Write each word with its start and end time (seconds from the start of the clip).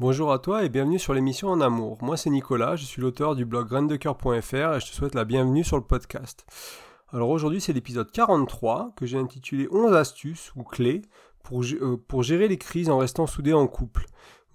Bonjour 0.00 0.32
à 0.32 0.40
toi 0.40 0.64
et 0.64 0.68
bienvenue 0.68 0.98
sur 0.98 1.14
l'émission 1.14 1.50
En 1.50 1.60
Amour. 1.60 1.98
Moi 2.02 2.16
c'est 2.16 2.28
Nicolas, 2.28 2.74
je 2.74 2.84
suis 2.84 3.00
l'auteur 3.00 3.36
du 3.36 3.44
blog 3.44 3.68
graindecoeur.fr 3.68 4.32
et 4.54 4.80
je 4.80 4.86
te 4.86 4.92
souhaite 4.92 5.14
la 5.14 5.24
bienvenue 5.24 5.62
sur 5.62 5.76
le 5.76 5.84
podcast. 5.84 6.44
Alors 7.12 7.30
aujourd'hui 7.30 7.60
c'est 7.60 7.72
l'épisode 7.72 8.10
43 8.10 8.94
que 8.96 9.06
j'ai 9.06 9.18
intitulé 9.18 9.68
11 9.70 9.94
astuces 9.94 10.50
ou 10.56 10.64
clés 10.64 11.02
pour, 11.44 11.62
euh, 11.62 11.96
pour, 12.08 12.24
gérer 12.24 12.48
les 12.48 12.58
crises 12.58 12.90
en 12.90 12.98
restant 12.98 13.28
soudés 13.28 13.52
en 13.52 13.68
couple. 13.68 14.06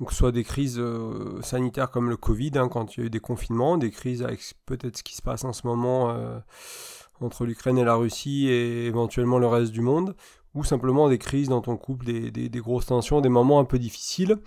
Donc 0.02 0.12
soit 0.12 0.34
des 0.34 0.44
crises 0.44 0.78
euh, 0.78 1.42
sanitaires 1.42 1.90
comme 1.90 2.10
le 2.10 2.18
Covid, 2.18 2.52
hein, 2.56 2.68
quand 2.68 2.98
il 2.98 3.00
y 3.00 3.04
a 3.04 3.06
eu 3.06 3.10
des 3.10 3.22
confinements, 3.22 3.78
des 3.78 3.92
crises 3.92 4.24
avec 4.24 4.42
peut-être 4.66 4.98
ce 4.98 5.04
qui 5.04 5.16
se 5.16 5.22
passe 5.22 5.46
en 5.46 5.54
ce 5.54 5.66
moment 5.66 6.10
euh, 6.10 6.38
entre 7.22 7.46
l'Ukraine 7.46 7.78
et 7.78 7.86
la 7.86 7.96
Russie 7.96 8.50
et 8.50 8.88
éventuellement 8.88 9.40
le 9.40 9.48
reste 9.48 9.72
du 9.72 9.80
monde, 9.80 10.18
ou 10.54 10.66
simplement 10.66 11.08
des 11.08 11.18
crises 11.18 11.48
dans 11.48 11.62
ton 11.62 11.78
couple, 11.78 12.08
des 12.08 12.60
grosses 12.60 12.88
tensions, 12.88 13.22
des 13.22 13.30
moments 13.30 13.62
un 13.62 13.66
peu 13.66 13.80
difficiles. 13.80 14.38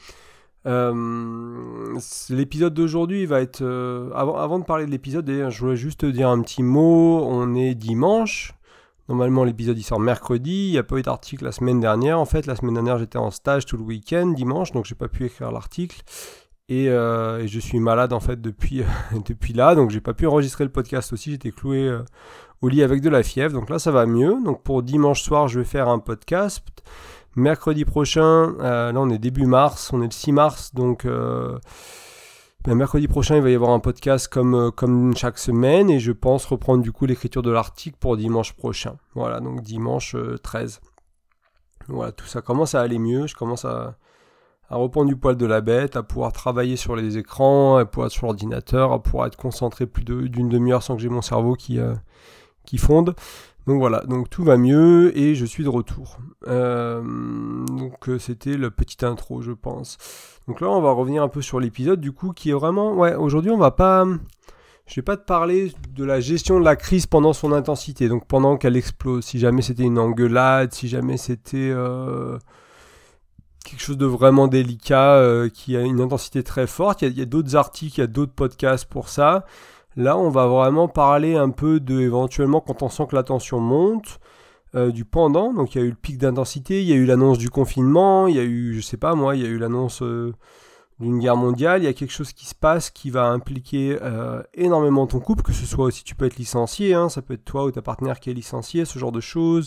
Euh, 0.67 1.99
l'épisode 2.31 2.75
d'aujourd'hui 2.75 3.27
va 3.27 3.41
être... 3.41 3.63
Euh, 3.63 4.11
avant, 4.15 4.59
de 4.59 4.65
parler 4.65 4.87
de 4.87 4.91
l'épisode, 4.91 5.29
je 5.29 5.61
voulais 5.61 5.77
juste 5.77 6.01
te 6.01 6.07
dire 6.07 6.29
un 6.29 6.41
petit 6.43 6.63
mot. 6.63 7.25
On 7.25 7.55
est 7.55 7.75
dimanche. 7.75 8.55
Normalement, 9.09 9.45
l'épisode 9.45 9.79
il 9.79 9.83
sort 9.83 10.01
mercredi. 10.01 10.69
Il 10.69 10.71
n'y 10.73 10.79
a 10.79 10.83
pas 10.83 10.97
eu 10.97 11.03
d'article 11.03 11.45
la 11.45 11.53
semaine 11.53 11.81
dernière. 11.81 12.19
En 12.19 12.25
fait, 12.25 12.47
la 12.47 12.57
semaine 12.57 12.75
dernière, 12.75 12.99
j'étais 12.99 13.19
en 13.19 13.31
stage 13.31 13.67
tout 13.67 13.77
le 13.77 13.83
week-end, 13.83 14.29
dimanche, 14.29 14.73
donc 14.73 14.85
j'ai 14.85 14.95
pas 14.95 15.09
pu 15.09 15.27
écrire 15.27 15.51
l'article. 15.51 16.03
Et, 16.69 16.89
euh, 16.89 17.47
je 17.47 17.61
suis 17.61 17.81
malade 17.81 18.13
en 18.13 18.21
fait 18.21 18.41
depuis, 18.41 18.83
depuis 19.27 19.53
là, 19.53 19.75
donc 19.75 19.91
j'ai 19.91 20.01
pas 20.01 20.15
pu 20.15 20.27
enregistrer 20.27 20.65
le 20.65 20.71
podcast 20.71 21.13
aussi. 21.13 21.33
J'étais 21.33 21.51
cloué 21.51 21.95
au 22.63 22.69
lit 22.69 22.83
avec 22.83 23.03
de 23.03 23.11
la 23.11 23.23
fièvre, 23.23 23.53
donc 23.53 23.69
là 23.69 23.79
ça 23.79 23.91
va 23.91 24.07
mieux. 24.07 24.37
Donc 24.45 24.63
pour 24.63 24.83
dimanche 24.83 25.23
soir, 25.23 25.49
je 25.49 25.59
vais 25.59 25.67
faire 25.67 25.89
un 25.89 25.99
podcast. 25.99 26.63
Mercredi 27.35 27.87
prochain, 27.87 28.55
euh, 28.61 28.93
là 28.93 29.01
on 29.01 29.09
est 29.09 29.19
début 29.19 29.47
mars, 29.47 29.91
on 29.95 30.03
est 30.03 30.07
le 30.07 30.11
6 30.11 30.33
mars, 30.33 30.75
donc 30.75 31.07
euh, 31.07 31.59
ben, 32.65 32.75
mercredi 32.75 33.09
prochain 33.09 33.37
il 33.37 33.43
va 33.43 33.49
y 33.49 33.55
avoir 33.55 33.71
un 33.71 33.81
podcast 33.81 34.29
comme, 34.29 34.55
euh, 34.55 34.71
comme 34.71 35.17
chaque 35.17 35.39
semaine 35.39 35.89
et 35.89 35.99
je 35.99 36.13
pense 36.13 36.45
reprendre 36.45 36.83
du 36.83 36.93
coup 36.93 37.07
l'écriture 37.07 37.41
de 37.41 37.51
l'article 37.51 37.97
pour 37.99 38.19
dimanche 38.19 38.53
prochain. 38.53 38.99
Voilà, 39.15 39.41
donc 39.41 39.63
dimanche 39.63 40.15
13. 40.43 40.83
Voilà, 41.89 42.13
tout 42.13 42.27
ça 42.27 42.43
commence 42.43 42.75
à 42.75 42.83
aller 42.83 42.99
mieux, 42.99 43.27
je 43.27 43.35
commence 43.35 43.65
à, 43.65 43.97
à 44.69 44.77
reprendre 44.77 45.09
du 45.09 45.17
poil 45.17 45.39
de 45.39 45.47
la 45.47 45.63
bête, 45.63 45.97
à 45.97 46.03
pouvoir 46.03 46.33
travailler 46.33 46.77
sur 46.77 46.97
les 46.97 47.17
écrans, 47.17 47.79
à 47.79 47.87
pouvoir 47.87 48.09
être 48.09 48.13
sur 48.13 48.27
l'ordinateur, 48.27 48.93
à 48.93 49.03
pouvoir 49.03 49.27
être 49.27 49.37
concentré 49.37 49.87
plus 49.87 50.05
d'une 50.05 50.51
demi-heure 50.51 50.83
sans 50.83 50.97
que 50.97 51.01
j'ai 51.01 51.09
mon 51.09 51.23
cerveau 51.23 51.55
qui, 51.55 51.81
qui 52.65 52.79
fonde. 52.79 53.15
Donc 53.67 53.79
voilà, 53.79 54.01
donc 54.01 54.29
tout 54.29 54.43
va 54.43 54.57
mieux 54.57 55.17
et 55.17 55.35
je 55.35 55.45
suis 55.45 55.63
de 55.63 55.69
retour. 55.69 56.19
Euh, 56.49 57.01
donc 57.67 58.09
euh, 58.09 58.19
c'était 58.19 58.57
le 58.57 58.71
petit 58.71 59.05
intro, 59.05 59.41
je 59.41 59.53
pense. 59.53 59.99
Donc 60.49 60.61
là, 60.61 60.69
on 60.69 60.81
va 60.81 60.91
revenir 60.91 61.23
un 61.23 61.29
peu 61.29 61.43
sur 61.43 61.61
l'épisode 61.61 62.01
du 62.01 62.11
coup 62.11 62.33
qui 62.33 62.51
est 62.51 62.55
vraiment, 62.55 62.95
ouais, 62.95 63.15
aujourd'hui 63.15 63.53
on 63.53 63.59
va 63.59 63.71
pas, 63.71 64.05
je 64.87 64.97
vais 64.97 65.03
pas 65.03 65.17
te 65.17 65.25
parler 65.25 65.73
de 65.91 66.05
la 66.05 66.19
gestion 66.19 66.59
de 66.59 66.65
la 66.65 66.75
crise 66.75 67.07
pendant 67.07 67.33
son 67.33 67.53
intensité, 67.53 68.09
donc 68.09 68.27
pendant 68.27 68.57
qu'elle 68.57 68.77
explose. 68.77 69.25
Si 69.25 69.39
jamais 69.39 69.63
c'était 69.63 69.85
une 69.85 69.99
engueulade, 69.99 70.73
si 70.73 70.89
jamais 70.89 71.17
c'était 71.17 71.71
euh, 71.71 72.37
quelque 73.65 73.81
chose 73.81 73.99
de 73.99 74.07
vraiment 74.07 74.49
délicat 74.49 75.47
qui 75.55 75.77
a 75.77 75.83
une 75.83 76.01
intensité 76.01 76.43
très 76.43 76.67
forte, 76.67 77.03
il 77.03 77.17
y 77.17 77.23
a 77.23 77.27
d'autres 77.27 77.55
articles, 77.55 77.99
il 77.99 78.01
y 78.01 78.05
a 78.05 78.09
d'autres 78.09 78.35
podcasts 78.35 78.87
pour 78.87 79.09
ça. 79.09 79.45
Là, 79.97 80.17
on 80.17 80.31
va 80.31 80.47
vraiment 80.47 80.89
parler 80.89 81.37
un 81.37 81.51
peu 81.51 81.81
de 81.81 82.01
éventuellement 82.01 82.61
quand 82.61 82.83
on 82.83 82.89
sent 82.89 83.07
que 83.11 83.17
la 83.17 83.23
tension 83.23 83.61
monte, 83.61 84.21
euh, 84.75 84.91
du 84.91 85.05
pendant. 85.05 85.53
Donc 85.53 85.75
il 85.75 85.79
y 85.79 85.83
a 85.83 85.85
eu 85.85 85.91
le 85.91 85.97
pic 85.97 86.17
d'intensité, 86.17 86.81
il 86.81 86.89
y 86.89 86.93
a 86.93 86.97
eu 86.97 87.05
l'annonce 87.05 87.37
du 87.37 87.51
confinement, 87.51 88.27
il 88.27 88.37
y 88.37 88.39
a 88.39 88.43
eu, 88.43 88.75
je 88.75 88.81
sais 88.81 88.97
pas 88.97 89.15
moi, 89.15 89.37
il 89.37 89.43
y 89.43 89.45
a 89.45 89.49
eu 89.49 89.59
l'annonce 89.59 90.01
euh, 90.01 90.33
d'une 90.99 91.19
guerre 91.19 91.37
mondiale. 91.37 91.83
Il 91.83 91.85
y 91.85 91.89
a 91.89 91.93
quelque 91.93 92.13
chose 92.13 92.33
qui 92.33 92.47
se 92.47 92.55
passe 92.55 92.89
qui 92.89 93.11
va 93.11 93.27
impliquer 93.27 93.99
euh, 94.01 94.43
énormément 94.55 95.07
ton 95.07 95.21
couple, 95.21 95.43
que 95.43 95.53
ce 95.53 95.67
soit 95.67 95.85
aussi 95.85 96.05
tu 96.05 96.15
peux 96.15 96.25
être 96.25 96.37
licencié, 96.37 96.95
hein, 96.95 97.11
ça 97.11 97.21
peut 97.21 97.35
être 97.35 97.45
toi 97.45 97.67
ou 97.67 97.71
ta 97.71 97.83
partenaire 97.83 98.19
qui 98.19 98.31
est 98.31 98.35
licencié, 98.35 98.87
ce 98.87 98.99
genre 98.99 99.13
de 99.13 99.21
choses. 99.21 99.67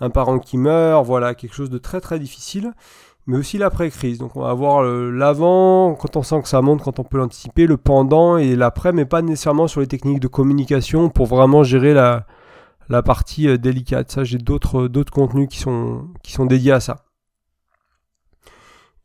Un 0.00 0.10
parent 0.10 0.40
qui 0.40 0.58
meurt, 0.58 1.06
voilà, 1.06 1.36
quelque 1.36 1.54
chose 1.54 1.70
de 1.70 1.78
très 1.78 2.00
très 2.00 2.18
difficile 2.18 2.72
mais 3.26 3.36
aussi 3.36 3.58
l'après-crise. 3.58 4.18
Donc 4.18 4.36
on 4.36 4.42
va 4.42 4.50
avoir 4.50 4.82
l'avant, 4.82 5.94
quand 5.94 6.16
on 6.16 6.22
sent 6.22 6.42
que 6.42 6.48
ça 6.48 6.60
monte, 6.62 6.82
quand 6.82 6.98
on 6.98 7.04
peut 7.04 7.18
l'anticiper, 7.18 7.66
le 7.66 7.76
pendant 7.76 8.36
et 8.36 8.56
l'après, 8.56 8.92
mais 8.92 9.04
pas 9.04 9.22
nécessairement 9.22 9.68
sur 9.68 9.80
les 9.80 9.86
techniques 9.86 10.20
de 10.20 10.28
communication 10.28 11.08
pour 11.08 11.26
vraiment 11.26 11.62
gérer 11.62 11.94
la, 11.94 12.26
la 12.88 13.02
partie 13.02 13.48
euh, 13.48 13.58
délicate. 13.58 14.10
Ça, 14.10 14.24
j'ai 14.24 14.38
d'autres 14.38 14.88
d'autres 14.88 15.12
contenus 15.12 15.48
qui 15.48 15.58
sont, 15.58 16.08
qui 16.22 16.32
sont 16.32 16.46
dédiés 16.46 16.72
à 16.72 16.80
ça. 16.80 17.04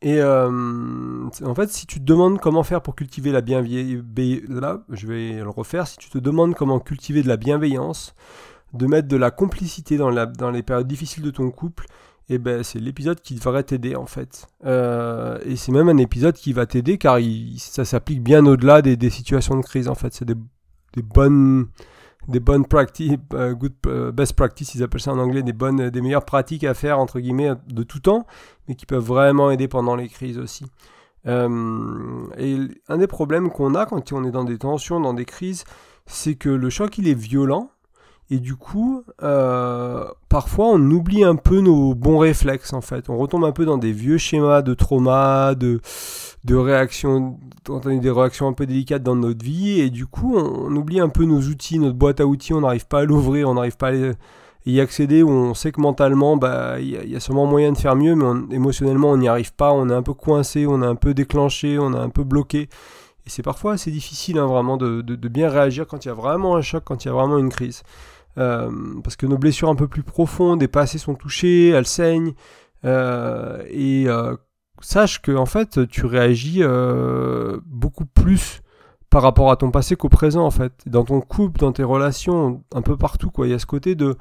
Et 0.00 0.20
euh, 0.20 1.28
en 1.44 1.54
fait, 1.56 1.70
si 1.70 1.84
tu 1.86 1.98
te 1.98 2.04
demandes 2.04 2.38
comment 2.38 2.62
faire 2.62 2.82
pour 2.82 2.94
cultiver 2.94 3.32
la 3.32 3.40
bienveillance, 3.40 4.04
là, 4.48 4.84
je 4.90 5.08
vais 5.08 5.32
le 5.32 5.50
refaire, 5.50 5.88
si 5.88 5.96
tu 5.96 6.08
te 6.08 6.18
demandes 6.18 6.54
comment 6.54 6.78
cultiver 6.78 7.20
de 7.22 7.28
la 7.28 7.36
bienveillance, 7.36 8.14
de 8.74 8.86
mettre 8.86 9.08
de 9.08 9.16
la 9.16 9.32
complicité 9.32 9.96
dans, 9.96 10.10
la, 10.10 10.26
dans 10.26 10.52
les 10.52 10.62
périodes 10.62 10.86
difficiles 10.86 11.24
de 11.24 11.32
ton 11.32 11.50
couple, 11.50 11.86
et 12.30 12.34
eh 12.34 12.38
ben 12.38 12.62
c'est 12.62 12.78
l'épisode 12.78 13.22
qui 13.22 13.36
devrait 13.36 13.62
t'aider 13.62 13.96
en 13.96 14.04
fait. 14.04 14.46
Euh, 14.66 15.38
et 15.46 15.56
c'est 15.56 15.72
même 15.72 15.88
un 15.88 15.96
épisode 15.96 16.34
qui 16.34 16.52
va 16.52 16.66
t'aider 16.66 16.98
car 16.98 17.18
ça 17.56 17.86
s'applique 17.86 18.22
bien 18.22 18.44
au-delà 18.44 18.82
des, 18.82 19.10
situations 19.10 19.56
de 19.56 19.62
crise 19.62 19.88
en 19.88 19.94
fait. 19.94 20.12
C'est 20.12 20.26
des, 20.26 20.34
bonnes 21.02 21.68
des 22.26 22.40
bonnes 22.40 22.66
practices, 22.66 23.16
euh, 23.32 23.54
euh, 23.86 24.12
best 24.12 24.34
practice, 24.34 24.74
ils 24.74 24.82
appellent 24.82 25.00
ça 25.00 25.14
en 25.14 25.18
anglais, 25.18 25.42
des 25.42 25.54
bonnes, 25.54 25.88
des 25.88 26.00
meilleures 26.02 26.26
pratiques 26.26 26.64
à 26.64 26.74
faire 26.74 26.98
entre 26.98 27.18
guillemets 27.18 27.52
de 27.66 27.82
tout 27.82 28.00
temps, 28.00 28.26
mais 28.68 28.74
qui 28.74 28.84
peuvent 28.84 29.02
vraiment 29.02 29.50
aider 29.50 29.66
pendant 29.66 29.96
les 29.96 30.08
crises 30.08 30.36
aussi. 30.36 30.66
et 31.24 31.30
un 31.30 32.98
des 32.98 33.06
problèmes 33.06 33.50
qu'on 33.50 33.74
a 33.74 33.86
quand 33.86 34.12
on 34.12 34.24
est 34.24 34.30
dans 34.30 34.44
des 34.44 34.58
tensions, 34.58 35.00
dans 35.00 35.14
des 35.14 35.24
crises, 35.24 35.64
c'est 36.04 36.34
que 36.34 36.50
le 36.50 36.68
choc 36.68 36.98
il 36.98 37.08
est 37.08 37.18
violent, 37.18 37.70
et 38.30 38.40
du 38.40 38.56
coup, 38.56 39.04
euh, 39.22 40.04
parfois 40.28 40.66
on 40.66 40.90
oublie 40.90 41.24
un 41.24 41.36
peu 41.36 41.60
nos 41.60 41.94
bons 41.94 42.18
réflexes 42.18 42.74
en 42.74 42.82
fait. 42.82 43.08
On 43.08 43.16
retombe 43.16 43.44
un 43.44 43.52
peu 43.52 43.64
dans 43.64 43.78
des 43.78 43.92
vieux 43.92 44.18
schémas 44.18 44.60
de 44.60 44.74
trauma, 44.74 45.54
de, 45.54 45.80
de 46.44 46.54
réactions, 46.54 47.38
des 47.64 48.10
réactions 48.10 48.48
un 48.48 48.52
peu 48.52 48.66
délicates 48.66 49.02
dans 49.02 49.16
notre 49.16 49.42
vie. 49.42 49.80
Et 49.80 49.88
du 49.88 50.06
coup, 50.06 50.36
on, 50.36 50.74
oublie 50.76 51.00
un 51.00 51.08
peu 51.08 51.24
nos 51.24 51.40
outils, 51.40 51.78
notre 51.78 51.96
boîte 51.96 52.20
à 52.20 52.26
outils. 52.26 52.52
On 52.52 52.60
n'arrive 52.60 52.86
pas 52.86 53.00
à 53.00 53.04
l'ouvrir, 53.04 53.48
on 53.48 53.54
n'arrive 53.54 53.78
pas 53.78 53.92
à 53.92 54.12
y 54.66 54.80
accéder. 54.80 55.22
On 55.22 55.54
sait 55.54 55.72
que 55.72 55.80
mentalement, 55.80 56.36
bah, 56.36 56.80
il 56.80 57.10
y, 57.10 57.16
a 57.16 57.20
sûrement 57.20 57.46
moyen 57.46 57.72
de 57.72 57.78
faire 57.78 57.96
mieux, 57.96 58.14
mais 58.14 58.54
émotionnellement, 58.54 59.10
on 59.10 59.16
n'y 59.16 59.28
arrive 59.28 59.54
pas. 59.54 59.72
On 59.72 59.88
est 59.88 59.94
un 59.94 60.02
peu 60.02 60.12
coincé, 60.12 60.66
on 60.66 60.82
est 60.82 60.86
un 60.86 60.96
peu 60.96 61.14
déclenché, 61.14 61.78
on 61.78 61.94
est 61.94 61.98
un 61.98 62.10
peu 62.10 62.24
bloqué. 62.24 62.68
Et 63.26 63.30
c'est 63.30 63.42
parfois 63.42 63.74
assez 63.74 63.90
difficile 63.90 64.38
hein, 64.38 64.46
vraiment 64.46 64.76
de 64.76 65.28
bien 65.28 65.48
réagir 65.48 65.86
quand 65.86 66.04
il 66.04 66.08
y 66.08 66.10
a 66.10 66.14
vraiment 66.14 66.56
un 66.56 66.62
choc, 66.62 66.82
quand 66.84 67.04
il 67.04 67.08
y 67.08 67.10
a 67.10 67.14
vraiment 67.14 67.38
une 67.38 67.50
crise. 67.50 67.82
Euh, 68.38 68.70
parce 69.02 69.16
que 69.16 69.26
nos 69.26 69.38
blessures 69.38 69.68
un 69.68 69.74
peu 69.74 69.88
plus 69.88 70.02
profondes 70.02 70.62
et 70.62 70.68
passées 70.68 70.98
sont 70.98 71.14
touchées, 71.14 71.70
elles 71.70 71.86
saignent, 71.86 72.34
euh, 72.84 73.62
et 73.68 74.04
euh, 74.06 74.36
sache 74.80 75.20
que 75.20 75.32
en 75.32 75.46
fait 75.46 75.88
tu 75.88 76.06
réagis 76.06 76.62
beaucoup 77.66 78.06
plus 78.06 78.60
par 79.10 79.22
rapport 79.22 79.50
à 79.50 79.56
ton 79.56 79.70
passé 79.70 79.96
qu'au 79.96 80.08
présent 80.08 80.44
en 80.44 80.50
fait. 80.50 80.72
Dans 80.86 81.04
ton 81.04 81.20
couple, 81.20 81.60
dans 81.60 81.72
tes 81.72 81.82
relations, 81.82 82.62
un 82.74 82.82
peu 82.82 82.96
partout 82.96 83.30
quoi. 83.30 83.46
Il 83.46 83.50
y 83.50 83.54
a 83.54 83.58
ce 83.58 83.66
côté 83.66 83.94
de 83.94 84.16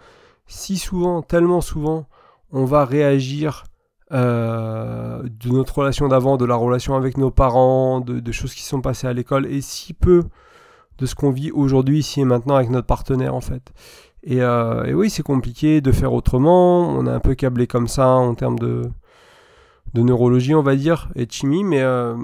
si 0.48 0.78
souvent, 0.78 1.22
tellement 1.22 1.62
souvent, 1.62 2.08
on 2.52 2.66
va 2.66 2.86
réagir 2.86 3.66
de 4.10 5.50
notre 5.50 5.78
relation 5.80 6.08
d'avant, 6.08 6.38
de 6.38 6.46
la 6.46 6.56
relation 6.56 6.96
avec 6.96 7.18
nos 7.18 7.30
parents, 7.30 8.00
de, 8.00 8.22
de 8.22 8.32
choses 8.32 8.54
qui 8.54 8.64
sont 8.64 8.82
passées 8.82 9.06
à 9.06 9.12
l'école, 9.14 9.46
et 9.46 9.60
si 9.60 9.94
peu 9.94 10.24
de 10.98 11.06
ce 11.06 11.14
qu'on 11.14 11.32
vit 11.32 11.52
aujourd'hui, 11.52 12.00
ici 12.00 12.22
et 12.22 12.26
maintenant 12.26 12.56
avec 12.56 12.70
notre 12.70 12.88
partenaire 12.88 13.36
en 13.36 13.42
fait. 13.42 13.74
Euh, 14.30 14.84
et, 14.86 14.94
oui, 14.94 15.10
c'est 15.10 15.24
compliqué 15.24 15.82
de 15.82 15.92
faire 15.92 16.14
autrement. 16.14 16.90
On 16.90 17.06
est 17.06 17.12
un 17.12 17.20
peu 17.20 17.36
câblé 17.36 17.68
comme 17.68 17.88
ça 17.88 18.08
en 18.08 18.36
termes 18.36 18.60
de, 18.60 18.90
neurologie, 19.96 20.54
on 20.54 20.62
va 20.62 20.76
dire, 20.76 21.10
et 21.16 21.26
de 21.26 21.32
chimie, 21.32 21.64
mais 21.64 21.78
il 21.78 21.82
euh, 21.84 22.16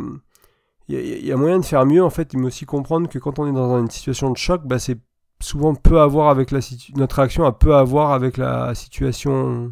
y, 0.89 1.31
a 1.31 1.37
moyen 1.37 1.59
de 1.59 1.65
faire 1.65 1.85
mieux. 1.85 2.03
En 2.03 2.09
fait, 2.09 2.33
il 2.33 2.39
faut 2.39 2.45
aussi 2.45 2.65
comprendre 2.65 3.09
que 3.09 3.19
quand 3.19 3.39
on 3.39 3.47
est 3.47 3.53
dans 3.53 3.79
une 3.79 3.89
situation 3.89 4.29
de 4.31 4.37
choc, 4.37 4.61
bah, 4.65 4.79
c'est 4.79 4.99
souvent 5.39 5.75
peu 5.75 5.99
à 5.99 6.07
voir 6.07 6.29
avec 6.29 6.51
la 6.51 6.59
notre 6.95 7.17
réaction 7.17 7.45
a 7.45 7.51
peu 7.51 7.75
à 7.75 7.83
voir 7.83 8.11
avec 8.11 8.37
la 8.37 8.73
situation 8.75 9.71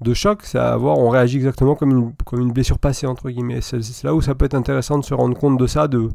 de 0.00 0.14
choc, 0.14 0.42
à 0.54 0.76
voir, 0.76 0.98
on 0.98 1.08
réagit 1.08 1.36
exactement 1.36 1.74
comme 1.74 1.90
une, 1.90 2.14
comme 2.24 2.40
une 2.40 2.52
blessure 2.52 2.78
passée, 2.78 3.06
entre 3.06 3.30
guillemets. 3.30 3.60
C'est 3.60 4.04
là 4.04 4.14
où 4.14 4.20
ça 4.20 4.34
peut 4.34 4.44
être 4.44 4.54
intéressant 4.54 4.98
de 4.98 5.04
se 5.04 5.14
rendre 5.14 5.38
compte 5.38 5.58
de 5.58 5.66
ça, 5.66 5.88
de 5.88 6.10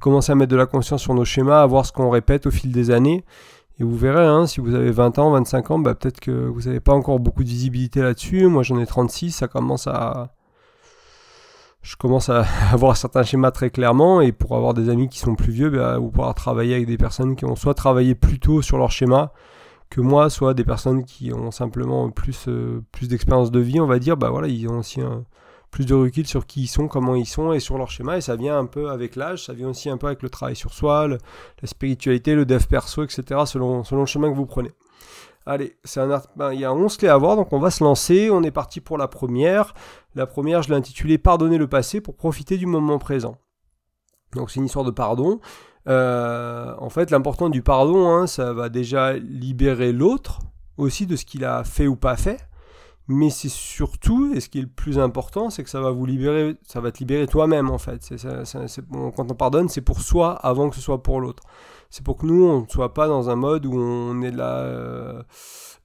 commencer 0.00 0.32
à 0.32 0.34
mettre 0.34 0.50
de 0.50 0.56
la 0.56 0.66
conscience 0.66 1.02
sur 1.02 1.14
nos 1.14 1.24
schémas, 1.24 1.62
à 1.62 1.66
voir 1.66 1.86
ce 1.86 1.92
qu'on 1.92 2.10
répète 2.10 2.46
au 2.46 2.50
fil 2.50 2.72
des 2.72 2.90
années, 2.90 3.24
et 3.80 3.84
vous 3.84 3.96
verrez, 3.96 4.24
hein, 4.24 4.46
si 4.46 4.60
vous 4.60 4.74
avez 4.74 4.90
20 4.90 5.18
ans, 5.18 5.30
25 5.32 5.70
ans, 5.72 5.78
bah, 5.78 5.94
peut-être 5.94 6.20
que 6.20 6.30
vous 6.30 6.62
n'avez 6.62 6.80
pas 6.80 6.92
encore 6.92 7.18
beaucoup 7.18 7.42
de 7.42 7.48
visibilité 7.48 8.02
là-dessus. 8.02 8.46
Moi, 8.46 8.62
j'en 8.62 8.78
ai 8.78 8.86
36, 8.86 9.32
ça 9.32 9.48
commence 9.48 9.86
à... 9.86 10.32
Je 11.82 11.96
commence 11.96 12.28
à 12.28 12.44
avoir 12.72 12.96
certains 12.96 13.24
schémas 13.24 13.50
très 13.50 13.70
clairement, 13.70 14.20
et 14.20 14.32
pour 14.32 14.56
avoir 14.56 14.74
des 14.74 14.88
amis 14.88 15.08
qui 15.08 15.18
sont 15.18 15.34
plus 15.34 15.52
vieux, 15.52 15.70
bah, 15.70 15.98
vous 15.98 16.10
pouvoir 16.10 16.34
travailler 16.34 16.74
avec 16.74 16.86
des 16.86 16.96
personnes 16.96 17.36
qui 17.36 17.44
ont 17.44 17.56
soit 17.56 17.74
travaillé 17.74 18.14
plus 18.14 18.38
tôt 18.38 18.62
sur 18.62 18.78
leur 18.78 18.90
schéma 18.90 19.32
que 19.90 20.00
moi, 20.00 20.30
soit 20.30 20.54
des 20.54 20.64
personnes 20.64 21.04
qui 21.04 21.32
ont 21.32 21.50
simplement 21.50 22.10
plus, 22.10 22.46
euh, 22.48 22.82
plus 22.92 23.08
d'expérience 23.08 23.50
de 23.50 23.60
vie, 23.60 23.80
on 23.80 23.86
va 23.86 23.98
dire, 23.98 24.16
bah 24.16 24.30
voilà, 24.30 24.48
ils 24.48 24.68
ont 24.68 24.78
aussi 24.78 25.00
un 25.00 25.24
plus 25.74 25.86
de 25.86 25.94
recul 25.94 26.24
sur 26.24 26.46
qui 26.46 26.62
ils 26.62 26.66
sont, 26.68 26.86
comment 26.86 27.16
ils 27.16 27.26
sont 27.26 27.52
et 27.52 27.58
sur 27.58 27.76
leur 27.76 27.90
schéma. 27.90 28.16
Et 28.16 28.20
ça 28.20 28.36
vient 28.36 28.56
un 28.56 28.66
peu 28.66 28.90
avec 28.90 29.16
l'âge, 29.16 29.46
ça 29.46 29.52
vient 29.54 29.70
aussi 29.70 29.90
un 29.90 29.96
peu 29.96 30.06
avec 30.06 30.22
le 30.22 30.30
travail 30.30 30.54
sur 30.54 30.72
soi, 30.72 31.08
la 31.08 31.18
spiritualité, 31.64 32.36
le 32.36 32.46
dev 32.46 32.64
perso, 32.66 33.02
etc. 33.02 33.40
selon, 33.44 33.82
le 33.90 34.06
chemin 34.06 34.30
que 34.30 34.36
vous 34.36 34.46
prenez. 34.46 34.70
Allez, 35.46 35.76
c'est 35.82 35.98
un 35.98 36.22
ben, 36.36 36.52
il 36.52 36.60
y 36.60 36.64
a 36.64 36.72
11 36.72 36.96
clés 36.96 37.08
à 37.08 37.16
voir, 37.16 37.34
donc 37.34 37.52
on 37.52 37.58
va 37.58 37.72
se 37.72 37.82
lancer. 37.82 38.30
On 38.30 38.44
est 38.44 38.52
parti 38.52 38.80
pour 38.80 38.98
la 38.98 39.08
première. 39.08 39.74
La 40.14 40.26
première, 40.26 40.62
je 40.62 40.68
l'ai 40.68 40.76
intitulée 40.76 41.18
Pardonner 41.18 41.58
le 41.58 41.66
passé 41.66 42.00
pour 42.00 42.14
profiter 42.14 42.56
du 42.56 42.66
moment 42.66 43.00
présent. 43.00 43.36
Donc 44.36 44.52
c'est 44.52 44.60
une 44.60 44.66
histoire 44.66 44.84
de 44.84 44.92
pardon. 44.92 45.40
Euh, 45.88 46.72
en 46.78 46.88
fait, 46.88 47.10
l'important 47.10 47.48
du 47.48 47.62
pardon, 47.62 48.08
hein, 48.10 48.28
ça 48.28 48.52
va 48.52 48.68
déjà 48.68 49.14
libérer 49.14 49.92
l'autre 49.92 50.38
aussi 50.76 51.04
de 51.04 51.16
ce 51.16 51.24
qu'il 51.24 51.44
a 51.44 51.64
fait 51.64 51.88
ou 51.88 51.96
pas 51.96 52.16
fait 52.16 52.46
mais 53.06 53.28
c'est 53.28 53.50
surtout, 53.50 54.32
et 54.34 54.40
ce 54.40 54.48
qui 54.48 54.58
est 54.58 54.62
le 54.62 54.66
plus 54.66 54.98
important, 54.98 55.50
c'est 55.50 55.62
que 55.62 55.68
ça 55.68 55.80
va 55.80 55.90
vous 55.90 56.06
libérer, 56.06 56.56
ça 56.66 56.80
va 56.80 56.90
te 56.90 56.98
libérer 57.00 57.26
toi-même 57.26 57.70
en 57.70 57.78
fait. 57.78 58.14
quand 58.90 59.30
on 59.30 59.34
pardonne, 59.34 59.68
c'est 59.68 59.82
pour 59.82 60.00
soi 60.00 60.32
avant 60.32 60.70
que 60.70 60.76
ce 60.76 60.82
soit 60.82 61.02
pour 61.02 61.20
l'autre. 61.20 61.42
C'est 61.90 62.04
pour 62.04 62.16
que 62.16 62.26
nous, 62.26 62.44
on 62.44 62.62
ne 62.62 62.66
soit 62.66 62.94
pas 62.94 63.06
dans 63.06 63.30
un 63.30 63.36
mode 63.36 63.66
où 63.66 63.74
on 63.74 64.20
est 64.22 64.32
de 64.32 64.38
la, 64.38 64.56
euh, 64.56 65.22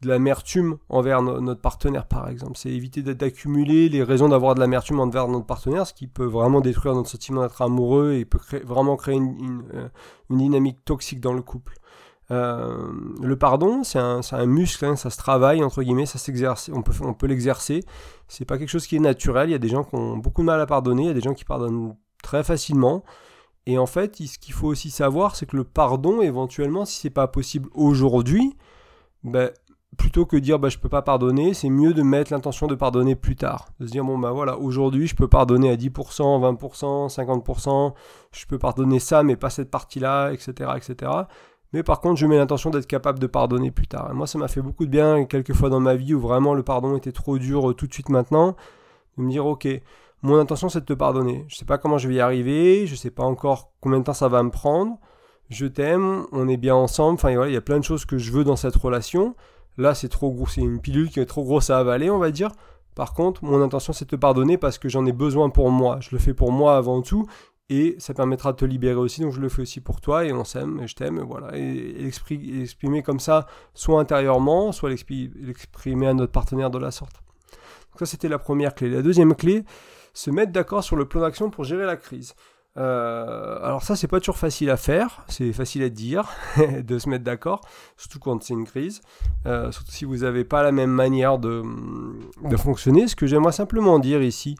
de 0.02 0.08
l'amertume 0.08 0.78
envers 0.88 1.22
notre 1.22 1.62
partenaire, 1.62 2.08
par 2.08 2.30
exemple. 2.30 2.54
C'est 2.56 2.70
éviter 2.70 3.04
d'accumuler 3.04 3.90
les 3.90 4.02
raisons 4.02 4.30
d'avoir 4.30 4.56
de 4.56 4.60
l'amertume 4.60 5.00
envers 5.02 5.28
notre 5.28 5.46
partenaire, 5.46 5.86
ce 5.86 5.94
qui 5.94 6.08
peut 6.08 6.26
vraiment 6.26 6.62
détruire 6.62 6.96
notre 6.96 7.10
sentiment 7.10 7.42
d'être 7.42 7.62
amoureux 7.62 8.14
et 8.14 8.26
peut 8.26 8.40
vraiment 8.64 8.96
créer 8.96 9.18
une, 9.18 9.64
euh, 9.74 9.90
une 10.30 10.38
dynamique 10.38 10.84
toxique 10.86 11.20
dans 11.20 11.34
le 11.34 11.42
couple. 11.42 11.76
Euh, 12.32 12.92
le 13.22 13.36
pardon, 13.38 13.84
c'est 13.84 14.00
un, 14.00 14.46
muscle, 14.46 14.86
hein, 14.86 14.96
ça 14.96 15.10
se 15.10 15.18
travaille, 15.18 15.64
entre 15.64 15.82
guillemets, 15.82 16.06
ça 16.06 16.20
s'exerce, 16.20 16.70
on 16.74 16.82
peut, 16.82 16.94
on 17.02 17.14
peut 17.14 17.28
l'exercer. 17.28 17.84
C'est 18.28 18.46
pas 18.46 18.58
quelque 18.58 18.70
chose 18.70 18.86
qui 18.86 18.96
est 18.96 19.00
naturel. 19.00 19.50
Il 19.50 19.54
y 19.54 19.56
a 19.56 19.60
des 19.60 19.70
gens 19.70 19.84
qui 19.84 19.96
ont 19.96 20.18
beaucoup 20.18 20.42
de 20.42 20.46
mal 20.46 20.62
à 20.62 20.66
pardonner, 20.66 21.04
il 21.04 21.08
y 21.08 21.12
a 21.12 21.14
des 21.14 21.22
gens 21.22 21.34
qui 21.34 21.46
pardonnent 21.46 21.96
très 22.24 22.44
facilement. 22.44 23.04
Et 23.66 23.78
en 23.78 23.86
fait, 23.86 24.16
ce 24.16 24.38
qu'il 24.40 24.54
faut 24.54 24.68
aussi 24.68 24.90
savoir, 24.90 25.36
c'est 25.36 25.46
que 25.46 25.58
le 25.58 25.64
pardon, 25.64 26.22
éventuellement, 26.22 26.86
si 26.86 27.00
c'est 27.00 27.10
pas 27.10 27.28
possible 27.28 27.70
aujourd'hui, 27.74 28.56
ben, 29.24 29.52
plutôt 29.98 30.26
que 30.26 30.38
dire 30.38 30.60
bah, 30.60 30.70
je 30.70 30.78
peux 30.78 30.90
pas 30.90 31.02
pardonner, 31.02 31.54
c'est 31.54 31.70
mieux 31.70 31.94
de 31.94 32.02
mettre 32.02 32.32
l'intention 32.32 32.68
de 32.68 32.76
pardonner 32.76 33.16
plus 33.16 33.36
tard. 33.36 33.70
De 33.80 33.88
se 33.88 33.92
dire 33.92 34.04
bon 34.04 34.18
bah 34.18 34.32
voilà, 34.32 34.58
aujourd'hui 34.58 35.08
je 35.08 35.16
peux 35.16 35.28
pardonner 35.28 35.70
à 35.70 35.76
10%, 35.76 35.92
20%, 35.92 37.14
50%, 37.14 37.94
je 38.32 38.46
peux 38.46 38.58
pardonner 38.58 39.00
ça 39.00 39.24
mais 39.24 39.36
pas 39.36 39.50
cette 39.50 39.70
partie-là, 39.70 40.32
etc. 40.32 40.72
etc. 40.78 41.12
Mais 41.74 41.84
par 41.84 42.02
contre, 42.02 42.20
je 42.20 42.26
mets 42.26 42.38
l'intention 42.38 42.72
d'être 42.72 42.88
capable 42.88 43.20
de 43.20 43.28
pardonner 43.28 43.72
plus 43.72 43.88
tard. 43.88 44.14
Moi, 44.14 44.26
ça 44.26 44.40
m'a 44.40 44.48
fait 44.48 44.62
beaucoup 44.62 44.86
de 44.86 44.90
bien 44.90 45.26
quelques 45.26 45.54
fois 45.54 45.70
dans 45.70 45.80
ma 45.80 45.96
vie 45.96 46.14
où 46.14 46.20
vraiment 46.20 46.54
le 46.54 46.64
pardon 46.64 46.98
était 46.98 47.12
trop 47.12 47.38
dur 47.38 47.70
euh, 47.70 47.74
tout 47.74 47.88
de 47.88 47.94
suite 47.94 48.10
maintenant. 48.10 48.56
De 49.18 49.24
me 49.24 49.30
dire, 49.30 49.46
ok, 49.46 49.68
mon 50.24 50.40
intention 50.40 50.70
c'est 50.70 50.82
de 50.82 50.86
te 50.86 50.94
pardonner. 50.94 51.46
Je 51.48 51.56
ne 51.56 51.60
sais 51.60 51.66
pas 51.66 51.78
comment 51.78 51.98
je 51.98 52.08
vais 52.08 52.16
y 52.16 52.20
arriver, 52.20 52.88
je 52.88 52.94
ne 52.94 52.98
sais 52.98 53.12
pas 53.12 53.24
encore 53.24 53.72
combien 53.82 54.00
de 54.00 54.04
temps 54.04 54.14
ça 54.14 54.28
va 54.28 54.42
me 54.42 54.50
prendre. 54.50 54.98
Je 55.50 55.66
t'aime, 55.66 56.26
on 56.32 56.48
est 56.48 56.58
bien 56.58 56.76
ensemble. 56.76 57.16
Enfin, 57.16 57.30
il 57.48 57.54
y 57.54 57.58
a 57.58 57.62
plein 57.62 57.80
de 57.80 57.84
choses 57.84 58.06
que 58.06 58.18
je 58.18 58.32
veux 58.32 58.44
dans 58.44 58.56
cette 58.56 58.76
relation. 58.76 59.36
Là, 59.78 59.96
c'est 59.96 60.10
trop 60.10 60.32
gros, 60.32 60.48
c'est 60.48 60.62
une 60.62 60.82
pilule 60.82 61.10
qui 61.10 61.20
est 61.20 61.26
trop 61.26 61.44
grosse 61.44 61.70
à 61.70 61.78
avaler, 61.78 62.10
on 62.10 62.20
va 62.20 62.32
dire. 62.32 62.52
Par 62.96 63.14
contre, 63.14 63.46
mon 63.46 63.62
intention 63.62 63.94
c'est 63.94 64.06
de 64.06 64.10
te 64.10 64.16
pardonner 64.18 64.58
parce 64.58 64.78
que 64.78 64.90
j'en 64.90 65.06
ai 65.06 65.14
besoin 65.14 65.50
pour 65.50 65.72
moi. 65.72 66.00
Je 66.02 66.10
le 66.12 66.18
fais 66.18 66.34
pour 66.34 66.52
moi 66.52 66.76
avant 66.76 67.02
tout 67.02 67.28
et 67.70 67.96
ça 68.00 68.14
permettra 68.14 68.52
de 68.52 68.58
te 68.58 68.66
libérer 68.66 68.96
aussi, 68.96 69.22
donc 69.22 69.34
je 69.34 69.40
le 69.40 69.48
fais 69.48 69.62
aussi 69.62 69.80
pour 69.80 70.02
toi, 70.02 70.26
et 70.26 70.34
on 70.34 70.44
s'aime, 70.44 70.80
et 70.82 70.88
je 70.88 70.96
t'aime, 70.96 71.20
voilà. 71.20 71.56
Et, 71.56 71.94
l'exprimer 71.94 73.04
comme 73.04 73.20
ça, 73.20 73.46
soit 73.76 74.00
intérieurement, 74.00 74.72
soit 74.72 74.90
l'exprimer 74.90 76.08
à 76.08 76.14
notre 76.14 76.32
partenaire 76.32 76.72
de 76.72 76.80
la 76.80 76.90
sorte. 76.90 77.22
Donc 77.92 78.00
ça, 78.00 78.06
c'était 78.08 78.30
la 78.30 78.40
première 78.40 78.74
clé. 78.74 78.90
La 78.90 79.04
deuxième 79.04 79.36
clé, 79.36 79.64
se 80.14 80.32
mettre 80.32 80.52
d'accord 80.52 80.84
sur 80.84 80.96
le 80.96 81.06
plan 81.06 81.22
d'action 81.22 81.52
pour 81.52 81.64
gérer 81.64 81.86
la 81.86 81.96
crise. 81.96 82.34
Euh, 82.78 83.60
alors 83.64 83.84
ça, 83.84 83.96
c'est 83.96 84.08
pas 84.08 84.20
toujours 84.20 84.38
facile 84.38 84.70
à 84.70 84.78
faire, 84.78 85.24
c'est 85.28 85.52
facile 85.54 85.84
à 85.84 85.90
dire, 85.90 86.30
de 86.84 86.98
se 86.98 87.10
mettre 87.10 87.24
d'accord, 87.24 87.62
surtout 87.98 88.20
quand 88.20 88.42
c'est 88.42 88.54
une 88.54 88.66
crise, 88.66 89.02
euh, 89.46 89.72
surtout 89.72 89.92
si 89.92 90.06
vous 90.06 90.18
n'avez 90.18 90.44
pas 90.44 90.64
la 90.64 90.72
même 90.72 90.92
manière 90.92 91.40
de, 91.40 91.64
de 92.44 92.58
fonctionner. 92.58 93.08
Ce 93.08 93.16
que 93.16 93.28
j'aimerais 93.28 93.52
simplement 93.52 94.00
dire 94.00 94.22
ici, 94.22 94.56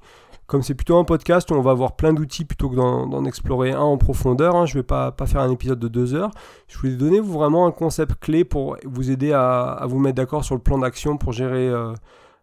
comme 0.50 0.64
c'est 0.64 0.74
plutôt 0.74 0.98
un 0.98 1.04
podcast 1.04 1.52
où 1.52 1.54
on 1.54 1.62
va 1.62 1.72
avoir 1.72 1.96
plein 1.96 2.12
d'outils 2.12 2.44
plutôt 2.44 2.70
que 2.70 2.76
d'en 2.76 3.24
explorer 3.26 3.72
un 3.72 3.82
en 3.82 3.98
profondeur, 3.98 4.56
hein, 4.56 4.66
je 4.66 4.76
ne 4.76 4.80
vais 4.80 4.86
pas, 4.86 5.14
faire 5.28 5.42
un 5.42 5.52
épisode 5.52 5.78
de 5.78 5.88
deux 5.88 6.16
heures. 6.16 6.32
Je 6.68 6.78
voulais 6.80 6.96
donner 6.96 7.20
vraiment 7.20 7.68
un 7.68 7.72
concept 7.72 8.16
clé 8.20 8.44
pour 8.44 8.76
vous 8.84 9.12
aider 9.12 9.32
à, 9.32 9.86
vous 9.88 10.00
mettre 10.00 10.16
d'accord 10.16 10.44
sur 10.44 10.56
le 10.56 10.62
plan 10.62 10.80
d'action 10.80 11.18
pour 11.18 11.34
gérer 11.34 11.70
euh, 11.70 11.94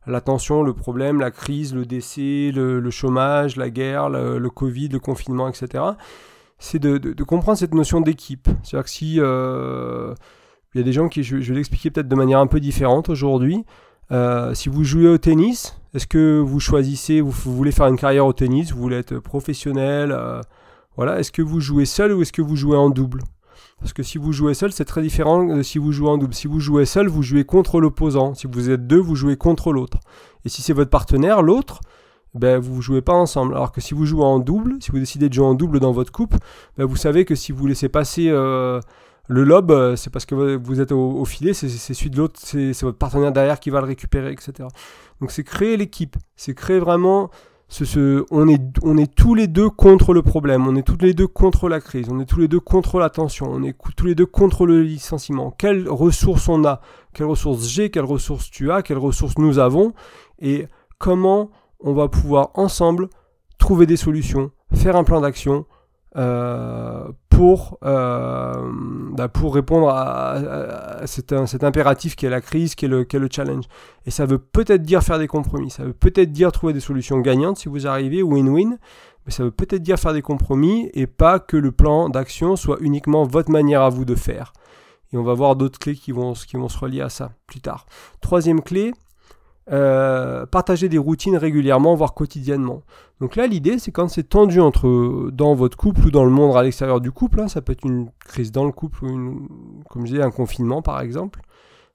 la 0.07 0.21
tension, 0.21 0.63
le 0.63 0.73
problème, 0.73 1.19
la 1.19 1.33
crise, 1.33 1.75
le 1.75 1.85
décès, 1.85 2.53
le, 2.55 2.91
chômage, 2.91 3.57
la 3.57 3.71
guerre, 3.71 4.09
le, 4.09 4.49
Covid, 4.51 4.89
le 4.89 5.01
confinement, 5.01 5.49
etc. 5.49 5.83
C'est 6.61 6.79
de, 6.79 7.23
comprendre 7.25 7.59
cette 7.59 7.75
notion 7.75 8.01
d'équipe. 8.01 8.49
C'est-à-dire 8.63 8.85
que 8.85 8.91
si 8.91 9.17
euh, 9.19 10.15
il 10.75 10.79
y 10.79 10.81
a 10.81 10.85
des 10.85 10.93
gens 10.93 11.09
qui, 11.09 11.25
je 11.25 11.37
vais 11.39 11.55
l'expliquer 11.57 11.91
peut-être 11.91 12.09
de 12.09 12.15
manière 12.15 12.39
un 12.39 12.47
peu 12.47 12.61
différente 12.61 13.09
aujourd'hui, 13.09 13.65
euh, 14.13 14.55
si 14.55 14.69
vous 14.69 14.85
jouez 14.85 15.09
au 15.09 15.19
tennis, 15.19 15.79
est-ce 15.95 16.07
que 16.07 16.39
vous 16.39 16.61
choisissez, 16.61 17.21
vous, 17.21 17.31
voulez 17.31 17.73
faire 17.73 17.87
une 17.87 17.99
carrière 17.99 18.27
au 18.27 18.33
tennis, 18.33 18.73
vous 18.73 18.81
voulez 18.81 18.97
être 18.97 19.19
professionnel, 19.19 20.13
euh, 20.13 20.41
voilà, 20.97 21.19
est-ce 21.19 21.33
que 21.33 21.43
vous 21.43 21.61
jouez 21.61 21.87
seul 21.87 22.13
ou 22.13 22.23
est-ce 22.23 22.33
que 22.33 22.43
vous 22.43 22.57
jouez 22.57 22.77
en 22.77 22.91
double? 22.91 23.23
Parce 23.81 23.93
que 23.93 24.03
si 24.03 24.17
vous 24.17 24.33
jouez 24.33 24.55
seul, 24.55 24.73
c'est 24.73 24.87
très 24.87 25.03
différent 25.03 25.45
de 25.45 25.63
si 25.63 25.79
vous 25.79 25.93
jouez 25.93 26.09
en 26.09 26.17
double. 26.17 26.33
Si 26.33 26.47
vous 26.47 26.61
jouez 26.61 26.87
seul, 26.87 27.09
vous 27.09 27.23
jouez 27.23 27.45
contre 27.45 27.79
l'opposant. 27.79 28.35
Si 28.35 28.47
vous 28.47 28.71
êtes 28.71 28.87
deux, 28.87 28.99
vous 28.99 29.15
jouez 29.17 29.37
contre 29.37 29.73
l'autre. 29.73 29.99
Et 30.47 30.49
si 30.49 30.63
c'est 30.63 30.73
votre 30.73 30.91
partenaire, 30.91 31.43
l'autre, 31.43 31.81
ben, 32.35 32.59
vous 32.59 32.77
ne 32.77 32.81
jouez 32.81 33.03
pas 33.03 33.13
ensemble. 33.13 33.55
Alors 33.55 33.73
que 33.73 33.83
si 33.83 33.93
vous 33.93 34.07
jouez 34.07 34.25
en 34.25 34.39
double, 34.39 34.77
si 34.81 34.91
vous 34.91 34.99
décidez 34.99 35.29
de 35.29 35.35
jouer 35.35 35.45
en 35.45 35.55
double 35.55 35.81
dans 35.81 35.93
votre 35.93 36.13
couple, 36.13 36.39
ben, 36.79 36.87
vous 36.87 36.97
savez 36.97 37.25
que 37.27 37.35
si 37.35 37.53
vous 37.53 37.67
laissez 37.67 37.89
passer 37.91 38.29
euh, 38.29 38.81
le 39.29 39.45
lob, 39.45 39.71
euh, 39.71 39.97
c'est 39.97 40.11
parce 40.11 40.25
que 40.25 40.57
vous 40.57 40.81
êtes 40.81 40.93
au, 40.93 41.25
filet, 41.25 41.53
c'est 41.53 41.69
celui 41.69 42.11
de 42.11 42.17
l'autre, 42.17 42.39
c'est 42.43 42.81
votre 42.83 42.99
partenaire 42.99 43.33
derrière 43.33 43.59
qui 43.59 43.71
va 43.71 43.81
le 43.81 43.87
récupérer, 43.87 44.33
etc. 44.33 44.69
Donc 45.21 45.31
c'est 45.31 45.45
créer 45.45 45.77
l'équipe, 45.77 46.17
c'est 46.37 46.55
créer 46.55 46.79
vraiment 46.79 47.31
ce, 47.69 48.25
on, 48.31 48.49
est, 48.49 48.61
on 48.83 48.97
est 48.97 49.13
tous 49.13 49.35
les 49.35 49.49
deux 49.49 49.69
contre 49.69 50.15
le 50.15 50.23
problème, 50.23 50.69
on 50.69 50.77
est 50.77 50.87
tous 50.87 50.99
les 51.01 51.15
deux 51.15 51.27
contre 51.27 51.69
la 51.69 51.81
crise, 51.81 52.07
on 52.11 52.21
est 52.21 52.27
tous 52.27 52.39
les 52.39 52.49
deux 52.49 52.61
contre 52.61 53.01
la 53.01 53.11
tension, 53.11 53.47
on 53.51 53.63
est 53.65 53.77
tous 53.97 54.07
les 54.07 54.15
deux 54.15 54.27
contre 54.27 54.67
le 54.67 54.83
licenciement. 54.83 55.51
Quelles 55.51 55.89
ressources 55.89 56.49
on 56.49 56.65
a? 56.65 56.81
Quelles 57.13 57.27
ressources 57.27 57.67
j'ai? 57.67 57.91
Quelles 57.91 58.05
ressources 58.05 58.51
tu 58.51 58.71
as? 58.71 58.83
Quelles 58.83 58.99
ressources 58.99 59.39
nous 59.39 59.59
avons? 59.59 59.95
Et 60.39 60.67
comment 60.99 61.51
on 61.81 61.93
va 61.93 62.09
pouvoir 62.09 62.51
ensemble 62.55 63.09
trouver 63.59 63.87
des 63.87 63.97
solutions, 63.97 64.51
faire 64.73 64.97
un 64.97 65.05
plan 65.05 65.21
d'action 65.21 65.67
euh, 66.17 67.09
pour, 67.37 67.79
euh, 67.85 68.71
bah, 69.13 69.29
pour 69.29 69.55
répondre 69.55 69.91
à, 69.91 71.03
cet, 71.05 71.35
impératif 71.35 72.17
qui 72.17 72.25
est 72.25 72.31
la 72.31 72.41
crise, 72.41 72.75
qui 72.75 72.87
est, 72.87 72.89
le, 72.89 73.05
qui 73.05 73.17
est 73.17 73.19
le 73.19 73.29
challenge. 73.31 73.65
Et 74.07 74.11
ça 74.11 74.25
veut 74.25 74.39
peut-être 74.39 74.81
dire 74.81 75.03
faire 75.03 75.19
des 75.19 75.27
compromis, 75.27 75.69
ça 75.69 75.85
veut 75.85 75.93
peut-être 75.93 76.33
dire 76.33 76.51
trouver 76.51 76.73
des 76.73 76.81
solutions 76.81 77.19
gagnantes 77.21 77.59
si 77.59 77.69
vous 77.69 77.87
arrivez, 77.87 78.23
win-win, 78.23 78.79
mais 79.27 79.33
ça 79.33 79.43
veut 79.43 79.51
peut-être 79.51 79.83
dire 79.83 79.99
faire 79.99 80.15
des 80.15 80.23
compromis 80.23 80.91
et 80.95 81.07
pas 81.07 81.39
que 81.39 81.59
le 81.59 81.73
plan 81.73 82.09
d'action 82.09 82.57
soit 82.57 82.79
uniquement 82.81 83.25
votre 83.25 83.51
manière 83.51 83.83
à 83.83 83.91
vous 83.91 84.07
de 84.07 84.15
faire. 84.15 84.55
Et 85.13 85.19
on 85.19 85.23
va 85.23 85.35
voir 85.35 85.57
d'autres 85.57 85.79
clés 85.79 85.95
qui 85.95 86.13
vont, 86.13 86.33
qui 86.33 86.57
vont 86.57 86.71
se 86.71 86.79
relier 86.79 87.03
à 87.03 87.11
ça 87.11 87.33
plus 87.47 87.61
tard. 87.61 87.85
Troisième 88.23 88.63
clé, 88.63 88.95
euh, 89.73 90.47
partager 90.47 90.89
des 90.89 90.99
routines 90.99 91.37
régulièrement, 91.37 91.95
voire 91.97 92.15
quotidiennement. 92.15 92.83
Donc 93.21 93.35
là, 93.35 93.47
l'idée, 93.47 93.79
c'est 93.79 93.91
quand 93.91 94.09
c'est 94.09 94.29
tendu 94.29 94.61
entre 94.61 95.31
dans 95.33 95.55
votre 95.55 95.77
couple 95.77 96.07
ou 96.07 96.11
dans 96.11 96.25
le 96.25 96.31
monde 96.31 96.57
à 96.57 96.63
l'extérieur 96.63 97.01
du 97.01 97.11
couple, 97.11 97.41
hein, 97.41 97.49
ça 97.49 97.63
peut 97.63 97.73
être 97.73 97.85
une 97.85 98.11
crise 98.25 98.53
dans 98.53 98.65
le 98.65 98.73
couple 98.73 99.07
comme 99.91 100.07
je 100.07 100.13
disais, 100.13 100.23
un 100.23 100.31
confinement 100.31 100.83
par 100.83 101.01
exemple, 101.01 101.41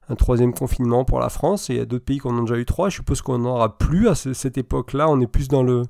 un 0.10 0.16
troisième 0.16 0.54
confinement 0.54 1.06
pour 1.06 1.20
la 1.20 1.30
France, 1.30 1.70
et 1.70 1.74
il 1.74 1.78
y 1.78 1.82
a 1.82 1.86
d'autres 1.86 2.04
pays 2.04 2.20
qui 2.20 2.28
en 2.28 2.38
ont 2.38 2.44
déjà 2.44 2.58
eu 2.58 2.66
trois. 2.66 2.90
Je 2.90 2.96
suppose 2.96 3.22
qu'on 3.22 3.38
n'en 3.38 3.52
aura 3.52 3.78
plus 3.78 4.10
à 4.10 4.16
cette 4.16 4.58
époque-là. 4.58 5.08
On 5.10 5.20
est 5.22 5.28
plus 5.28 5.48
dans 5.48 5.64
le 5.64 5.84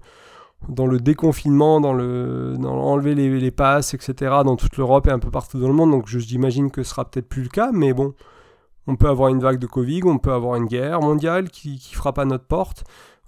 dans 0.70 0.86
le 0.86 1.00
déconfinement, 1.00 1.82
dans 1.82 1.94
le 1.94 2.56
enlever 2.64 3.16
les, 3.16 3.40
les 3.40 3.52
passes, 3.52 3.96
etc. 3.96 4.14
dans 4.46 4.56
toute 4.56 4.78
l'Europe 4.78 5.08
et 5.08 5.12
un 5.12 5.18
peu 5.18 5.32
partout 5.32 5.60
dans 5.60 5.68
le 5.68 5.74
monde. 5.74 5.90
Donc 5.90 6.08
j'imagine 6.08 6.70
que 6.70 6.84
ce 6.84 6.92
sera 6.92 7.10
peut-être 7.10 7.28
plus 7.28 7.42
le 7.42 7.50
cas, 7.50 7.72
mais 7.74 7.94
bon. 7.94 8.14
On 8.88 8.96
peut 8.96 9.10
avoir 9.10 9.30
une 9.30 9.40
vague 9.40 9.60
de 9.60 9.68
Covid, 9.68 10.02
on 10.06 10.18
peut 10.18 10.34
avoir 10.34 10.56
une 10.56 10.66
guerre 10.66 11.02
mondiale 11.02 11.50
qui, 11.50 11.80
frappe 11.94 12.18
à 12.18 12.26
notre 12.26 12.46
porte. 12.46 12.84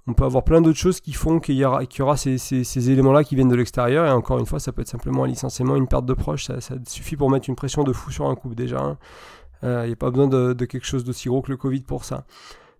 On 0.06 0.12
peut 0.12 0.24
avoir 0.24 0.44
plein 0.44 0.60
d'autres 0.60 0.78
choses 0.78 1.00
qui 1.00 1.12
font 1.12 1.40
qu'il 1.40 1.54
y 1.54 1.64
aura, 1.64 2.16
ces, 2.16 2.90
éléments-là 2.90 3.24
qui 3.24 3.36
viennent 3.36 3.48
de 3.48 3.54
l'extérieur. 3.54 4.04
Et 4.04 4.10
encore 4.10 4.38
une 4.38 4.46
fois, 4.46 4.60
ça 4.60 4.72
peut 4.72 4.82
être 4.82 4.88
simplement 4.88 5.24
un 5.24 5.28
licenciement, 5.28 5.76
une 5.76 5.86
perte 5.86 6.04
de 6.04 6.12
proches. 6.12 6.46
Ça, 6.46 6.74
suffit 6.86 7.16
pour 7.16 7.30
mettre 7.30 7.48
une 7.48 7.56
pression 7.56 7.84
de 7.84 7.92
fou 7.92 8.10
sur 8.10 8.26
un 8.26 8.34
couple 8.34 8.54
déjà. 8.54 8.76
Il 8.76 8.80
hein. 8.82 8.98
n'y 9.84 9.90
euh, 9.90 9.92
a 9.92 9.96
pas 9.96 10.10
besoin 10.10 10.26
de, 10.26 10.64
quelque 10.64 10.84
chose 10.84 11.04
d'aussi 11.04 11.28
gros 11.28 11.40
que 11.40 11.50
le 11.50 11.56
Covid 11.56 11.80
pour 11.80 12.04
ça. 12.04 12.24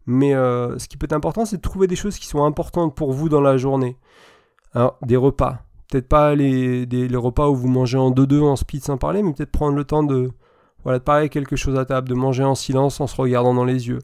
Mais 0.06 0.34
euh, 0.34 0.78
ce 0.78 0.86
qui 0.86 0.98
peut 0.98 1.06
être 1.06 1.14
important, 1.14 1.46
c'est 1.46 1.56
de 1.56 1.62
trouver 1.62 1.86
des 1.86 1.96
choses 1.96 2.18
qui 2.18 2.26
sont 2.26 2.44
importantes 2.44 2.94
pour 2.94 3.12
vous 3.12 3.30
dans 3.30 3.40
la 3.40 3.56
journée. 3.56 3.96
Alors, 4.74 4.98
des 5.00 5.16
repas. 5.16 5.62
Peut-être 5.90 6.08
pas 6.08 6.34
les, 6.34 6.84
les 6.84 7.16
repas 7.16 7.48
où 7.48 7.54
vous 7.54 7.68
mangez 7.68 7.96
en 7.96 8.10
deux-deux 8.10 8.42
en 8.42 8.56
speed 8.56 8.82
sans 8.82 8.98
parler, 8.98 9.22
mais 9.22 9.32
peut-être 9.32 9.52
prendre 9.52 9.76
le 9.76 9.84
temps 9.84 10.02
de, 10.02 10.30
voilà, 10.84 10.98
de 11.00 11.04
parler 11.04 11.28
quelque 11.28 11.56
chose 11.56 11.76
à 11.78 11.84
table, 11.84 12.08
de 12.08 12.14
manger 12.14 12.44
en 12.44 12.54
silence 12.54 13.00
en 13.00 13.06
se 13.06 13.16
regardant 13.16 13.54
dans 13.54 13.64
les 13.64 13.88
yeux. 13.88 13.98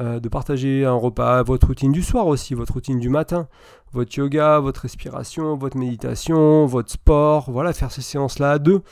euh, 0.00 0.20
de 0.20 0.28
partager 0.28 0.84
un 0.84 0.94
repas, 0.94 1.42
votre 1.42 1.66
routine 1.68 1.92
du 1.92 2.02
soir 2.02 2.26
aussi, 2.26 2.54
votre 2.54 2.72
routine 2.74 2.98
du 2.98 3.08
matin, 3.08 3.46
votre 3.92 4.16
yoga, 4.16 4.58
votre 4.58 4.82
respiration, 4.82 5.54
votre 5.56 5.76
méditation, 5.76 6.66
votre 6.66 6.90
sport, 6.90 7.50
voilà, 7.50 7.72
faire 7.72 7.92
ces 7.92 8.02
séances-là 8.02 8.52
à 8.52 8.58
deux 8.58 8.82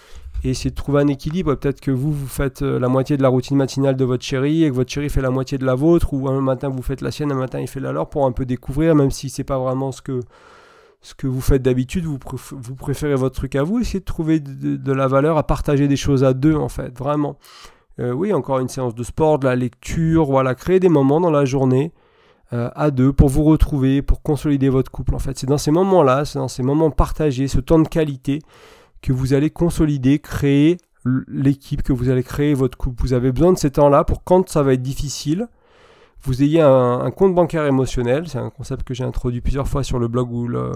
et 0.44 0.50
essayer 0.50 0.70
de 0.70 0.74
trouver 0.74 1.00
un 1.02 1.08
équilibre. 1.08 1.54
Peut-être 1.54 1.80
que 1.80 1.90
vous, 1.90 2.12
vous 2.12 2.26
faites 2.26 2.62
euh, 2.62 2.78
la 2.78 2.88
moitié 2.88 3.16
de 3.16 3.22
la 3.22 3.28
routine 3.28 3.56
matinale 3.56 3.96
de 3.96 4.04
votre 4.04 4.24
chéri 4.24 4.64
et 4.64 4.70
que 4.70 4.74
votre 4.74 4.90
chéri 4.90 5.08
fait 5.08 5.22
la 5.22 5.30
moitié 5.30 5.58
de 5.58 5.64
la 5.66 5.74
vôtre, 5.74 6.12
ou 6.12 6.28
un 6.28 6.40
matin 6.40 6.68
vous 6.68 6.82
faites 6.82 7.00
la 7.00 7.10
sienne, 7.10 7.32
un 7.32 7.36
matin 7.36 7.60
il 7.60 7.68
fait 7.68 7.80
la 7.80 7.92
leur 7.92 8.08
pour 8.08 8.26
un 8.26 8.32
peu 8.32 8.44
découvrir, 8.44 8.94
même 8.94 9.10
si 9.10 9.30
c'est 9.30 9.44
pas 9.44 9.58
vraiment 9.58 9.92
ce 9.92 10.02
que, 10.02 10.20
ce 11.02 11.14
que 11.14 11.26
vous 11.26 11.40
faites 11.40 11.62
d'habitude, 11.62 12.04
vous, 12.04 12.18
préférez 12.76 13.14
votre 13.14 13.34
truc 13.34 13.56
à 13.56 13.62
vous, 13.62 13.80
essayez 13.80 14.00
de 14.00 14.04
trouver 14.04 14.38
de, 14.40 14.92
la 14.92 15.06
valeur 15.06 15.38
à 15.38 15.46
partager 15.46 15.88
des 15.88 15.96
choses 15.96 16.24
à 16.24 16.34
deux 16.34 16.54
en 16.54 16.68
fait, 16.68 16.96
vraiment. 16.96 17.38
Euh, 17.98 18.12
oui, 18.12 18.32
encore 18.32 18.58
une 18.60 18.68
séance 18.68 18.94
de 18.94 19.02
sport, 19.02 19.38
de 19.38 19.46
la 19.46 19.56
lecture, 19.56 20.26
voilà, 20.26 20.54
créer 20.54 20.80
des 20.80 20.88
moments 20.88 21.20
dans 21.20 21.30
la 21.30 21.44
journée 21.44 21.92
euh, 22.52 22.70
à 22.74 22.90
deux 22.90 23.12
pour 23.12 23.28
vous 23.28 23.44
retrouver, 23.44 24.02
pour 24.02 24.22
consolider 24.22 24.68
votre 24.68 24.90
couple. 24.90 25.14
En 25.14 25.18
fait, 25.18 25.38
c'est 25.38 25.46
dans 25.46 25.58
ces 25.58 25.70
moments-là, 25.70 26.24
c'est 26.24 26.38
dans 26.38 26.48
ces 26.48 26.62
moments 26.62 26.90
partagés, 26.90 27.48
ce 27.48 27.60
temps 27.60 27.78
de 27.78 27.88
qualité 27.88 28.40
que 29.02 29.12
vous 29.12 29.32
allez 29.32 29.50
consolider, 29.50 30.18
créer 30.18 30.76
l'équipe, 31.28 31.82
que 31.82 31.92
vous 31.92 32.10
allez 32.10 32.22
créer 32.22 32.52
votre 32.54 32.76
couple. 32.76 33.02
Vous 33.02 33.12
avez 33.12 33.32
besoin 33.32 33.52
de 33.52 33.58
ces 33.58 33.70
temps-là 33.70 34.04
pour 34.04 34.24
quand 34.24 34.48
ça 34.48 34.62
va 34.62 34.74
être 34.74 34.82
difficile, 34.82 35.48
vous 36.22 36.42
ayez 36.42 36.60
un, 36.60 37.10
compte 37.10 37.34
bancaire 37.34 37.66
émotionnel. 37.66 38.28
C'est 38.28 38.38
un 38.38 38.50
concept 38.50 38.84
que 38.84 38.94
j'ai 38.94 39.04
introduit 39.04 39.40
plusieurs 39.40 39.68
fois 39.68 39.82
sur 39.82 39.98
le 39.98 40.08
blog 40.08 40.32
ou 40.32 40.48
le, 40.48 40.72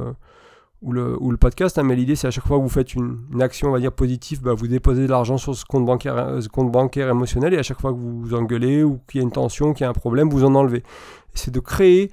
ou 0.82 1.30
le, 1.30 1.36
podcast, 1.36 1.78
hein, 1.78 1.82
mais 1.82 1.96
l'idée 1.96 2.14
c'est 2.14 2.26
à 2.26 2.30
chaque 2.30 2.46
fois 2.46 2.58
que 2.58 2.62
vous 2.62 2.68
faites 2.68 2.94
une, 2.94 3.18
action, 3.40 3.68
on 3.68 3.72
va 3.72 3.80
dire, 3.80 3.92
positive, 3.92 4.42
bah, 4.42 4.52
vous 4.52 4.68
déposez 4.68 5.02
de 5.02 5.10
l'argent 5.10 5.38
sur 5.38 5.54
ce 5.54 5.64
compte, 5.64 5.86
bancaire, 5.86 6.16
euh, 6.16 6.40
ce 6.40 6.48
compte 6.48 6.70
bancaire 6.70 7.08
émotionnel 7.08 7.54
et 7.54 7.58
à 7.58 7.62
chaque 7.62 7.80
fois 7.80 7.92
que 7.92 7.96
vous 7.96 8.20
vous 8.20 8.34
engueulez 8.34 8.82
ou 8.82 9.00
qu'il 9.08 9.20
y 9.20 9.22
a 9.22 9.24
une 9.24 9.32
tension, 9.32 9.72
qu'il 9.72 9.84
y 9.84 9.86
a 9.86 9.90
un 9.90 9.94
problème, 9.94 10.28
vous 10.28 10.44
en 10.44 10.54
enlevez. 10.54 10.82
C'est 11.34 11.50
de 11.50 11.60
créer 11.60 12.10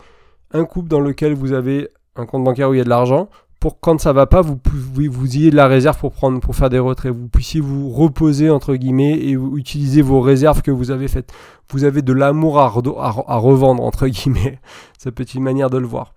un 0.53 0.63
couple 0.65 0.87
dans 0.87 1.01
lequel 1.01 1.33
vous 1.33 1.53
avez 1.53 1.89
un 2.15 2.25
compte 2.25 2.43
bancaire 2.43 2.69
où 2.69 2.73
il 2.73 2.77
y 2.77 2.81
a 2.81 2.85
de 2.85 2.89
l'argent 2.89 3.29
pour 3.61 3.79
quand 3.79 4.01
ça 4.01 4.11
va 4.11 4.25
pas, 4.25 4.41
vous, 4.41 4.59
vous, 4.65 5.03
vous 5.11 5.37
ayez 5.37 5.51
de 5.51 5.55
la 5.55 5.67
réserve 5.67 5.95
pour, 5.99 6.11
prendre, 6.11 6.41
pour 6.41 6.55
faire 6.55 6.71
des 6.71 6.79
retraits. 6.79 7.13
Vous 7.13 7.27
puissiez 7.27 7.61
vous 7.61 7.91
reposer, 7.91 8.49
entre 8.49 8.73
guillemets, 8.75 9.13
et 9.13 9.33
utiliser 9.33 10.01
vos 10.01 10.19
réserves 10.19 10.63
que 10.63 10.71
vous 10.71 10.89
avez 10.89 11.07
faites. 11.07 11.31
Vous 11.69 11.83
avez 11.83 12.01
de 12.01 12.11
l'amour 12.11 12.59
à, 12.59 12.65
à, 12.65 13.37
revendre, 13.37 13.83
entre 13.83 14.07
guillemets. 14.07 14.59
Être 15.05 15.35
une 15.35 15.43
manière 15.43 15.69
de 15.69 15.77
le 15.77 15.85
voir. 15.85 16.15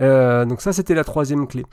Euh, 0.00 0.46
donc 0.46 0.62
ça, 0.62 0.72
c'était 0.72 0.94
la 0.94 1.04
troisième 1.04 1.46
clé. 1.46 1.66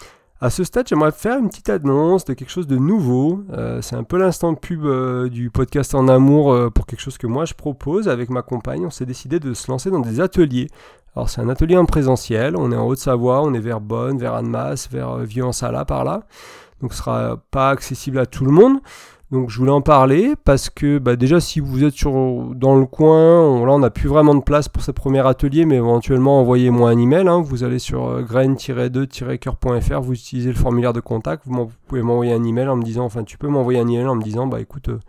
À 0.43 0.50
ce 0.50 0.63
stade, 0.63 0.88
j'aimerais 0.88 1.12
faire 1.12 1.38
une 1.38 1.50
petite 1.50 1.69
annonce 1.69 2.25
de 2.25 2.33
quelque 2.33 2.50
chose 2.50 2.65
de 2.65 2.77
nouveau. 2.77 3.43
Euh, 3.51 3.79
c'est 3.83 3.95
un 3.95 4.03
peu 4.03 4.17
l'instant 4.17 4.53
de 4.53 4.57
pub 4.57 4.83
euh, 4.86 5.29
du 5.29 5.51
podcast 5.51 5.93
en 5.93 6.07
amour 6.07 6.71
pour 6.74 6.88
quelque 6.88 7.00
chose 7.00 7.19
que 7.19 7.27
moi 7.27 7.45
je 7.45 7.53
propose 7.53 8.10
avec 8.10 8.31
ma 8.31 8.41
compagne. 8.41 8.83
On 8.83 8.89
s'est 8.89 9.05
décidé 9.05 9.39
de 9.39 9.53
se 9.53 9.69
lancer 9.69 9.91
dans 9.91 10.00
des 10.00 10.19
ateliers. 10.19 10.67
Alors 11.15 11.29
c'est 11.29 11.41
un 11.41 11.50
atelier 11.50 11.77
en 11.77 11.86
présentiel. 11.86 12.55
On 12.57 12.71
est 12.71 12.75
en 12.75 12.88
Haute-Savoie, 12.88 13.43
on 13.43 13.53
est 13.53 13.60
vers 13.60 13.81
Bonn, 13.81 14.17
vers 14.17 14.33
Annemasse, 14.33 14.89
vers 14.89 15.17
Vieux-en-Sala 15.17 15.86
par 15.86 16.03
là. 16.05 16.24
Donc 16.81 16.93
ce 16.93 16.98
sera 16.98 17.38
pas 17.51 17.69
accessible 17.69 18.17
à 18.17 18.25
tout 18.25 18.43
le 18.43 18.51
monde. 18.51 18.79
Donc 19.31 19.50
je 19.50 19.57
voulais 19.57 19.71
en 19.71 19.81
parler 19.81 20.33
parce 20.43 20.69
que 20.69 20.97
bah, 20.97 21.15
déjà 21.15 21.39
si 21.39 21.61
vous 21.61 21.85
êtes 21.85 21.93
sur, 21.93 22.11
dans 22.53 22.75
le 22.75 22.85
coin, 22.85 23.65
là 23.65 23.71
on 23.71 23.79
n'a 23.79 23.89
plus 23.89 24.09
vraiment 24.09 24.35
de 24.35 24.41
place 24.41 24.67
pour 24.67 24.83
ce 24.83 24.91
premier 24.91 25.25
atelier, 25.25 25.65
mais 25.65 25.77
éventuellement 25.77 26.41
envoyez-moi 26.41 26.89
un 26.89 26.97
email. 26.97 27.29
Hein. 27.29 27.41
vous 27.41 27.63
allez 27.63 27.79
sur 27.79 28.09
euh, 28.09 28.23
grain-2-coeur.fr, 28.23 30.01
vous 30.01 30.13
utilisez 30.13 30.50
le 30.50 30.57
formulaire 30.57 30.91
de 30.91 31.00
contact, 31.00 31.43
vous, 31.45 31.71
pouvez 31.88 32.01
m'envoyer 32.01 32.33
un 32.33 32.43
email 32.43 32.67
en 32.67 32.75
me 32.75 32.83
disant, 32.83 33.05
enfin 33.05 33.23
tu 33.23 33.38
peux 33.38 33.47
m'envoyer 33.47 33.79
un 33.79 33.88
email 33.88 34.07
en 34.07 34.15
me 34.15 34.21
disant, 34.21 34.47
bah 34.47 34.59
écoute, 34.59 34.89
euh, 34.89 35.00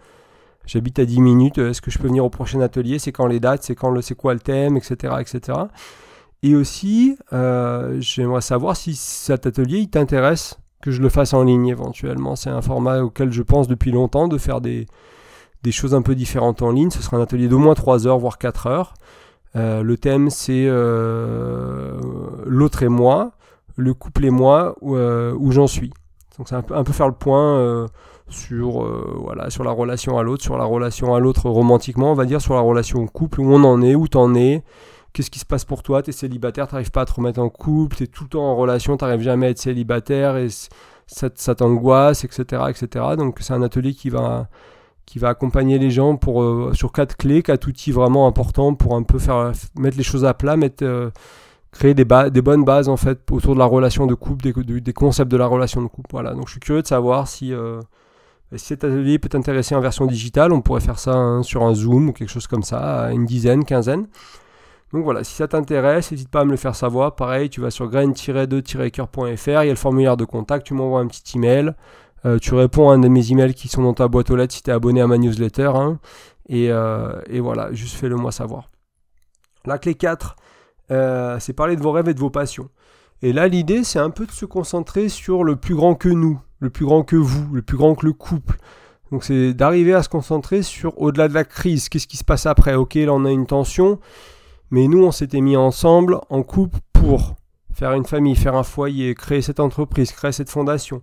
j'habite 0.67 1.01
à 1.01 1.05
10 1.05 1.21
minutes, 1.21 1.59
est-ce 1.59 1.81
que 1.81 1.91
je 1.91 1.99
peux 1.99 2.07
venir 2.07 2.25
au 2.25 2.31
prochain 2.31 2.61
atelier, 2.61 3.01
c'est 3.01 3.11
quand 3.11 3.27
les 3.27 3.41
dates, 3.41 3.65
c'est 3.65 3.75
quand 3.75 3.91
le, 3.91 4.03
c'est 4.03 4.15
quoi 4.15 4.35
le 4.35 4.41
thème, 4.41 4.77
etc., 4.77 5.15
etc. 5.19 5.59
Et 6.45 6.55
aussi, 6.55 7.17
euh, 7.33 7.97
j'aimerais 7.99 8.41
savoir 8.41 8.77
si 8.77 8.95
cet 8.95 9.47
atelier 9.47 9.79
il 9.79 9.91
t'intéresse 9.91 10.59
que 10.83 10.91
je 10.91 11.01
le 11.01 11.09
fasse 11.09 11.33
en 11.33 11.45
ligne 11.45 11.69
éventuellement. 11.69 12.37
C'est 12.37 12.51
un 12.51 12.61
format 12.61 13.01
auquel 13.01 13.33
je 13.33 13.43
pense 13.43 13.69
depuis 13.69 13.93
longtemps 13.93 14.29
de 14.29 14.37
faire 14.37 14.61
des, 14.61 14.87
des 15.63 15.73
choses 15.73 15.95
un 15.95 16.03
peu 16.03 16.15
différentes 16.15 16.61
en 16.61 16.73
ligne. 16.73 16.91
Ce 16.91 17.01
sera 17.01 17.17
un 17.17 17.23
atelier 17.23 17.49
d'au 17.49 17.59
moins 17.59 17.75
3 17.75 18.07
heures, 18.07 18.19
voire 18.19 18.37
4 18.37 18.67
heures. 18.67 18.95
Euh, 19.55 19.83
le 19.83 19.99
thème 19.99 20.31
c'est 20.31 20.65
euh, 20.67 22.01
l'autre 22.47 22.83
et 22.83 22.89
moi, 22.89 23.33
le 23.77 23.95
couple 23.95 24.25
et 24.25 24.31
moi, 24.31 24.75
où, 24.81 24.97
euh, 24.97 25.35
où 25.39 25.53
j'en 25.53 25.67
suis. 25.67 25.93
Donc 26.39 26.49
c'est 26.49 26.55
un 26.55 26.63
peu, 26.63 26.75
un 26.75 26.85
peu, 26.85 26.93
faire 26.93 27.09
le 27.09 27.15
point 27.15 27.87
sur, 28.29 28.85
voilà, 29.21 29.51
sur 29.51 29.65
la 29.65 29.71
relation 29.71 30.19
à 30.19 30.23
l'autre, 30.23 30.43
sur 30.43 30.57
la 30.57 30.65
relation 30.65 31.15
à 31.15 31.21
l'autre 31.21 31.51
romantiquement, 31.51 32.11
on 32.11 32.15
va 32.15 32.25
dire, 32.25 32.41
sur 32.41 32.55
la 32.55 32.63
relation 32.63 33.01
au 33.01 33.07
couple, 33.07 33.41
où 33.41 33.53
on 33.53 33.63
en 33.65 33.83
est, 33.83 33.95
où 33.95 34.09
t'en 34.09 34.35
es, 34.35 34.63
qu'est-ce 35.13 35.31
qui 35.31 35.39
se 35.39 35.47
passe 35.47 35.65
pour 35.65 35.83
toi? 35.83 36.03
T'es 36.03 36.13
célibataire, 36.13 36.69
t'arrives 36.69 36.91
pas 36.91 37.03
à 37.03 37.05
te 37.05 37.15
remettre 37.15 37.41
en 37.41 37.49
couple, 37.49 37.97
t'es 37.97 38.07
tout 38.07 38.25
le 38.25 38.31
temps 38.31 38.45
en 38.45 38.57
relation, 38.57 38.97
t'arrives 38.97 39.21
jamais 39.21 39.47
à 39.47 39.51
être 39.51 39.59
célibataire 39.59 40.37
et 40.37 40.49
ça, 41.07 41.55
t'angoisse, 41.55 42.25
etc., 42.25 42.63
etc. 42.69 43.05
Donc 43.17 43.39
c'est 43.41 43.53
un 43.53 43.63
atelier 43.63 43.95
qui 43.95 44.11
va 44.11 44.49
qui 45.05 45.19
va 45.19 45.29
accompagner 45.29 45.79
les 45.79 45.91
gens 45.91 46.17
pour 46.17 46.43
euh, 46.43 46.73
sur 46.75 46.93
quatre 46.93 47.17
clés, 47.17 47.43
quatre 47.43 47.67
outils 47.67 47.93
vraiment 47.93 48.27
importants 48.27 48.75
pour 48.75 48.95
un 48.95 49.03
peu 49.03 49.19
faire 49.19 49.53
mettre 49.77 49.97
les 49.97 50.05
choses 50.05 50.25
à 50.25 50.33
plat, 50.33 50.57
euh, 50.83 51.11
créer 51.73 51.93
des, 51.93 52.05
bonnes 52.05 52.65
bases 52.65 52.89
en 52.89 52.97
fait 52.97 53.19
autour 53.31 53.55
de 53.55 53.59
la 53.59 53.65
relation 53.67 54.07
de 54.07 54.15
couple, 54.15 54.53
des, 54.53 54.81
des, 54.81 54.93
concepts 54.93 55.31
de 55.31 55.37
la 55.37 55.47
relation 55.47 55.83
de 55.83 55.89
couple. 55.89 56.09
Voilà. 56.13 56.35
Donc 56.35 56.47
je 56.47 56.53
suis 56.53 56.61
curieux 56.61 56.83
de 56.83 56.87
savoir 56.87 57.29
si 57.29 57.53
euh, 57.53 57.81
si 58.57 58.67
cet 58.67 58.85
atelier 58.85 59.19
peut 59.19 59.29
t'intéresser 59.29 59.75
en 59.75 59.81
version 59.81 60.07
digitale, 60.07 60.53
on 60.53 60.61
pourrait 60.61 60.81
faire 60.81 60.99
ça 60.99 61.15
hein, 61.15 61.43
sur 61.43 61.63
un 61.63 61.75
Zoom 61.75 62.11
ou 62.11 62.13
quelque 62.13 62.31
chose 62.31 62.47
comme 62.47 62.63
ça, 62.63 63.11
une 63.13 63.27
dizaine, 63.27 63.65
quinzaine. 63.65 64.07
Donc 64.93 65.05
voilà, 65.05 65.25
si 65.25 65.35
ça 65.35 65.49
t'intéresse, 65.49 66.13
n'hésite 66.13 66.29
pas 66.29 66.41
à 66.41 66.45
me 66.45 66.51
le 66.51 66.57
faire 66.57 66.75
savoir. 66.75 67.15
Pareil, 67.15 67.49
tu 67.49 67.61
vas 67.61 67.71
sur 67.71 67.89
grain-2-coeur.fr, 67.89 69.49
il 69.49 69.53
y 69.53 69.57
a 69.57 69.65
le 69.65 69.75
formulaire 69.75 70.17
de 70.17 70.25
contact, 70.25 70.67
tu 70.67 70.75
m'envoies 70.75 71.01
un 71.01 71.07
petit 71.07 71.39
email. 71.39 71.75
Euh, 72.25 72.39
tu 72.39 72.55
réponds 72.55 72.91
à 72.91 72.95
un 72.95 72.99
de 72.99 73.09
mes 73.09 73.33
emails 73.33 73.55
qui 73.55 73.69
sont 73.69 73.83
dans 73.83 73.95
ta 73.95 74.07
boîte 74.07 74.31
aux 74.31 74.37
lettres 74.37 74.55
si 74.55 74.63
tu 74.63 74.71
es 74.71 74.73
abonné 74.73 75.01
à 75.01 75.07
ma 75.07 75.19
newsletter. 75.19 75.73
Hein. 75.75 75.99
Euh, 76.51 77.21
et, 77.27 77.41
voilà, 77.41 77.73
juste 77.73 77.97
fais-le 77.97 78.17
moi 78.17 78.33
savoir. 78.33 78.71
La 79.65 79.79
clé 79.79 79.95
4, 79.95 80.37
euh, 80.91 81.39
c'est 81.41 81.53
parler 81.53 81.77
de 81.77 81.83
vos 81.83 81.93
rêves 81.93 82.09
et 82.09 82.15
de 82.15 82.21
vos 82.21 82.31
passions. 82.31 82.69
Et 83.23 83.33
là, 83.33 83.49
l'idée, 83.49 83.85
c'est 83.85 84.01
un 84.01 84.11
peu 84.11 84.27
de 84.27 84.33
se 84.33 84.45
concentrer 84.45 85.09
sur 85.09 85.45
le 85.45 85.57
plus 85.57 85.75
grand 85.75 85.95
que 85.95 86.09
nous, 86.09 86.41
le 86.59 86.71
plus 86.71 86.85
grand 86.85 87.03
que 87.03 87.17
vous, 87.17 87.55
le 87.55 87.63
plus 87.63 87.77
grand 87.77 87.95
que 87.95 88.05
le 88.05 88.13
couple. 88.13 88.57
Donc 89.13 89.25
c'est 89.25 89.53
d'arriver 89.53 89.93
à 89.93 90.03
se 90.03 90.09
concentrer 90.09 90.63
sur 90.63 91.01
au-delà 91.01 91.29
de 91.29 91.35
la 91.35 91.45
crise, 91.45 91.89
qu'est-ce 91.91 92.07
qui 92.07 92.17
se 92.17 92.25
passe 92.25 92.47
après? 92.47 92.75
Ok, 92.75 92.95
là 92.95 93.13
on 93.13 93.27
a 93.27 93.31
une 93.31 93.47
tension, 93.47 94.01
mais 94.73 94.89
nous, 94.89 95.05
on 95.05 95.13
s'était 95.13 95.43
mis 95.43 95.55
ensemble 95.55 96.19
en 96.31 96.43
couple 96.43 96.79
pour 96.95 97.35
faire 97.75 97.93
une 97.93 98.07
famille, 98.07 98.35
faire 98.35 98.57
un 98.57 98.63
foyer, 98.63 99.15
créer 99.15 99.43
cette 99.43 99.61
entreprise, 99.61 100.13
créer 100.13 100.33
cette 100.33 100.49
fondation. 100.49 101.03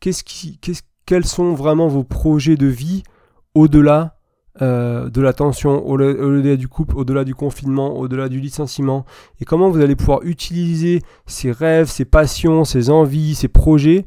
Qu'est-ce 0.00 0.24
qui, 0.24 0.58
quels 1.06 1.24
sont 1.24 1.54
vraiment 1.54 1.86
vos 1.86 2.02
projets 2.02 2.56
de 2.56 2.66
vie 2.66 3.04
au-delà 3.54 4.16
euh, 4.62 5.10
de 5.10 5.20
la 5.20 5.32
tension, 5.32 5.86
au-delà 5.86 6.56
du 6.56 6.66
couple, 6.66 6.96
au-delà 6.96 7.22
du 7.22 7.36
confinement, 7.36 7.96
au-delà 7.96 8.28
du 8.28 8.40
licenciement? 8.40 9.04
Et 9.40 9.44
comment 9.44 9.70
vous 9.70 9.80
allez 9.80 9.94
pouvoir 9.94 10.22
utiliser 10.24 11.00
ces 11.26 11.52
rêves, 11.52 11.88
ces 11.88 12.04
passions, 12.04 12.64
ces 12.64 12.90
envies, 12.90 13.36
ces 13.36 13.48
projets 13.48 14.06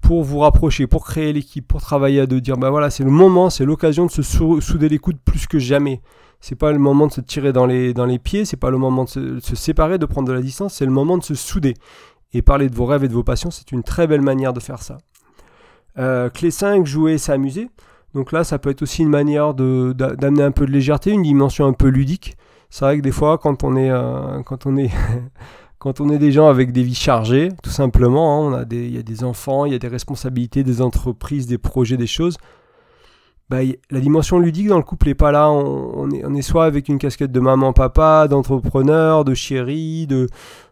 pour 0.00 0.24
vous 0.24 0.40
rapprocher, 0.40 0.88
pour 0.88 1.04
créer 1.04 1.32
l'équipe, 1.32 1.66
pour 1.66 1.80
travailler 1.80 2.20
à 2.20 2.26
deux, 2.26 2.40
dire 2.40 2.56
bah 2.56 2.70
voilà, 2.70 2.90
c'est 2.90 3.04
le 3.04 3.10
moment, 3.12 3.50
c'est 3.50 3.64
l'occasion 3.64 4.06
de 4.06 4.10
se 4.10 4.22
souder 4.22 4.88
les 4.88 4.98
coudes 4.98 5.20
plus 5.24 5.46
que 5.46 5.60
jamais 5.60 6.00
c'est 6.40 6.54
pas 6.54 6.72
le 6.72 6.78
moment 6.78 7.06
de 7.06 7.12
se 7.12 7.20
tirer 7.20 7.52
dans 7.52 7.66
les, 7.66 7.94
dans 7.94 8.06
les 8.06 8.18
pieds, 8.18 8.44
c'est 8.44 8.56
pas 8.56 8.70
le 8.70 8.78
moment 8.78 9.04
de 9.04 9.40
se, 9.40 9.56
séparer, 9.56 9.98
de 9.98 10.06
prendre 10.06 10.28
de 10.28 10.32
la 10.32 10.40
distance, 10.40 10.74
c'est 10.74 10.84
le 10.84 10.92
moment 10.92 11.18
de 11.18 11.24
se 11.24 11.34
souder. 11.34 11.74
Et 12.32 12.42
parler 12.42 12.68
de 12.68 12.74
vos 12.74 12.84
rêves 12.84 13.04
et 13.04 13.08
de 13.08 13.14
vos 13.14 13.24
passions, 13.24 13.50
c'est 13.50 13.72
une 13.72 13.82
très 13.82 14.06
belle 14.06 14.20
manière 14.20 14.52
de 14.52 14.60
faire 14.60 14.82
ça. 14.82 14.98
Euh, 15.98 16.28
clé 16.28 16.50
5, 16.50 16.86
jouer, 16.86 17.18
s'amuser. 17.18 17.68
Donc 18.14 18.32
là, 18.32 18.44
ça 18.44 18.58
peut 18.58 18.70
être 18.70 18.82
aussi 18.82 19.02
une 19.02 19.08
manière 19.08 19.54
d'amener 19.54 20.42
un 20.42 20.50
peu 20.50 20.66
de 20.66 20.70
légèreté, 20.70 21.10
une 21.10 21.22
dimension 21.22 21.66
un 21.66 21.72
peu 21.72 21.88
ludique. 21.88 22.36
C'est 22.70 22.84
vrai 22.84 22.98
que 22.98 23.02
des 23.02 23.12
fois, 23.12 23.38
quand 23.38 23.64
on 23.64 23.76
est, 23.76 23.90
euh, 23.90 24.42
quand 24.42 24.66
on 24.66 24.76
est, 24.76 24.90
quand 25.78 26.00
on 26.00 26.10
est 26.10 26.18
des 26.18 26.30
gens 26.30 26.48
avec 26.48 26.70
des 26.70 26.82
vies 26.82 26.94
chargées, 26.94 27.48
tout 27.62 27.70
simplement, 27.70 28.54
hein, 28.54 28.64
il 28.70 28.94
y 28.94 28.98
a 28.98 29.02
des 29.02 29.24
enfants, 29.24 29.64
il 29.64 29.72
y 29.72 29.74
a 29.74 29.78
des 29.78 29.88
responsabilités, 29.88 30.62
des 30.62 30.82
entreprises, 30.82 31.46
des 31.46 31.58
projets, 31.58 31.96
des 31.96 32.06
choses 32.06 32.36
bah, 33.50 33.58
la 33.90 34.00
dimension 34.00 34.38
ludique 34.38 34.68
dans 34.68 34.76
le 34.76 34.82
couple 34.82 35.08
n'est 35.08 35.14
pas 35.14 35.32
là. 35.32 35.50
On, 35.50 36.10
est, 36.10 36.42
soit 36.42 36.66
avec 36.66 36.88
une 36.88 36.98
casquette 36.98 37.32
de 37.32 37.40
maman, 37.40 37.72
papa, 37.72 38.28
d'entrepreneur, 38.28 39.24
de 39.24 39.34
chéri, 39.34 40.06
de 40.06 40.28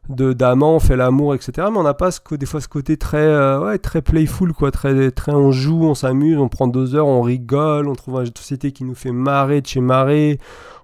d'amant, 0.09 0.77
on 0.77 0.79
fait 0.79 0.95
l'amour, 0.95 1.35
etc. 1.35 1.67
Mais 1.71 1.79
on 1.79 1.83
n'a 1.83 1.95
pas 1.95 2.11
des 2.31 2.47
fois 2.47 2.61
ce 2.61 2.69
côté 2.69 2.97
très, 2.97 3.19
euh, 3.19 3.77
très 3.79 4.03
playful, 4.03 4.53
quoi. 4.53 4.71
Très, 4.71 5.11
très 5.11 5.33
on 5.33 5.51
joue, 5.51 5.83
on 5.83 5.95
s'amuse, 5.95 6.39
on 6.39 6.49
prend 6.49 6.69
deux 6.69 6.95
heures, 6.95 7.09
on 7.09 7.23
rigole, 7.23 7.89
on 7.89 7.95
trouve 7.95 8.19
un 8.19 8.25
jeu 8.25 8.31
de 8.31 8.39
société 8.39 8.71
qui 8.73 8.85
nous 8.85 8.95
fait 8.95 9.11
marrer 9.11 9.61
de 9.63 9.67
chez 9.67 9.81
marrer. 9.81 10.39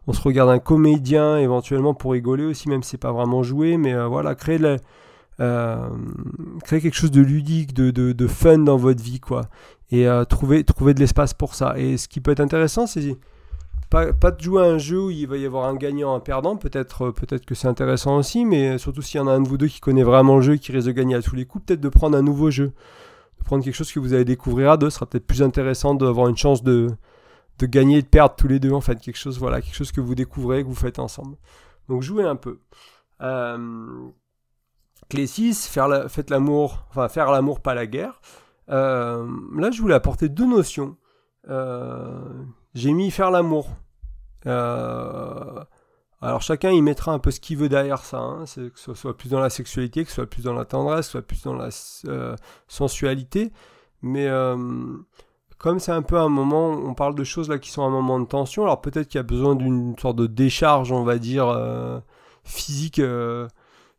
On 0.09 0.13
se 0.13 0.21
regarde 0.21 0.51
un 0.51 0.59
comédien 0.59 1.39
éventuellement 1.39 1.95
pour 1.95 2.13
rigoler 2.13 2.45
aussi, 2.45 2.69
même 2.69 2.83
si 2.83 2.91
c'est 2.91 2.99
pas 2.99 3.13
vraiment 3.13 3.45
jouer. 3.45 3.77
Mais 3.77 3.95
euh, 3.95 4.09
voilà, 4.09 4.35
créer, 4.35 4.59
euh, 5.39 5.89
créer 6.65 6.81
quelque 6.81 6.97
chose 6.97 7.13
de 7.13 7.21
ludique, 7.21 7.75
de, 7.75 7.93
de, 7.93 8.11
de, 8.11 8.27
fun 8.27 8.59
dans 8.59 8.77
votre 8.77 9.03
vie, 9.03 9.21
quoi 9.21 9.43
et 9.93 10.09
euh, 10.09 10.25
trouver, 10.25 10.65
trouver 10.65 10.95
de 10.95 11.01
l'espace 11.01 11.35
pour 11.35 11.55
ça. 11.55 11.79
Et 11.79 11.99
ce 11.99 12.09
qui 12.09 12.21
peut 12.21 12.33
être 12.33 12.41
intéressant, 12.41 12.87
c'est 12.87 13.17
pas, 13.91 14.11
de 14.11 14.41
jouer 14.41 14.63
à 14.63 14.65
un 14.65 14.79
jeu 14.79 14.99
où 14.99 15.11
il 15.11 15.27
va 15.27 15.37
y 15.37 15.45
avoir 15.45 15.67
un 15.67 15.75
gagnant, 15.77 16.15
un 16.15 16.21
perdant. 16.21 16.57
Peut-être 16.57 17.11
peut 17.11 17.27
que 17.39 17.55
c'est 17.55 17.69
intéressant 17.69 18.17
aussi, 18.17 18.47
mais 18.47 18.79
surtout 18.79 19.03
s'il 19.03 19.21
y 19.21 19.23
en 19.23 19.29
a 19.29 19.33
un 19.33 19.43
de 19.43 19.49
vous 19.49 19.59
deux 19.59 19.69
qui 19.69 19.81
connaît 19.81 20.03
vraiment 20.03 20.37
le 20.37 20.43
jeu 20.43 20.55
et 20.55 20.59
qui 20.59 20.73
risque 20.73 20.87
de 20.87 20.93
gagner 20.93 21.15
à 21.15 21.21
tous 21.21 21.37
les 21.37 21.45
coups, 21.45 21.67
peut-être 21.67 21.83
de 21.83 21.91
prendre 21.91 22.17
un 22.17 22.23
nouveau 22.23 22.51
jeu. 22.51 22.73
De 23.39 23.45
prendre 23.45 23.63
quelque 23.63 23.75
chose 23.75 23.93
que 23.93 24.01
vous 24.01 24.15
allez 24.15 24.25
découvrir 24.25 24.71
à 24.71 24.77
deux. 24.79 24.89
Ce 24.89 24.97
sera 24.97 25.05
peut-être 25.05 25.27
plus 25.27 25.43
intéressant 25.43 25.95
d'avoir 25.95 26.29
une 26.29 26.39
chance 26.39 26.63
de, 26.63 26.89
de 27.59 27.67
gagner 27.67 27.99
et 27.99 28.03
de 28.03 28.07
perdre 28.07 28.35
tous 28.35 28.49
les 28.49 28.61
deux 28.61 28.73
en 28.73 28.81
fait. 28.81 28.99
Quelque 28.99 29.19
chose, 29.19 29.39
voilà, 29.39 29.61
quelque 29.61 29.77
chose 29.77 29.93
que 29.93 30.01
vous 30.01 30.15
découvrez, 30.15 30.63
que 30.63 30.69
vous 30.69 30.75
faites 30.75 30.99
ensemble. 30.99 31.37
Donc 31.91 32.01
jouez 32.01 32.25
un 32.25 32.37
peu. 32.37 32.61
Euh, 33.21 34.09
clé 35.11 35.27
6, 35.27 35.67
faire 35.67 36.11
faites 36.11 36.31
l'amour, 36.31 36.87
enfin 36.89 37.11
faire 37.11 37.31
l'amour, 37.31 37.61
pas 37.61 37.75
la 37.75 37.87
guerre. 37.87 38.23
Euh, 38.69 39.27
là, 39.57 39.71
je 39.71 39.81
voulais 39.81 39.95
apporter 39.95 40.29
deux 40.29 40.47
notions. 40.47 40.97
Euh, 41.49 42.45
j'ai 42.75 42.93
mis 42.93 43.11
faire 43.11 43.31
l'amour. 43.31 43.71
alors 44.45 46.41
chacun 46.41 46.71
y 46.71 46.83
mettra 46.83 47.13
un 47.13 47.19
peu 47.19 47.31
ce 47.31 47.41
qu'il 47.41 47.59
veut 47.59 47.69
derrière 47.69 48.05
ça, 48.05 48.19
hein. 48.19 48.45
que 48.45 48.71
ce 48.79 48.95
soit 48.95 49.17
plus 49.17 49.31
dans 49.31 49.41
la 49.41 49.51
sexualité, 49.51 50.05
que 50.05 50.11
ce 50.11 50.17
soit 50.17 50.27
plus 50.27 50.45
dans 50.45 50.55
la 50.55 50.65
tendresse, 50.65 51.01
que 51.01 51.05
ce 51.05 51.11
soit 51.13 51.23
plus 51.23 51.43
dans 51.43 51.55
la 51.55 51.71
sensualité. 52.69 53.53
Mais 54.03 54.29
comme 55.63 55.79
c'est 55.79 55.93
un 55.93 56.03
peu 56.03 56.19
un 56.19 56.29
moment, 56.29 56.71
on 56.71 56.93
parle 56.93 57.15
de 57.15 57.23
choses 57.23 57.49
là 57.49 57.59
qui 57.59 57.71
sont 57.71 57.83
un 57.83 57.91
moment 57.91 58.19
de 58.19 58.27
tension, 58.27 58.65
alors 58.65 58.81
peut-être 58.81 59.07
qu'il 59.07 59.19
y 59.19 59.21
a 59.21 59.23
besoin 59.23 59.55
d'une 59.55 59.97
sorte 59.97 60.17
de 60.17 60.27
décharge, 60.27 60.91
on 60.91 61.05
va 61.05 61.19
dire, 61.19 61.47
euh, 61.47 62.01
physique, 62.43 62.99
euh, 62.99 63.47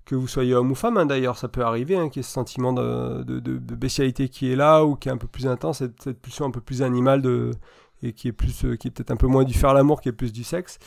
que 0.06 0.16
vous 0.16 0.28
soyez 0.28 0.54
homme 0.54 0.72
ou 0.72 0.76
femme, 0.76 0.98
hein, 0.98 1.06
d'ailleurs, 1.06 1.38
ça 1.38 1.48
peut 1.48 1.64
arriver, 1.64 1.96
hein, 1.96 2.10
qu'il 2.10 2.20
y 2.20 2.22
ait 2.22 2.28
ce 2.28 2.32
sentiment 2.32 2.74
de, 2.74 3.24
de, 3.24 3.76
bestialité 3.76 4.30
qui 4.30 4.52
est 4.52 4.56
là, 4.56 4.84
ou 4.84 4.96
qui 4.96 5.10
est 5.10 5.12
un 5.12 5.18
peu 5.18 5.28
plus 5.28 5.48
intense, 5.48 5.80
cette, 5.80 6.22
pulsion 6.22 6.46
un 6.46 6.52
peu 6.52 6.62
plus 6.62 6.82
animale, 6.82 7.22
de, 7.22 7.52
et 8.02 8.14
qui 8.14 8.28
est, 8.28 8.34
plus, 8.34 8.66
euh, 8.66 8.76
qui 8.76 8.90
est 8.90 8.92
peut-être 8.92 9.12
un 9.12 9.16
peu 9.16 9.28
moins 9.28 9.44
du 9.44 9.54
faire 9.54 9.74
l'amour, 9.74 10.02
qui 10.02 10.10
est 10.10 10.14
plus 10.14 10.34
du 10.34 10.44
sexe. 10.44 10.80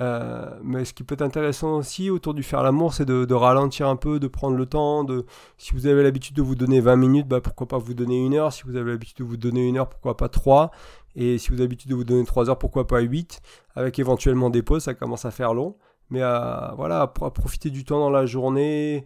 Euh, 0.00 0.48
mais 0.62 0.84
ce 0.84 0.94
qui 0.94 1.02
peut 1.02 1.14
être 1.14 1.22
intéressant 1.22 1.78
aussi 1.78 2.08
autour 2.10 2.32
du 2.34 2.42
faire 2.42 2.62
l'amour, 2.62 2.94
c'est 2.94 3.04
de, 3.04 3.34
ralentir 3.34 3.88
un 3.88 3.96
peu, 3.96 4.20
de 4.20 4.28
prendre 4.28 4.56
le 4.56 4.66
temps. 4.66 5.02
De, 5.04 5.26
si 5.56 5.72
vous 5.72 5.86
avez 5.86 6.02
l'habitude 6.02 6.36
de 6.36 6.42
vous 6.42 6.54
donner 6.54 6.80
20 6.80 6.96
minutes, 6.96 7.26
bah 7.26 7.40
pourquoi 7.40 7.66
pas 7.66 7.78
vous 7.78 7.94
donner 7.94 8.24
une 8.24 8.34
heure. 8.34 8.52
Si 8.52 8.62
vous 8.64 8.76
avez 8.76 8.92
l'habitude 8.92 9.18
de 9.18 9.24
vous 9.24 9.36
donner 9.36 9.66
une 9.66 9.76
heure, 9.76 9.88
pourquoi 9.88 10.16
pas 10.16 10.28
3. 10.28 10.70
Et 11.16 11.38
si 11.38 11.48
vous 11.48 11.54
avez 11.54 11.64
l'habitude 11.64 11.90
de 11.90 11.96
vous 11.96 12.04
donner 12.04 12.24
3 12.24 12.48
heures, 12.48 12.58
pourquoi 12.58 12.86
pas 12.86 13.00
8. 13.00 13.40
Avec 13.74 13.98
éventuellement 13.98 14.50
des 14.50 14.62
pauses, 14.62 14.84
ça 14.84 14.94
commence 14.94 15.24
à 15.24 15.30
faire 15.32 15.52
long. 15.52 15.76
Mais 16.10 16.22
à, 16.22 16.74
voilà, 16.76 17.02
à, 17.02 17.06
profiter 17.08 17.70
du 17.70 17.84
temps 17.84 18.00
dans 18.00 18.10
la 18.10 18.26
journée, 18.26 19.04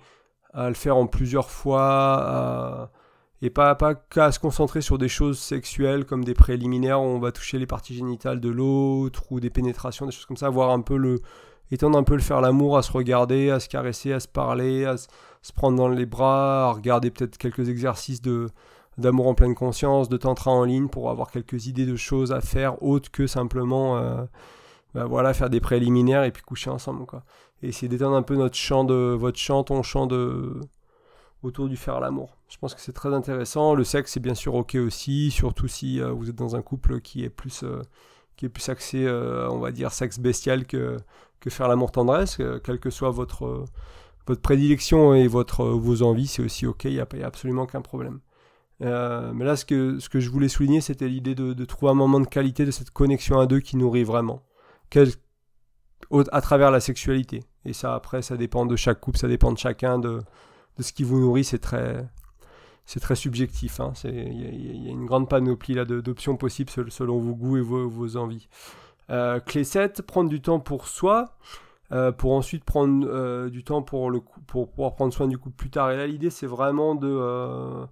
à 0.53 0.69
le 0.69 0.75
faire 0.75 0.97
en 0.97 1.07
plusieurs 1.07 1.51
fois 1.51 2.91
et 3.43 3.51
pas, 3.51 3.75
pas 3.75 3.97
qu'à 3.97 4.31
se 4.31 4.39
concentrer 4.39 4.81
sur 4.81 4.99
des 4.99 5.09
choses 5.09 5.39
sexuelles 5.39 6.05
comme 6.05 6.25
des 6.25 6.33
préliminaires 6.35 7.01
où 7.01 7.05
on 7.05 7.19
va 7.19 7.33
toucher 7.33 7.59
les 7.59 7.67
parties 7.67 7.95
génitales 7.95 8.41
de 8.41 8.49
l'autre 8.49 9.25
ou 9.31 9.41
des 9.41 9.51
pénétrations, 9.51 10.07
des 10.07 10.13
choses 10.13 10.27
comme 10.27 10.37
ça, 10.37 10.49
voir 10.49 10.71
un 10.71 10.81
peu 10.81 10.97
le 10.97 11.21
étendre 11.73 11.99
un 11.99 12.03
peu 12.05 12.15
le 12.15 12.21
faire 12.21 12.41
l'amour, 12.41 12.77
à 12.77 12.83
se 12.83 12.93
regarder, 12.93 13.51
à 13.51 13.59
se 13.59 13.69
caresser, 13.69 14.13
à 14.13 14.21
se 14.21 14.29
parler, 14.29 14.85
à 14.85 14.97
se, 14.97 15.09
prendre 15.55 15.77
dans 15.77 15.89
les 15.89 16.07
bras, 16.07 16.69
à 16.69 16.73
regarder 16.73 17.11
peut-être 17.11 17.37
quelques 17.39 17.69
exercices 17.69 18.23
de 18.23 18.49
d'amour 18.99 19.27
en 19.27 19.35
pleine 19.35 19.55
conscience, 19.55 20.11
de 20.11 20.19
tantra 20.19 20.51
en 20.51 20.65
ligne 20.65 20.89
pour 20.89 21.09
avoir 21.09 21.31
quelques 21.31 21.67
idées 21.67 21.87
de 21.87 21.97
choses 21.97 22.31
à 22.31 22.43
faire 22.43 22.83
autres 22.83 23.11
que 23.11 23.27
simplement 23.27 23.97
euh, 23.97 24.25
bah 24.95 25.07
voilà 25.07 25.35
faire 25.35 25.51
des 25.51 25.61
préliminaires 25.61 26.25
et 26.25 26.31
puis 26.31 26.43
coucher 26.43 26.71
ensemble 26.71 27.07
quoi. 27.07 27.25
Et 27.63 27.69
essayer 27.69 27.89
d'étendre 27.89 28.17
un 28.17 28.23
peu 28.23 28.37
notre 28.37 28.57
champ 28.57 28.85
de 28.85 28.95
votre 28.95 29.39
chant, 29.39 29.65
ton 29.65 29.83
chant 29.83 30.07
de 30.07 30.61
autour 31.43 31.69
du 31.69 31.77
faire 31.77 32.01
l'amour. 32.01 32.37
Je 32.49 32.59
pense 32.59 32.75
que 32.75 32.81
c'est 32.81 32.93
très 32.93 33.13
intéressant. 33.13 33.75
Le 33.75 33.85
sexe 33.85 34.17
est 34.17 34.21
bien 34.21 34.35
sûr 34.35 34.55
ok 34.55 34.77
aussi, 34.77 35.31
surtout 35.31 35.69
si 35.69 36.01
euh, 36.01 36.13
vous 36.13 36.31
êtes 36.31 36.37
dans 36.37 36.57
un 36.57 36.63
couple 36.63 37.01
qui 37.01 37.25
est 37.25 37.31
plus, 37.31 37.63
euh, 37.65 37.83
qui 38.37 38.47
est 38.47 38.49
plus 38.49 38.69
axé, 38.69 39.05
euh, 39.07 39.49
on 39.51 39.59
va 39.59 39.73
dire, 39.73 39.93
sexe 39.93 40.19
bestial 40.19 40.67
que, 40.67 40.97
que 41.41 41.51
faire 41.51 41.69
l'amour 41.69 41.91
tendresse, 41.91 42.39
quelle 42.65 42.79
que 42.79 42.91
soit 42.91 43.11
votre, 43.11 43.65
votre 44.27 44.41
prédilection 44.41 45.15
et 45.15 45.27
votre, 45.27 45.65
vos 45.65 46.03
envies, 46.03 46.29
c'est 46.29 46.43
aussi 46.43 46.67
ok, 46.67 46.85
il 46.85 46.93
n'y 46.93 47.01
a, 47.01 47.07
a, 47.11 47.27
absolument 47.27 47.63
aucun 47.63 47.81
problème. 47.81 48.21
mais 48.81 49.45
là, 49.45 49.57
ce 49.57 49.65
que, 49.65 49.99
ce 49.99 50.09
que 50.09 50.21
je 50.21 50.31
voulais 50.31 50.49
souligner, 50.49 50.81
c'était 50.81 51.09
l'idée 51.09 51.35
de, 51.35 51.53
de, 51.53 51.65
trouver 51.65 51.91
un 51.91 51.95
moment 51.97 52.21
de 52.21 52.27
qualité 52.27 52.65
de 52.65 52.71
cette 52.71 52.91
connexion 52.91 53.41
à 53.41 53.47
deux 53.47 53.61
qui 53.61 53.77
nourrit 53.77 54.05
vraiment. 54.05 54.43
À 56.31 56.41
travers 56.41 56.71
la 56.71 56.81
sexualité. 56.81 57.45
Et 57.65 57.73
ça, 57.73 57.95
après, 57.95 58.23
ça 58.23 58.37
dépend 58.37 58.67
de 58.67 58.77
chaque 58.77 59.01
couple, 59.01 59.19
ça 59.19 59.29
dépend 59.29 59.53
de 59.53 59.59
chacun, 59.59 59.99
de, 59.99 60.23
de 60.79 60.83
ce 60.83 60.93
qui 60.93 61.05
vous 61.05 61.19
nourrit, 61.19 61.45
c'est 61.45 61.59
très, 61.59 62.07
c'est 62.85 63.01
très 63.01 63.17
subjectif. 63.17 63.81
Hein. 63.81 63.93
Il 64.05 64.85
y, 64.85 64.89
a 64.89 64.91
une 64.91 65.07
grande 65.07 65.29
panoplie 65.29 65.75
là, 65.75 65.85
d'options 65.85 66.37
possibles 66.37 66.71
selon 66.91 67.19
vos 67.19 67.35
goûts 67.35 67.57
et 67.57 67.61
vos, 67.61 68.17
envies. 68.17 68.49
Euh, 69.11 69.41
clé 69.41 69.65
7, 69.65 70.03
prendre 70.03 70.29
du 70.31 70.41
temps 70.41 70.61
pour 70.61 70.87
soi, 70.87 71.37
euh, 71.93 72.13
pour 72.13 72.33
ensuite 72.33 72.65
prendre 72.65 73.07
euh, 73.09 73.51
du 73.51 73.65
temps 73.65 73.83
pour, 73.83 74.11
le, 74.11 74.21
pour 74.47 74.71
pouvoir 74.71 74.95
prendre 74.95 75.13
soin 75.13 75.29
du 75.29 75.39
couple 75.39 75.57
plus 75.57 75.71
tard. 75.71 75.91
Et 75.91 75.97
là, 75.97 76.07
l'idée, 76.07 76.31
c'est 76.31 76.47
vraiment 76.47 76.95
de 76.95 77.87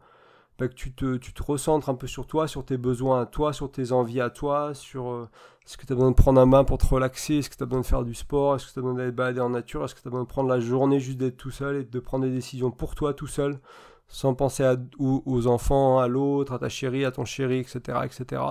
bah, 0.60 0.68
que 0.68 0.74
tu 0.74 0.92
te, 0.92 1.16
tu 1.16 1.32
te 1.32 1.42
recentres 1.42 1.88
un 1.88 1.94
peu 1.94 2.06
sur 2.06 2.26
toi, 2.26 2.46
sur 2.46 2.66
tes 2.66 2.76
besoins 2.76 3.22
à 3.22 3.26
toi, 3.26 3.54
sur 3.54 3.72
tes 3.72 3.92
envies 3.92 4.20
à 4.20 4.28
toi, 4.28 4.74
sur 4.74 5.10
euh, 5.10 5.26
est-ce 5.66 5.78
que 5.78 5.86
tu 5.86 5.92
as 5.94 5.96
besoin 5.96 6.10
de 6.10 6.16
prendre 6.16 6.38
un 6.38 6.46
bain 6.46 6.64
pour 6.64 6.76
te 6.76 6.86
relaxer, 6.86 7.36
est-ce 7.36 7.48
que 7.48 7.56
tu 7.56 7.62
as 7.62 7.66
besoin 7.66 7.80
de 7.80 7.86
faire 7.86 8.04
du 8.04 8.12
sport, 8.12 8.56
est-ce 8.56 8.66
que 8.66 8.72
tu 8.74 8.78
as 8.78 8.82
besoin 8.82 8.98
d'aller 8.98 9.10
balader 9.10 9.40
en 9.40 9.48
nature, 9.48 9.82
est-ce 9.82 9.94
que 9.94 10.02
tu 10.02 10.08
as 10.08 10.10
besoin 10.10 10.24
de 10.24 10.28
prendre 10.28 10.50
la 10.50 10.60
journée 10.60 11.00
juste 11.00 11.16
d'être 11.16 11.38
tout 11.38 11.50
seul 11.50 11.76
et 11.76 11.84
de 11.84 11.98
prendre 11.98 12.26
des 12.26 12.30
décisions 12.30 12.70
pour 12.70 12.94
toi 12.94 13.14
tout 13.14 13.26
seul, 13.26 13.58
sans 14.06 14.34
penser 14.34 14.70
aux, 14.98 15.46
enfants, 15.46 15.98
à 15.98 16.08
l'autre, 16.08 16.52
à 16.52 16.58
ta 16.58 16.68
chérie, 16.68 17.06
à 17.06 17.10
ton 17.10 17.24
chéri, 17.24 17.60
etc. 17.60 18.00
etc. 18.04 18.42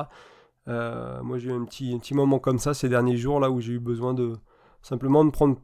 Euh, 0.68 1.22
moi 1.22 1.38
j'ai 1.38 1.50
eu 1.50 1.54
un 1.54 1.64
petit, 1.66 1.94
un 1.94 2.00
petit 2.00 2.16
moment 2.16 2.40
comme 2.40 2.58
ça 2.58 2.74
ces 2.74 2.90
derniers 2.90 3.18
jours 3.18 3.40
là 3.40 3.52
où 3.52 3.62
j'ai 3.62 3.74
eu 3.74 3.80
besoin 3.80 4.16
de, 4.16 4.34
Simplement 4.82 5.26
de 5.26 5.32
prendre, 5.32 5.58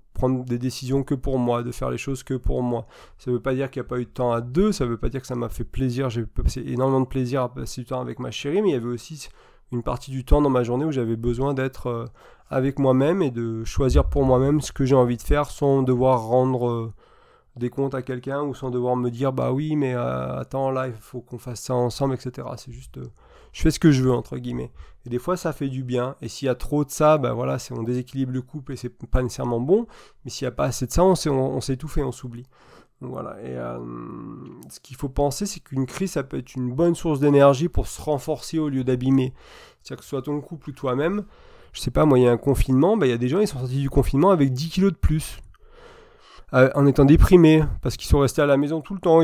des 0.45 0.58
décisions 0.58 1.04
que 1.04 1.15
pour 1.15 1.39
moi, 1.39 1.63
de 1.63 1.71
faire 1.71 1.89
les 1.89 1.97
choses 1.97 2.23
que 2.23 2.34
pour 2.34 2.62
moi. 2.63 2.86
Ça 3.17 3.32
ne 3.32 3.36
veut 3.36 3.41
pas 3.41 3.54
dire 3.54 3.69
qu'il 3.71 3.82
n'y 3.82 3.86
a 3.86 3.89
pas 3.89 3.99
eu 3.99 4.06
de 4.06 4.10
temps 4.10 4.32
à 4.32 4.41
deux, 4.41 4.71
ça 4.71 4.86
ne 4.86 4.89
veut 4.89 4.97
pas 4.97 5.10
dire 5.10 5.21
que 5.21 5.28
ça 5.28 5.36
m'a 5.36 5.49
fait 5.49 5.63
plaisir, 5.63 6.10
j'ai 6.10 6.25
passé 6.25 6.63
énormément 6.65 7.01
de 7.01 7.08
plaisir 7.08 7.41
à 7.41 7.54
passer 7.54 7.82
du 7.82 7.88
temps 7.88 8.01
avec 8.01 8.19
ma 8.19 8.32
chérie, 8.32 8.62
mais 8.62 8.69
il 8.69 8.73
y 8.73 8.75
avait 8.75 8.86
aussi 8.86 9.30
une 9.71 9.84
partie 9.84 10.12
du 10.12 10.23
temps 10.25 10.41
dans 10.41 10.49
ma 10.49 10.63
journée 10.63 10.86
où 10.86 10.91
j'avais 10.91 11.15
besoin 11.15 11.54
d'être 11.54 11.88
euh, 11.88 12.06
avec 12.49 12.80
moi-même 12.80 13.21
et 13.21 13.32
de 13.32 13.63
choisir 13.63 14.06
pour 14.06 14.23
moi-même 14.23 14.62
ce 14.62 14.71
que 14.71 14.86
j'ai 14.86 14.95
envie 14.95 15.17
de 15.17 15.21
faire 15.21 15.49
sans 15.49 15.82
devoir 15.82 16.23
rendre 16.23 16.69
euh, 16.69 16.93
des 17.56 17.69
comptes 17.69 17.95
à 17.95 18.01
quelqu'un 18.01 18.43
ou 18.43 18.54
sans 18.54 18.69
devoir 18.69 18.95
me 18.95 19.10
dire 19.10 19.34
bah 19.34 19.51
oui 19.51 19.75
mais 19.75 19.95
euh, 19.95 20.39
attends 20.39 20.71
là 20.71 20.88
il 20.88 20.93
faut 20.93 21.21
qu'on 21.21 21.38
fasse 21.38 21.62
ça 21.62 21.73
ensemble 21.73 22.13
etc. 22.13 22.47
C'est 22.58 22.71
juste 22.71 22.99
je 23.55 23.61
fais 23.61 23.71
ce 23.71 23.79
que 23.79 23.89
je 23.89 24.03
veux, 24.03 24.11
entre 24.11 24.37
guillemets. 24.37 24.69
Et 25.05 25.09
des 25.09 25.17
fois, 25.17 25.37
ça 25.37 25.53
fait 25.53 25.69
du 25.69 25.81
bien. 25.81 26.17
Et 26.21 26.27
s'il 26.27 26.47
y 26.47 26.49
a 26.49 26.55
trop 26.55 26.83
de 26.83 26.91
ça, 26.91 27.17
ben 27.17 27.31
voilà, 27.31 27.55
on 27.71 27.83
déséquilibre 27.83 28.33
le 28.33 28.41
couple 28.41 28.73
et 28.73 28.75
c'est 28.75 28.89
pas 28.89 29.23
nécessairement 29.23 29.61
bon. 29.61 29.87
Mais 30.25 30.29
s'il 30.29 30.45
n'y 30.45 30.49
a 30.49 30.51
pas 30.51 30.65
assez 30.65 30.85
de 30.85 30.91
ça, 30.91 31.05
on 31.05 31.61
s'étouffe 31.61 31.97
et 31.97 32.03
on 32.03 32.11
s'oublie. 32.11 32.45
Voilà. 32.99 33.41
Et 33.41 33.55
euh, 33.55 33.79
ce 34.69 34.81
qu'il 34.81 34.97
faut 34.97 35.07
penser, 35.07 35.45
c'est 35.45 35.61
qu'une 35.61 35.85
crise, 35.85 36.11
ça 36.11 36.23
peut 36.23 36.37
être 36.37 36.53
une 36.55 36.73
bonne 36.73 36.95
source 36.95 37.21
d'énergie 37.21 37.69
pour 37.69 37.87
se 37.87 38.01
renforcer 38.01 38.59
au 38.59 38.67
lieu 38.67 38.83
d'abîmer. 38.83 39.33
C'est-à-dire 39.81 39.99
que 39.99 40.03
ce 40.03 40.09
soit 40.09 40.21
ton 40.21 40.41
couple 40.41 40.71
ou 40.71 40.73
toi-même. 40.73 41.23
Je 41.71 41.79
sais 41.79 41.91
pas, 41.91 42.03
moi, 42.03 42.19
il 42.19 42.25
y 42.25 42.27
a 42.27 42.31
un 42.31 42.37
confinement, 42.37 42.97
ben, 42.97 43.05
il 43.05 43.11
y 43.11 43.13
a 43.13 43.17
des 43.17 43.29
gens, 43.29 43.39
ils 43.39 43.47
sont 43.47 43.59
sortis 43.59 43.79
du 43.79 43.89
confinement 43.89 44.31
avec 44.31 44.51
10 44.51 44.69
kilos 44.69 44.91
de 44.91 44.97
plus. 44.97 45.39
Euh, 46.53 46.69
en 46.75 46.85
étant 46.87 47.05
déprimés, 47.05 47.63
parce 47.81 47.95
qu'ils 47.95 48.09
sont 48.09 48.19
restés 48.19 48.41
à 48.41 48.45
la 48.45 48.57
maison 48.57 48.81
tout 48.81 48.95
le 48.95 48.99
temps. 48.99 49.21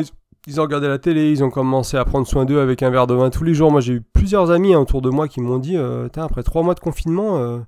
Ils 0.47 0.59
ont 0.59 0.63
regardé 0.63 0.87
la 0.87 0.97
télé, 0.97 1.31
ils 1.31 1.43
ont 1.43 1.51
commencé 1.51 1.97
à 1.97 2.05
prendre 2.05 2.25
soin 2.25 2.45
d'eux 2.45 2.59
avec 2.59 2.81
un 2.81 2.89
verre 2.89 3.07
de 3.07 3.13
vin 3.13 3.29
tous 3.29 3.43
les 3.43 3.53
jours. 3.53 3.71
Moi, 3.71 3.81
j'ai 3.81 3.93
eu 3.93 4.01
plusieurs 4.01 4.49
amis 4.49 4.75
autour 4.75 5.01
de 5.01 5.09
moi 5.09 5.27
qui 5.27 5.39
m'ont 5.39 5.59
dit 5.59 5.77
euh, 5.77 6.07
après 6.15 6.41
trois 6.41 6.63
mois 6.63 6.73
de 6.73 6.79
confinement, 6.79 7.37
euh, 7.37 7.59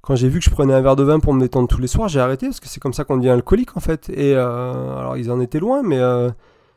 quand 0.00 0.14
j'ai 0.14 0.28
vu 0.28 0.38
que 0.38 0.44
je 0.44 0.50
prenais 0.50 0.74
un 0.74 0.80
verre 0.80 0.96
de 0.96 1.02
vin 1.02 1.18
pour 1.18 1.34
me 1.34 1.40
détendre 1.40 1.68
tous 1.68 1.80
les 1.80 1.88
soirs, 1.88 2.08
j'ai 2.08 2.20
arrêté 2.20 2.46
parce 2.46 2.60
que 2.60 2.68
c'est 2.68 2.80
comme 2.80 2.92
ça 2.92 3.04
qu'on 3.04 3.16
devient 3.16 3.30
alcoolique 3.30 3.76
en 3.76 3.80
fait. 3.80 4.10
Et 4.10 4.34
euh, 4.36 4.98
alors, 4.98 5.16
ils 5.16 5.30
en 5.30 5.40
étaient 5.40 5.58
loin, 5.58 5.82
mais 5.82 6.00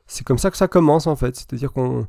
c'est 0.08 0.26
comme 0.26 0.40
ça 0.40 0.50
que 0.50 0.58
ça 0.58 0.68
commence 0.68 1.08
en 1.08 1.16
fait. 1.16 1.36
C'est-à-dire 1.36 1.72
qu'on. 1.72 2.08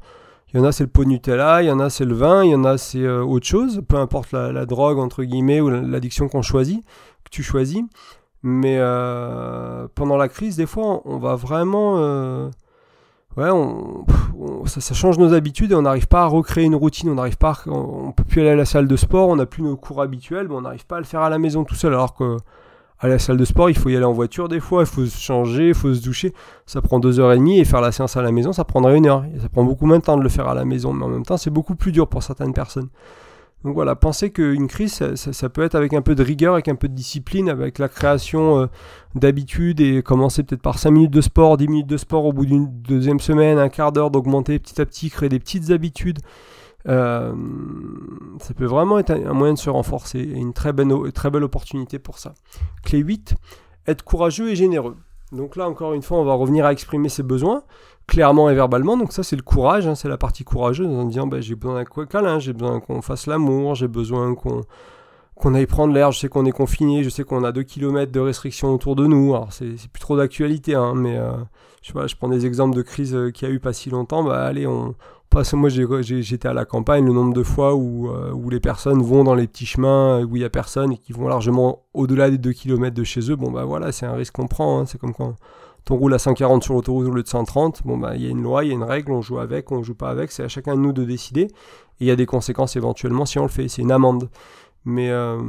Il 0.55 0.61
y 0.61 0.63
en 0.63 0.65
a, 0.65 0.71
c'est 0.71 0.85
le 0.85 0.91
pot 0.91 1.05
Nutella, 1.05 1.61
il 1.63 1.67
y 1.67 1.71
en 1.73 1.81
a, 1.81 1.91
c'est 1.91 2.05
le 2.05 2.15
vin, 2.15 2.45
il 2.45 2.53
y 2.53 2.55
en 2.55 2.65
a, 2.65 2.79
c'est 2.79 3.07
autre 3.07 3.45
chose, 3.45 3.83
peu 3.87 3.97
importe 3.97 4.31
la, 4.31 4.53
la 4.53 4.65
drogue, 4.65 4.99
entre 4.99 5.25
guillemets, 5.25 5.61
ou 5.61 5.69
l'addiction 5.69 6.29
qu'on 6.29 6.41
choisit, 6.41 6.83
que 7.25 7.31
tu 7.31 7.43
choisis. 7.43 7.83
Mais 8.43 8.79
pendant 9.95 10.17
la 10.17 10.29
crise, 10.29 10.57
des 10.57 10.67
fois, 10.67 11.03
on 11.05 11.19
va 11.19 11.35
vraiment 11.35 12.51
ouais, 13.37 13.51
on, 13.51 14.05
ça, 14.66 14.94
change 14.94 15.18
nos 15.18 15.33
habitudes 15.33 15.72
et 15.72 15.75
on 15.75 15.83
n'arrive 15.83 16.09
pas 16.09 16.22
à 16.22 16.27
recréer 16.27 16.64
une 16.64 16.75
routine, 16.75 17.09
on 17.11 17.14
n'arrive 17.14 17.38
pas, 17.38 17.59
on, 17.66 18.12
peut 18.12 18.25
plus 18.25 18.40
aller 18.40 18.51
à 18.51 18.57
la 18.57 18.64
salle 18.64 18.88
de 18.88 18.96
sport, 18.96 19.29
on 19.29 19.37
n'a 19.37 19.46
plus 19.46 19.62
nos 19.62 19.77
cours 19.77 20.03
habituels, 20.03 20.49
mais 20.49 20.55
on 20.55 20.62
n'arrive 20.62 20.87
pas 20.87 20.96
à 20.96 21.01
le 21.01 21.05
faire 21.05 21.20
à 21.20 21.31
la 21.31 21.38
maison 21.38 21.64
tout 21.64 21.75
seul, 21.75 21.92
alors 21.92 22.14
que 22.14 22.37
à 22.99 23.09
la 23.09 23.18
salle 23.18 23.37
de 23.37 23.44
sport, 23.44 23.68
il 23.68 23.77
faut 23.77 23.90
y 23.90 23.96
aller 23.96 24.07
en 24.07 24.12
voiture 24.12 24.49
des 24.49 24.61
fois, 24.61 24.83
il 24.83 24.87
faut 24.87 25.05
se 25.05 25.20
changer, 25.20 25.68
il 25.68 25.75
faut 25.75 25.92
se 25.92 26.03
doucher, 26.03 26.33
ça 26.64 26.81
prend 26.81 26.99
deux 26.99 27.20
heures 27.20 27.33
et 27.33 27.37
demie 27.37 27.59
et 27.59 27.64
faire 27.64 27.83
la 27.83 27.92
séance 27.92 28.16
à 28.16 28.22
la 28.22 28.33
maison, 28.33 28.53
ça 28.53 28.64
prendrait 28.64 28.96
une 28.96 29.07
heure. 29.07 29.25
Et 29.35 29.38
ça 29.38 29.49
prend 29.51 29.64
beaucoup 29.64 29.85
moins 29.85 29.99
de 29.99 30.03
temps 30.03 30.16
de 30.16 30.22
le 30.22 30.29
faire 30.31 30.49
à 30.49 30.55
la 30.55 30.64
maison, 30.64 30.94
mais 30.94 31.05
en 31.05 31.09
même 31.09 31.25
temps, 31.25 31.37
c'est 31.37 31.51
beaucoup 31.51 31.75
plus 31.75 31.92
dur 31.92 32.09
pour 32.09 32.22
certaines 32.22 32.55
personnes. 32.55 32.88
Donc 33.64 33.75
voilà, 33.75 33.97
pensez 33.97 34.31
qu'une 34.31 34.69
crise, 34.69 35.14
ça, 35.14 35.49
peut 35.49 35.62
être 35.62 35.75
avec 35.75 35.92
un 35.92 36.03
peu 36.03 36.14
de 36.14 36.23
rigueur, 36.23 36.55
avec 36.55 36.69
un 36.69 36.77
peu 36.77 36.88
de 36.88 36.95
discipline, 36.95 37.49
avec 37.49 37.79
la 37.79 37.88
création 37.88 38.61
euh, 38.61 38.66
d'habitudes 39.16 39.81
et 39.81 40.03
commencer 40.03 40.45
peut-être 40.45 40.62
par 40.62 40.79
5 40.79 40.90
minutes 40.90 41.11
de 41.11 41.21
sport, 41.21 41.57
10 41.57 41.66
minutes 41.66 41.87
de 41.88 41.97
sport 41.97 42.25
au 42.27 42.33
bout 42.33 42.47
d'une 42.47 42.69
deuxième 42.83 43.19
semaine, 43.19 43.59
un 43.59 43.69
quart 43.69 43.90
d'heure, 43.90 44.11
d'augmenter 44.11 44.59
petit 44.61 44.81
à 44.81 44.87
petit, 44.87 45.11
créer 45.11 45.29
des 45.29 45.40
petites 45.40 45.71
habitudes 45.71 46.21
ça 46.87 48.55
peut 48.57 48.64
vraiment 48.64 48.99
être 48.99 49.11
un, 49.11 49.33
moyen 49.33 49.55
de 49.55 49.59
se 49.59 49.71
renforcer 49.71 50.21
et 50.21 50.38
une 50.38 50.53
très 50.53 50.73
belle, 50.73 50.92
très 51.12 51.31
belle 51.31 51.45
opportunité 51.45 51.99
pour 51.99 52.19
ça. 52.19 52.35
Clé 52.85 52.99
8, 52.99 53.35
être 53.87 54.03
courageux 54.05 54.51
et 54.51 54.57
généreux. 54.57 54.97
Donc 55.33 55.57
là, 55.57 55.69
encore 55.69 55.95
une 55.95 56.03
fois, 56.03 56.19
on 56.19 56.25
va 56.25 56.35
revenir 56.35 56.64
à 56.64 56.73
exprimer 56.73 57.09
ses 57.09 57.25
besoins 57.25 57.64
clairement 58.07 58.51
et 58.51 58.55
verbalement. 58.55 58.97
Donc 58.97 59.12
ça, 59.12 59.23
c'est 59.23 59.37
le 59.37 59.42
courage, 59.42 59.87
hein, 59.87 59.95
c'est 59.95 60.09
la 60.09 60.19
partie 60.19 60.45
courageuse 60.45 60.87
en 60.87 61.05
disant 61.05 61.27
bah, 61.27 61.40
j'ai 61.40 61.55
besoin 61.55 61.83
d'un 61.83 62.07
câlin, 62.07 62.38
j'ai 62.38 62.53
besoin 62.53 62.81
qu'on 62.81 63.03
fasse 63.03 63.27
l'amour, 63.27 63.75
j'ai 63.75 63.88
besoin 63.88 64.35
qu'on 64.35 64.62
qu'on 65.37 65.55
aille 65.55 65.66
prendre 65.66 65.92
l'air, 65.92 66.12
je 66.12 66.19
sais 66.19 66.29
qu'on 66.29 66.47
est 66.47 66.53
confiné, 66.53 67.05
je 67.05 67.11
sais 67.11 67.23
qu'on 67.23 67.45
a 67.45 67.53
2 67.53 67.62
km 67.62 68.11
de 68.11 68.21
restrictions 68.21 68.73
autour 68.73 68.97
de 68.97 69.07
nous, 69.07 69.35
alors 69.35 69.53
c'est 69.53 69.77
plus 69.92 70.01
trop 70.01 70.16
d'actualité, 70.16 70.75
hein, 70.75 70.95
mais 70.97 71.19
euh, 71.19 71.33
je, 71.83 71.92
je 71.92 72.16
prends 72.16 72.29
des 72.29 72.47
exemples 72.47 72.75
de 72.75 72.81
crise 72.81 73.14
euh, 73.14 73.31
qu'il 73.31 73.47
y 73.47 73.51
a 73.51 73.55
eu 73.55 73.61
pas 73.61 73.75
si 73.75 73.90
longtemps, 73.90 74.25
bah 74.25 74.47
allez, 74.47 74.66
on 74.66 74.95
passe, 75.29 75.53
moi 75.53 75.69
j'étais 75.69 76.49
à 76.49 76.55
la 76.55 76.64
campagne, 76.64 77.05
le 77.05 77.12
nombre 77.12 77.35
de 77.35 77.42
fois 77.42 77.75
où, 77.75 78.09
euh, 78.09 78.33
où 78.33 78.49
les 78.49 78.61
personnes 78.61 79.03
vont 79.03 79.25
dans 79.25 79.35
les 79.35 79.47
petits 79.47 79.66
chemins 79.66 80.25
où 80.25 80.37
il 80.37 80.42
y 80.42 80.45
a 80.45 80.49
personne 80.49 80.92
et 80.92 80.97
qui 80.97 81.12
vont 81.12 81.29
largement 81.29 81.83
au-delà 81.92 82.31
des 82.31 82.38
2 82.38 82.53
km 82.53 82.97
de 82.97 83.05
chez 83.05 83.31
eux, 83.31 83.37
bon 83.37 83.51
bah 83.51 83.66
voilà, 83.66 83.92
c'est 83.92 84.07
un 84.07 84.14
risque 84.14 84.33
qu'on 84.33 84.47
prend, 84.47 84.81
hein, 84.81 84.87
c'est 84.87 84.99
comme 84.99 85.12
quand 85.12 85.35
on 85.90 85.96
roule 85.96 86.14
à 86.14 86.18
140 86.18 86.64
sur 86.64 86.75
l'autoroute 86.75 87.07
au 87.07 87.11
lieu 87.12 87.22
de 87.22 87.29
130, 87.29 87.83
bon 87.85 87.96
bah 87.96 88.16
il 88.16 88.22
y 88.22 88.27
a 88.27 88.31
une 88.31 88.42
loi, 88.42 88.64
il 88.64 88.68
y 88.68 88.70
a 88.70 88.75
une 88.75 88.83
règle, 88.83 89.12
on 89.12 89.22
joue 89.22 89.38
avec, 89.38 89.70
on 89.70 89.83
joue 89.83 89.94
pas 89.94 90.11
avec, 90.11 90.33
c'est 90.33 90.42
à 90.42 90.49
chacun 90.49 90.75
de 90.75 90.81
nous 90.81 90.92
de 90.92 91.05
décider. 91.05 91.42
Et 91.42 91.51
il 92.01 92.07
y 92.07 92.11
a 92.11 92.16
des 92.16 92.27
conséquences 92.27 92.77
éventuellement 92.77 93.27
si 93.27 93.38
on 93.38 93.42
le 93.42 93.49
fait, 93.49 93.68
c'est 93.68 93.83
une 93.83 93.92
amende. 93.92 94.29
Mais, 94.85 95.11
euh, 95.11 95.40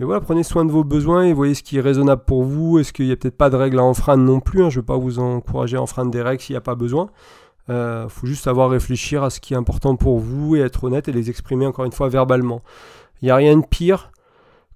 voilà, 0.00 0.20
prenez 0.20 0.42
soin 0.42 0.64
de 0.64 0.70
vos 0.70 0.84
besoins 0.84 1.24
et 1.24 1.32
voyez 1.32 1.54
ce 1.54 1.62
qui 1.62 1.76
est 1.76 1.80
raisonnable 1.80 2.22
pour 2.24 2.44
vous. 2.44 2.78
Est-ce 2.78 2.92
qu'il 2.92 3.06
n'y 3.06 3.12
a 3.12 3.16
peut-être 3.16 3.36
pas 3.36 3.50
de 3.50 3.56
règles 3.56 3.78
à 3.78 3.84
enfreindre 3.84 4.22
non 4.22 4.40
plus 4.40 4.62
hein? 4.62 4.70
Je 4.70 4.78
ne 4.78 4.82
veux 4.82 4.86
pas 4.86 4.96
vous 4.96 5.18
encourager 5.18 5.76
à 5.76 5.82
enfreindre 5.82 6.10
des 6.10 6.22
règles 6.22 6.40
s'il 6.40 6.54
n'y 6.54 6.58
a 6.58 6.62
pas 6.62 6.74
besoin. 6.74 7.10
Il 7.68 7.74
euh, 7.74 8.08
faut 8.08 8.26
juste 8.26 8.44
savoir 8.44 8.70
réfléchir 8.70 9.22
à 9.22 9.30
ce 9.30 9.40
qui 9.40 9.52
est 9.52 9.56
important 9.56 9.96
pour 9.96 10.18
vous 10.18 10.56
et 10.56 10.60
être 10.60 10.84
honnête 10.84 11.08
et 11.08 11.12
les 11.12 11.28
exprimer 11.28 11.66
encore 11.66 11.84
une 11.84 11.92
fois 11.92 12.08
verbalement. 12.08 12.62
Il 13.20 13.26
n'y 13.26 13.30
a 13.30 13.36
rien 13.36 13.56
de 13.56 13.66
pire 13.66 14.10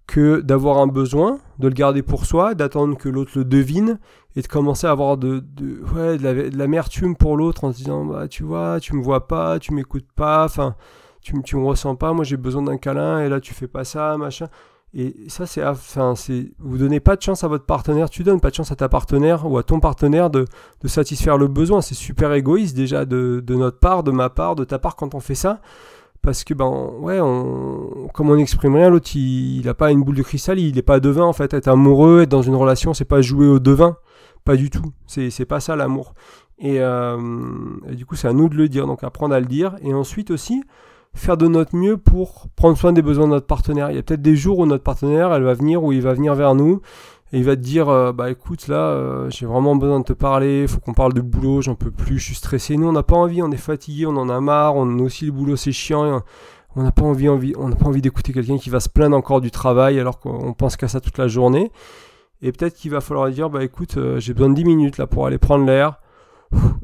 que 0.07 0.41
d'avoir 0.41 0.79
un 0.79 0.87
besoin, 0.87 1.39
de 1.59 1.69
le 1.69 1.75
garder 1.75 2.03
pour 2.03 2.27
soi, 2.27 2.55
d'attendre 2.55 2.97
que 2.97 3.09
l'autre 3.09 3.33
le 3.37 3.45
devine 3.45 3.99
et 4.37 4.43
de 4.43 4.47
commencer 4.47 4.87
à 4.87 4.91
avoir 4.91 5.17
de, 5.17 5.43
ouais, 5.95 6.19
de 6.19 6.57
l'amertume 6.57 7.17
pour 7.17 7.37
l'autre 7.37 7.65
en 7.65 7.73
se 7.73 7.79
disant 7.79 8.05
bah 8.05 8.29
tu 8.29 8.43
vois, 8.43 8.81
tu 8.81 8.97
me 8.97 9.03
vois 9.03 9.27
pas, 9.27 9.59
tu 9.59 9.73
m'écoutes 9.73 10.11
pas, 10.15 10.45
enfin 10.45 10.75
tu, 11.21 11.41
tu 11.43 11.57
me 11.57 11.65
ressens 11.65 11.95
pas, 11.97 12.13
moi 12.13 12.25
j'ai 12.25 12.37
besoin 12.37 12.63
d'un 12.63 12.79
câlin 12.79 13.21
et 13.21 13.29
là 13.29 13.41
tu 13.41 13.55
fais 13.55 13.69
pas 13.69 13.85
ça, 13.85 14.17
machin. 14.17 14.49
Et 14.95 15.15
ça 15.29 15.47
c'est 15.47 15.65
enfin 15.65 16.15
c'est 16.15 16.53
vous 16.59 16.77
donnez 16.77 17.01
pas 17.01 17.17
de 17.17 17.23
chance 17.23 17.45
à 17.45 17.49
votre 17.49 17.65
partenaire, 17.65 18.11
tu 18.11 18.25
donnes 18.25 18.41
pas 18.41 18.51
de 18.51 18.55
chance 18.55 18.73
à 18.73 18.77
ta 18.77 18.91
partenaire 18.91 19.51
ou 19.51 19.57
à 19.57 19.63
ton 19.63 19.81
partenaire 19.81 20.29
de, 20.29 20.45
de 20.83 20.89
satisfaire 20.89 21.39
le 21.39 21.49
besoin, 21.49 21.81
c'est 21.81 21.95
super 21.95 22.33
égoïste 22.35 22.77
déjà 22.77 23.07
de, 23.07 23.43
de 23.43 23.55
notre 23.55 23.79
part, 23.79 24.03
de 24.03 24.11
ma 24.11 24.29
part, 24.29 24.57
de 24.57 24.65
ta 24.65 24.79
part 24.79 24.97
quand 24.97 25.15
on 25.15 25.21
fait 25.21 25.35
ça 25.35 25.63
parce 26.23 26.45
que 26.45 26.55
ben 26.55 26.91
ouais 27.01 27.21
on, 27.21 28.09
comme 28.15 28.31
on 28.31 28.37
n'exprime 28.37 28.77
rien 28.77 28.89
l'autre 28.89 29.11
il, 29.15 29.59
il 29.59 29.69
a 29.69 29.75
pas 29.75 29.91
une 29.91 30.03
boule 30.03 30.17
de 30.17 30.23
cristal 30.23 30.59
il 30.59 30.79
est 30.79 30.83
pas 30.83 31.01
devin 31.01 31.25
en 31.25 31.33
fait. 31.33 31.53
Être 31.53 31.69
amoureux 31.69 32.23
être 32.23 32.29
dans 32.31 32.43
une 32.43 32.55
relation 32.55 32.95
c'est 32.95 33.05
pas 33.05 33.21
jouer 33.21 33.47
au 33.47 33.59
devin. 33.59 33.97
Pas 34.45 34.57
du 34.57 34.71
tout. 34.71 34.93
C'est 35.07 35.31
c'est 35.31 35.45
pas 35.45 35.61
ça 35.61 35.77
l'amour. 35.77 36.15
Et, 36.59 36.81
euh, 36.81 37.19
et, 37.89 37.95
du 37.95 38.07
coup 38.07 38.17
c'est 38.17 38.29
à 38.29 38.33
nous 38.33 38.49
de 38.49 38.57
le 38.57 38.69
dire. 38.69 38.87
Donc 38.87 39.05
apprendre 39.05 39.35
à 39.35 39.41
le 39.41 39.47
dire. 39.47 39.77
Et 39.83 39.93
ensuite 39.93 40.31
aussi 40.31 40.63
faire 41.15 41.37
de 41.37 41.47
notre 41.47 41.77
mieux 41.77 41.99
pour 41.99 42.47
prendre 42.57 42.79
soin 42.79 42.93
des 42.93 43.03
besoins 43.03 43.27
de 43.27 43.33
notre 43.33 43.47
partenaire. 43.47 43.91
Il 43.91 43.97
y 43.97 43.99
a 43.99 44.03
peut-être 44.03 44.23
des 44.23 44.37
jours 44.37 44.61
où 44.61 44.67
notre 44.67 44.85
partenaire 44.85 45.33
elle 45.33 45.43
va 45.43 45.55
venir 45.55 45.83
ou 45.83 45.93
il 45.93 46.03
va 46.03 46.15
venir 46.15 46.35
vers 46.35 46.55
nous 46.55 46.81
et 47.33 47.39
il 47.39 47.45
va 47.45 47.57
te 47.57 47.63
dire 47.63 47.89
euh, 47.89 48.13
bah 48.13 48.31
écoute 48.31 48.69
là 48.69 48.77
euh, 48.77 49.31
j'ai 49.31 49.47
vraiment 49.47 49.75
besoin 49.77 50.01
de 50.01 50.05
te 50.05 50.13
parler 50.13 50.67
faut 50.67 50.81
qu'on 50.81 50.93
parle 50.93 51.15
de 51.15 51.21
boulot 51.21 51.63
j'en 51.63 51.75
peux 51.75 51.91
plus 51.91 52.19
je 52.19 52.27
suis 52.27 52.35
stressé. 52.35 52.77
Nous 52.77 52.87
on 52.87 52.93
n'a 52.93 53.03
pas 53.03 53.17
envie 53.17 53.43
on 53.43 53.51
est 53.51 53.57
fatigué 53.57 54.07
on 54.07 54.17
en 54.17 54.29
a 54.29 54.41
marre 54.41 54.77
on 54.77 54.99
aussi 54.99 55.27
le 55.27 55.33
boulot 55.33 55.57
c'est 55.57 55.73
chiant 55.73 56.23
on 56.77 56.83
n'a 56.83 56.93
pas 56.93 57.03
envie, 57.03 57.29
on 57.29 57.69
n'a 57.69 57.77
pas 57.77 57.87
envie 57.87 58.01
d'écouter 58.01 58.33
quelqu'un 58.33 58.59
qui 58.59 58.71
va 58.71 58.81
se 58.81 58.89
plaindre 58.89 59.17
encore 59.17 59.41
du 59.41 59.51
travail 59.51 60.01
alors 60.01 60.19
qu'on 60.19 60.53
pense 60.55 60.77
qu'à 60.77 60.89
ça 60.89 61.01
toute 61.01 61.19
la 61.19 61.29
journée. 61.29 61.71
Et 62.41 62.51
peut-être 62.51 62.75
qu'il 62.75 62.91
va 62.91 63.01
falloir 63.01 63.31
dire 63.31 63.51
bah 63.51 63.63
écoute 63.63 63.97
euh, 63.97 64.19
j'ai 64.19 64.35
besoin 64.35 64.49
de 64.49 64.55
10 64.55 64.65
minutes 64.65 64.99
là 64.99 65.07
pour 65.07 65.27
aller 65.27 65.39
prendre 65.39 65.65
l'air 65.65 66.01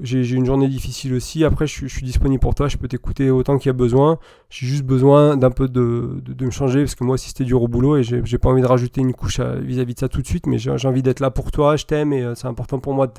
j'ai 0.00 0.30
une 0.30 0.46
journée 0.46 0.68
difficile 0.68 1.14
aussi. 1.14 1.44
Après, 1.44 1.66
je, 1.66 1.86
suis 1.86 2.04
disponible 2.04 2.40
pour 2.40 2.54
toi. 2.54 2.68
Je 2.68 2.76
peux 2.76 2.88
t'écouter 2.88 3.30
autant 3.30 3.58
qu'il 3.58 3.68
y 3.68 3.70
a 3.70 3.74
besoin. 3.74 4.18
J'ai 4.50 4.66
juste 4.66 4.84
besoin 4.84 5.36
d'un 5.36 5.50
peu 5.50 5.68
de, 5.68 6.22
de, 6.24 6.44
me 6.44 6.50
changer 6.50 6.80
parce 6.80 6.94
que 6.94 7.04
moi 7.04 7.14
aussi 7.14 7.28
c'était 7.28 7.44
dur 7.44 7.62
au 7.62 7.68
boulot 7.68 7.96
et 7.96 8.02
j'ai 8.02 8.38
pas 8.38 8.48
envie 8.48 8.62
de 8.62 8.66
rajouter 8.66 9.00
une 9.00 9.12
couche 9.12 9.40
vis-à-vis 9.40 9.94
de 9.94 9.98
ça 9.98 10.08
tout 10.08 10.22
de 10.22 10.26
suite. 10.26 10.46
Mais 10.46 10.58
j'ai 10.58 10.70
envie 10.88 11.02
d'être 11.02 11.20
là 11.20 11.30
pour 11.30 11.50
toi. 11.50 11.76
Je 11.76 11.84
t'aime 11.84 12.12
et 12.12 12.22
euh, 12.22 12.34
c'est 12.34 12.48
important 12.48 12.78
pour 12.78 12.94
moi 12.94 13.12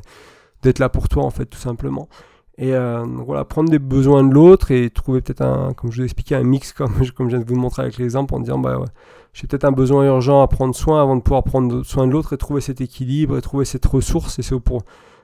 d'être 0.63 0.79
là 0.79 0.89
pour 0.89 1.09
toi 1.09 1.23
en 1.23 1.29
fait, 1.29 1.45
tout 1.45 1.59
simplement. 1.59 2.09
Et 2.57 2.73
euh, 2.73 3.05
voilà, 3.25 3.45
prendre 3.45 3.69
des 3.69 3.79
besoins 3.79 4.21
de 4.23 4.33
l'autre 4.33 4.71
et 4.71 4.89
trouver 4.89 5.21
peut-être 5.21 5.41
un, 5.41 5.73
comme 5.73 5.91
je 5.91 5.97
vous 5.97 6.01
ai 6.01 6.05
expliqué, 6.05 6.35
un 6.35 6.43
mix 6.43 6.73
comme, 6.73 6.91
comme 7.15 7.29
je 7.29 7.35
viens 7.35 7.39
de 7.39 7.47
vous 7.47 7.55
le 7.55 7.61
montrer 7.61 7.83
avec 7.83 7.97
l'exemple 7.97 8.35
en 8.35 8.41
disant 8.41 8.59
bah 8.59 8.83
j'ai 9.33 9.47
peut-être 9.47 9.63
un 9.63 9.71
besoin 9.71 10.05
urgent 10.05 10.41
à 10.41 10.47
prendre 10.47 10.75
soin 10.75 11.01
avant 11.01 11.15
de 11.15 11.21
pouvoir 11.21 11.43
prendre 11.43 11.83
soin 11.83 12.07
de 12.07 12.11
l'autre 12.11 12.33
et 12.33 12.37
trouver 12.37 12.59
cet 12.59 12.81
équilibre 12.81 13.37
et 13.37 13.41
trouver 13.41 13.63
cette 13.63 13.85
ressource. 13.85 14.39
Et 14.39 14.41
c'est 14.41 14.59
pour 14.59 14.81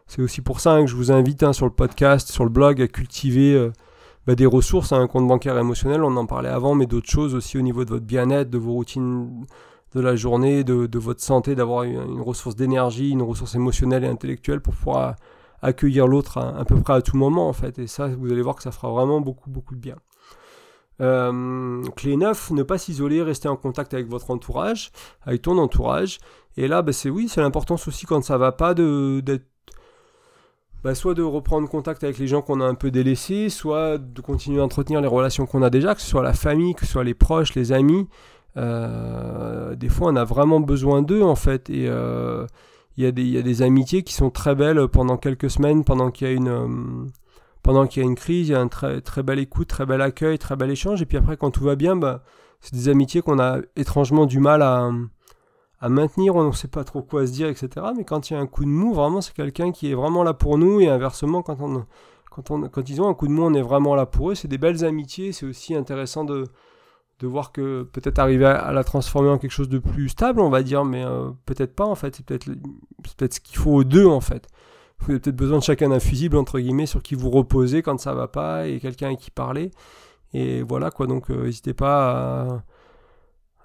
c'est 0.08 0.22
aussi 0.22 0.42
pour 0.42 0.60
ça 0.60 0.74
hein, 0.74 0.86
que 0.86 0.90
je 0.90 0.96
vous 0.96 1.12
invite 1.12 1.44
hein, 1.44 1.54
sur 1.54 1.66
le 1.66 1.72
podcast, 1.72 2.30
sur 2.30 2.44
le 2.44 2.50
blog, 2.50 2.82
à 2.82 2.88
cultiver 2.88 3.54
euh, 3.54 3.72
bah, 4.28 4.36
des 4.36 4.46
ressources, 4.46 4.92
hein, 4.92 5.02
un 5.02 5.08
compte 5.08 5.28
bancaire 5.28 5.58
émotionnel, 5.58 6.04
on 6.04 6.16
en 6.16 6.26
parlait 6.26 6.50
avant, 6.50 6.76
mais 6.76 6.86
d'autres 6.86 7.10
choses 7.10 7.36
aussi 7.36 7.58
au 7.58 7.62
niveau 7.62 7.86
de 7.86 7.90
votre 7.90 8.06
bien-être, 8.06 8.50
de 8.50 8.58
vos 8.58 8.74
routines 8.74 9.46
de 9.94 10.02
la 10.02 10.16
journée, 10.16 10.64
de, 10.64 11.00
votre 11.00 11.22
santé, 11.22 11.56
d'avoir 11.56 11.84
une, 11.84 12.22
ressource 12.22 12.56
d'énergie, 12.56 13.12
une 13.12 13.22
ressource 13.22 13.56
émotionnelle 13.56 14.04
et 14.04 14.08
intellectuelle 14.08 14.60
pour 14.60 14.74
pouvoir 14.74 15.16
accueillir 15.62 16.06
l'autre 16.06 16.38
à, 16.38 16.66
peu 16.66 16.76
près 16.82 16.94
à 16.94 17.02
tout 17.02 17.18
moment 17.18 17.48
en 17.48 17.54
fait. 17.54 17.80
Et 17.80 17.88
ça, 17.88 18.08
vous 18.08 18.32
allez 18.32 18.42
voir 18.42 18.56
que 18.56 18.64
ça 18.64 18.72
fera 18.72 18.92
vraiment 18.92 19.22
beaucoup, 19.22 19.50
beaucoup 19.50 19.74
de 19.74 19.80
bien. 19.80 19.96
Euh, 21.02 21.82
clé 21.96 22.18
9, 22.18 22.52
ne 22.52 22.64
pas 22.64 22.78
s'isoler, 22.78 23.22
rester 23.22 23.48
en 23.48 23.56
contact 23.56 23.94
avec 23.94 24.08
votre 24.08 24.32
entourage, 24.32 24.92
avec 25.24 25.42
ton 25.42 25.58
entourage. 25.58 26.20
Et 26.58 26.68
là, 26.68 26.82
bah, 26.82 26.94
c'est 26.94 27.10
oui, 27.10 27.30
c'est 27.30 27.42
l'importance 27.42 27.88
aussi 27.88 28.06
quand 28.06 28.24
ça 28.24 28.38
va 28.38 28.52
pas 28.52 28.74
d'être 28.74 29.46
bah, 30.86 30.94
soit 30.94 31.16
de 31.16 31.24
reprendre 31.24 31.68
contact 31.68 32.04
avec 32.04 32.20
les 32.20 32.28
gens 32.28 32.44
qu'on 32.44 32.62
a 32.62 32.64
un 32.64 32.76
peu 32.76 32.92
délaissés, 32.92 33.50
soit 33.50 33.98
de 33.98 34.22
continuer 34.22 34.62
à 34.62 34.64
entretenir 34.64 35.02
les 35.02 35.08
relations 35.08 35.48
qu'on 35.48 35.64
a 35.64 35.72
déjà, 35.72 35.96
que 35.96 36.02
ce 36.02 36.06
soit 36.08 36.22
la 36.22 36.34
famille, 36.34 36.76
que 36.76 36.86
ce 36.86 36.92
soit 36.92 37.04
les 37.04 37.16
proches, 37.16 37.56
les 37.56 37.72
amis. 37.72 38.08
Euh, 38.56 39.76
des 39.76 39.90
fois, 39.90 40.12
on 40.12 40.16
a 40.16 40.24
vraiment 40.24 40.60
besoin 40.60 41.02
d'eux, 41.02 41.24
en 41.24 41.34
fait. 41.34 41.72
Et 41.72 41.88
euh, 41.90 42.46
il 42.98 43.04
y, 43.04 43.08
a 43.08 43.12
des 43.42 43.62
amitiés 43.64 44.04
qui 44.04 44.14
sont 44.14 44.30
très 44.30 44.54
belles 44.54 44.88
pendant 44.88 45.18
quelques 45.18 45.50
semaines, 45.50 45.84
pendant 45.84 46.12
qu'il 46.12 46.28
y 46.28 46.30
a 46.30 46.34
une... 46.34 46.50
Euh, 46.50 46.68
pendant 47.64 47.88
qu'il 47.88 48.04
y 48.04 48.06
a 48.06 48.08
une 48.08 48.14
crise, 48.14 48.50
il 48.50 48.52
y 48.52 48.56
a 48.56 48.62
un 48.62 48.68
très, 48.68 49.02
très 49.02 49.24
bel 49.24 49.40
écoute, 49.40 49.68
très 49.68 49.88
bel 49.88 50.02
accueil, 50.02 50.38
très 50.38 50.56
bel 50.56 50.70
échange. 50.70 51.02
Et 51.02 51.08
puis 51.08 51.18
après, 51.18 51.36
quand 51.36 51.50
tout 51.50 51.64
va 51.64 51.76
bien, 51.76 51.96
bah, 51.96 52.22
c'est 52.62 52.76
des 52.76 52.90
amitiés 52.90 53.24
qu'on 53.24 53.40
a 53.40 53.58
étrangement 53.76 54.28
du 54.28 54.40
mal 54.40 54.62
à, 54.62 54.92
à 55.80 55.90
maintenir, 55.90 56.36
on 56.36 56.48
ne 56.48 56.52
sait 56.52 56.68
pas 56.68 56.84
trop 56.84 57.02
quoi 57.02 57.28
se 57.28 57.32
dire, 57.32 57.48
etc. 57.48 57.88
Mais 57.96 58.06
quand 58.06 58.30
il 58.30 58.34
y 58.34 58.36
a 58.36 58.40
un 58.40 58.48
coup 58.48 58.64
de 58.64 58.70
mou, 58.70 58.94
vraiment, 58.94 59.22
c'est 59.22 59.34
quelqu'un 59.34 59.72
qui 59.72 59.92
est 59.92 59.96
vraiment 59.96 60.24
là 60.24 60.34
pour 60.34 60.58
nous. 60.58 60.80
Et 60.80 60.88
inversement, 60.88 61.42
quand, 61.42 61.58
ils 62.90 63.02
ont 63.02 63.10
un 63.10 63.14
coup 63.14 63.28
de 63.28 63.34
mou, 63.34 63.44
on 63.44 63.54
est 63.54 63.62
vraiment 63.62 63.96
là 63.96 64.06
pour 64.06 64.32
eux. 64.32 64.36
C'est 64.36 64.48
des 64.48 64.58
belles 64.58 64.86
amitiés. 64.86 65.32
C'est 65.34 65.46
aussi 65.46 65.76
intéressant 65.76 66.24
de, 66.24 66.46
de 67.20 67.28
voir 67.28 67.52
que 67.52 67.84
peut-être 67.84 68.20
arriver 68.20 68.46
à, 68.46 68.72
la 68.72 68.84
transformer 68.84 69.30
en 69.30 69.38
quelque 69.38 69.52
chose 69.52 69.70
de 69.70 69.80
plus 69.80 70.10
stable, 70.10 70.40
on 70.40 70.50
va 70.50 70.64
dire, 70.64 70.86
mais 70.86 71.04
euh, 71.04 71.30
peut-être 71.46 71.76
pas, 71.76 71.86
en 71.86 71.96
fait. 71.96 72.16
C'est 72.16 72.26
peut-être 72.26 72.46
peut 73.18 73.30
ce 73.30 73.40
qu'il 73.40 73.58
faut 73.58 73.72
aux 73.72 73.84
deux, 73.84 74.08
en 74.08 74.22
fait. 74.22 74.48
Vous 75.00 75.12
avez 75.12 75.20
peut-être 75.20 75.36
besoin 75.36 75.58
de 75.60 75.64
chacun 75.64 75.90
d'un 75.90 76.00
fusible, 76.00 76.38
entre 76.38 76.60
guillemets, 76.60 76.86
sur 76.86 77.04
qui 77.04 77.16
vous 77.16 77.30
reposez 77.30 77.82
quand 77.82 78.00
ça 78.00 78.14
va 78.14 78.28
pas 78.30 78.68
et 78.68 78.80
quelqu'un 78.80 79.08
avec 79.08 79.20
qui 79.20 79.30
parler. 79.30 79.72
Et 80.34 80.64
voilà, 80.64 80.90
quoi. 80.90 81.06
Donc, 81.08 81.30
euh, 81.30 81.46
n'hésitez 81.46 81.74
pas 81.74 82.12
à 82.12 82.64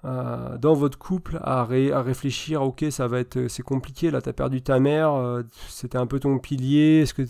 euh, 0.03 0.57
dans 0.57 0.73
votre 0.73 0.97
couple 0.97 1.39
à, 1.43 1.63
réfléchir, 1.63 2.63
ok, 2.63 2.85
ça 2.89 3.07
va 3.07 3.19
être, 3.19 3.47
c'est 3.47 3.61
compliqué, 3.61 4.09
là, 4.09 4.21
tu 4.21 4.29
as 4.29 4.33
perdu 4.33 4.61
ta 4.61 4.79
mère, 4.79 5.13
euh, 5.13 5.43
c'était 5.67 5.97
un 5.97 6.07
peu 6.07 6.19
ton 6.19 6.39
pilier, 6.39 7.01
est-ce 7.01 7.13
que 7.13 7.21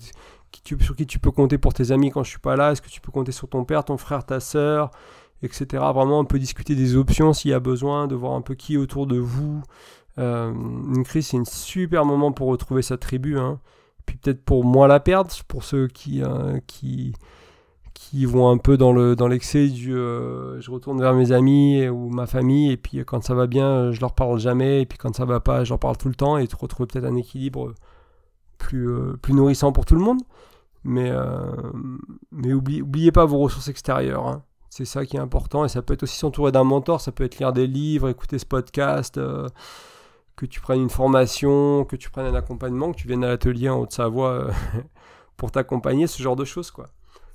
qui 0.52 0.62
tu, 0.64 0.78
sur 0.82 0.96
qui 0.96 1.06
tu 1.06 1.20
peux 1.20 1.32
compter 1.32 1.58
pour 1.58 1.74
tes 1.74 1.92
amis 1.92 2.12
quand 2.12 2.24
je 2.24 2.30
suis 2.30 2.40
pas 2.40 2.56
là, 2.56 2.72
est-ce 2.72 2.82
que 2.82 2.90
tu 2.90 3.02
peux 3.02 3.12
compter 3.12 3.32
sur 3.32 3.50
ton 3.50 3.66
père, 3.66 3.84
ton 3.86 3.98
frère, 3.98 4.26
ta 4.26 4.40
soeur, 4.40 4.92
etc. 5.44 5.66
Vraiment, 5.94 6.20
on 6.20 6.26
peut 6.26 6.40
discuter 6.40 6.76
des 6.76 6.96
options 6.96 7.34
s'il 7.34 7.52
y 7.52 7.54
a 7.54 7.60
besoin, 7.60 8.08
de 8.08 8.16
voir 8.16 8.34
un 8.34 8.42
peu 8.42 8.56
qui 8.56 8.78
autour 8.78 9.08
de 9.08 9.18
vous. 9.18 9.64
Euh, 10.18 10.52
une 10.52 11.04
crise, 11.04 11.28
c'est 11.28 11.38
un 11.38 11.46
super 11.46 12.06
moment 12.06 12.32
pour 12.32 12.48
retrouver 12.48 12.82
sa 12.82 12.98
tribu, 12.98 13.38
hein. 13.38 13.60
puis 14.06 14.18
peut-être 14.18 14.44
pour 14.44 14.66
moins 14.66 14.88
la 14.88 15.00
perdre, 15.00 15.32
pour 15.48 15.64
ceux 15.64 15.88
qui 15.88 16.22
qui 18.12 18.26
vont 18.26 18.50
un 18.50 18.58
peu 18.58 18.76
dans 18.76 18.92
le 18.92 19.16
dans 19.16 19.30
l'excès 19.30 19.70
du 19.70 19.96
euh, 19.96 20.60
je 20.60 20.70
retourne 20.70 21.00
vers 21.00 21.14
mes 21.14 21.32
amis 21.32 21.88
ou 21.88 22.10
ma 22.10 22.28
famille 22.28 22.70
et 22.70 22.76
puis 22.76 23.06
quand 23.06 23.24
ça 23.24 23.34
va 23.34 23.48
bien 23.48 23.94
je 23.94 24.02
leur 24.02 24.14
parle 24.14 24.38
jamais 24.38 24.82
et 24.82 24.86
puis 24.86 24.98
quand 24.98 25.16
ça 25.16 25.24
va 25.24 25.40
pas 25.40 25.64
je 25.64 25.70
leur 25.70 25.80
parle 25.80 25.96
tout 25.96 26.10
le 26.10 26.16
temps 26.16 26.38
et 26.38 26.46
tu 26.46 26.58
retrouves 26.58 26.88
peut-être 26.88 27.06
un 27.06 27.16
équilibre 27.16 27.74
plus 28.58 28.90
euh, 28.90 29.18
plus 29.22 29.34
nourrissant 29.34 29.72
pour 29.72 29.86
tout 29.86 29.96
le 29.96 30.02
monde. 30.02 30.20
Mais 30.84 31.10
euh, 31.10 31.72
mais 32.32 32.52
oubliez, 32.52 32.82
oubliez 32.82 33.14
pas 33.14 33.24
vos 33.24 33.38
ressources 33.38 33.70
extérieures 33.70 34.28
hein. 34.28 34.44
c'est 34.70 34.84
ça 34.84 35.06
qui 35.06 35.16
est 35.16 35.22
important 35.22 35.64
et 35.64 35.70
ça 35.70 35.82
peut 35.82 35.94
être 35.94 36.04
aussi 36.04 36.18
s'entourer 36.18 36.52
d'un 36.52 36.66
mentor. 36.66 37.00
Ça 37.00 37.14
peut 37.14 37.24
être 37.24 37.40
lire 37.40 37.54
des 37.54 37.68
livres 37.68 38.10
écouter 38.10 38.40
ce 38.40 38.46
podcast 38.46 39.22
que 40.36 40.46
tu 40.46 40.60
prennes 40.60 40.82
une 40.82 40.90
formation 40.90 41.86
que 41.86 41.96
tu 41.96 42.10
prennes 42.10 42.26
un 42.26 42.36
accompagnement 42.36 42.92
que 42.92 42.98
tu 42.98 43.08
viennes 43.08 43.24
à 43.24 43.30
l'atelier 43.30 43.70
en 43.70 43.80
Haute-Savoie 43.80 44.48
pour 45.38 45.52
t'accompagner 45.52 46.08
ce 46.08 46.22
genre 46.22 46.36
de 46.36 46.46
choses 46.46 46.72
quoi 46.72 46.90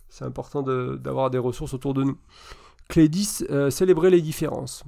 c'est 0.08 0.24
important 0.24 0.62
d'avoir 0.62 1.30
des 1.30 1.38
ressources 1.38 1.74
autour 1.74 1.94
de 1.94 2.04
nous. 2.04 2.18
Clé 2.88 3.08
10, 3.08 3.46
célébrer 3.70 4.10
les 4.10 4.20
différences. 4.20 4.84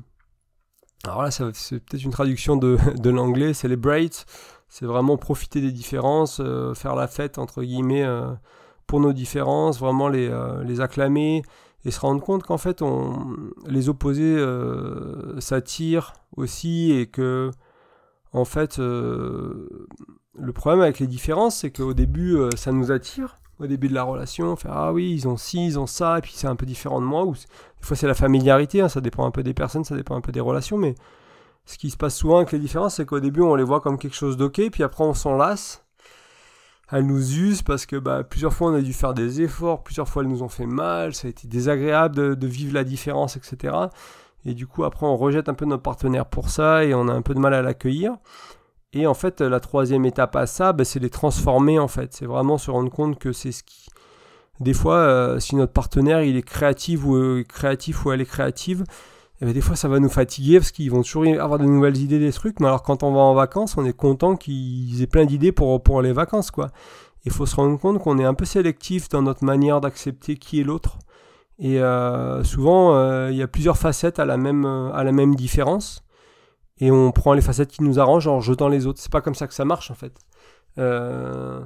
Alors 1.04 1.22
là, 1.22 1.30
c'est 1.30 1.80
peut-être 1.80 2.04
une 2.04 2.10
traduction 2.10 2.56
de, 2.56 2.78
de 2.96 3.10
l'anglais, 3.10 3.54
celebrate, 3.54 4.26
c'est 4.68 4.86
vraiment 4.86 5.16
profiter 5.16 5.60
des 5.60 5.72
différences, 5.72 6.42
faire 6.74 6.94
la 6.94 7.08
fête, 7.08 7.38
entre 7.38 7.62
guillemets, 7.62 8.06
pour 8.86 9.00
nos 9.00 9.12
différences, 9.12 9.78
vraiment 9.80 10.08
les, 10.08 10.30
les 10.64 10.80
acclamer, 10.80 11.42
et 11.84 11.90
se 11.90 12.00
rendre 12.00 12.22
compte 12.22 12.42
qu'en 12.42 12.58
fait 12.58 12.82
on, 12.82 13.36
les 13.66 13.88
opposés 13.88 14.36
euh, 14.36 15.38
s'attirent 15.40 16.12
aussi 16.36 16.92
et 16.92 17.06
que 17.06 17.50
en 18.32 18.44
fait 18.44 18.78
euh, 18.78 19.88
le 20.34 20.52
problème 20.52 20.80
avec 20.80 20.98
les 20.98 21.06
différences 21.06 21.58
c'est 21.58 21.70
qu'au 21.70 21.94
début 21.94 22.36
euh, 22.36 22.50
ça 22.56 22.72
nous 22.72 22.90
attire 22.90 23.36
au 23.60 23.66
début 23.66 23.88
de 23.88 23.94
la 23.94 24.02
relation 24.02 24.54
faire 24.56 24.72
ah 24.72 24.92
oui 24.92 25.12
ils 25.12 25.26
ont 25.28 25.36
ci 25.36 25.66
ils 25.66 25.78
ont 25.78 25.86
ça 25.86 26.18
et 26.18 26.20
puis 26.20 26.32
c'est 26.34 26.46
un 26.46 26.56
peu 26.56 26.66
différent 26.66 27.00
de 27.00 27.06
moi 27.06 27.24
ou 27.24 27.32
des 27.32 27.40
fois 27.80 27.96
c'est 27.96 28.06
la 28.06 28.14
familiarité 28.14 28.80
hein, 28.80 28.88
ça 28.88 29.00
dépend 29.00 29.26
un 29.26 29.30
peu 29.30 29.42
des 29.42 29.54
personnes 29.54 29.84
ça 29.84 29.96
dépend 29.96 30.16
un 30.16 30.20
peu 30.20 30.32
des 30.32 30.40
relations 30.40 30.78
mais 30.78 30.94
ce 31.66 31.76
qui 31.76 31.90
se 31.90 31.96
passe 31.96 32.16
souvent 32.16 32.38
avec 32.38 32.52
les 32.52 32.58
différences 32.58 32.96
c'est 32.96 33.06
qu'au 33.06 33.20
début 33.20 33.42
on 33.42 33.54
les 33.54 33.64
voit 33.64 33.80
comme 33.80 33.98
quelque 33.98 34.16
chose 34.16 34.36
d'ok 34.36 34.60
puis 34.70 34.82
après 34.82 35.04
on 35.04 35.14
s'en 35.14 35.36
lasse 35.36 35.84
elles 36.90 37.06
nous 37.06 37.36
usent 37.36 37.62
parce 37.62 37.86
que 37.86 37.96
bah, 37.96 38.24
plusieurs 38.24 38.52
fois 38.52 38.70
on 38.70 38.74
a 38.74 38.80
dû 38.80 38.92
faire 38.92 39.14
des 39.14 39.42
efforts, 39.42 39.82
plusieurs 39.82 40.08
fois 40.08 40.22
elles 40.22 40.28
nous 40.28 40.42
ont 40.42 40.48
fait 40.48 40.66
mal, 40.66 41.14
ça 41.14 41.26
a 41.26 41.30
été 41.30 41.46
désagréable 41.46 42.36
de, 42.36 42.46
vivre 42.46 42.74
la 42.74 42.84
différence, 42.84 43.36
etc. 43.36 43.76
Et 44.44 44.54
du 44.54 44.66
coup 44.66 44.84
après 44.84 45.06
on 45.06 45.16
rejette 45.16 45.48
un 45.48 45.54
peu 45.54 45.66
notre 45.66 45.82
partenaire 45.82 46.26
pour 46.26 46.48
ça 46.48 46.84
et 46.84 46.94
on 46.94 47.08
a 47.08 47.12
un 47.12 47.22
peu 47.22 47.34
de 47.34 47.40
mal 47.40 47.52
à 47.54 47.62
l'accueillir. 47.62 48.16
Et 48.94 49.06
en 49.06 49.14
fait 49.14 49.40
la 49.40 49.60
troisième 49.60 50.04
étape 50.06 50.36
à 50.36 50.46
ça, 50.46 50.72
bah, 50.72 50.84
c'est 50.84 50.98
les 50.98 51.10
transformer 51.10 51.78
en 51.78 51.88
fait. 51.88 52.14
C'est 52.14 52.26
vraiment 52.26 52.58
se 52.58 52.70
rendre 52.70 52.90
compte 52.90 53.18
que 53.18 53.32
c'est 53.32 53.52
ce 53.52 53.62
qui... 53.62 53.88
Des 54.60 54.74
fois, 54.74 54.96
euh, 54.96 55.38
si 55.38 55.54
notre 55.54 55.72
partenaire 55.72 56.22
il 56.22 56.36
est 56.36 56.42
créatif 56.42 57.04
ou, 57.04 57.14
euh, 57.14 57.44
créatif 57.48 58.04
ou 58.04 58.10
elle 58.12 58.20
est 58.20 58.26
créative, 58.26 58.84
et 59.40 59.44
ben, 59.44 59.52
des 59.52 59.60
fois 59.60 59.76
ça 59.76 59.86
va 59.86 60.00
nous 60.00 60.08
fatiguer 60.08 60.58
parce 60.58 60.72
qu'ils 60.72 60.90
vont 60.90 61.02
toujours 61.02 61.26
avoir 61.26 61.60
de 61.60 61.64
nouvelles 61.64 61.96
idées 61.98 62.18
des 62.18 62.32
trucs, 62.32 62.58
mais 62.58 62.66
alors 62.66 62.82
quand 62.82 63.04
on 63.04 63.12
va 63.12 63.20
en 63.20 63.34
vacances, 63.34 63.76
on 63.76 63.84
est 63.84 63.92
content 63.96 64.36
qu'ils 64.36 65.00
aient 65.00 65.06
plein 65.06 65.26
d'idées 65.26 65.52
pour, 65.52 65.80
pour 65.82 66.02
les 66.02 66.12
vacances, 66.12 66.50
quoi. 66.50 66.70
Il 67.24 67.30
faut 67.30 67.46
se 67.46 67.56
rendre 67.56 67.78
compte 67.78 68.00
qu'on 68.00 68.18
est 68.18 68.24
un 68.24 68.34
peu 68.34 68.44
sélectif 68.44 69.08
dans 69.08 69.22
notre 69.22 69.44
manière 69.44 69.80
d'accepter 69.80 70.36
qui 70.36 70.60
est 70.60 70.64
l'autre. 70.64 70.98
Et 71.58 71.80
euh, 71.80 72.42
souvent, 72.44 73.28
il 73.28 73.36
y 73.36 73.42
a 73.42 73.48
plusieurs 73.48 73.76
facettes 73.76 74.18
à 74.18 74.24
la 74.24 74.36
même, 74.36 74.64
à 74.64 75.04
la 75.04 75.12
même 75.12 75.34
différence. 75.34 76.02
Et 76.80 76.90
on 76.90 77.10
prend 77.12 77.32
les 77.32 77.40
facettes 77.40 77.70
qui 77.70 77.82
nous 77.82 77.98
arrangent 77.98 78.28
en 78.28 78.40
jetant 78.40 78.68
les 78.68 78.86
autres. 78.86 79.00
C'est 79.00 79.12
pas 79.12 79.20
comme 79.20 79.34
ça 79.34 79.46
que 79.46 79.54
ça 79.54 79.64
marche 79.64 79.90
en 79.90 79.94
fait. 79.94 80.12
Euh, 80.78 81.60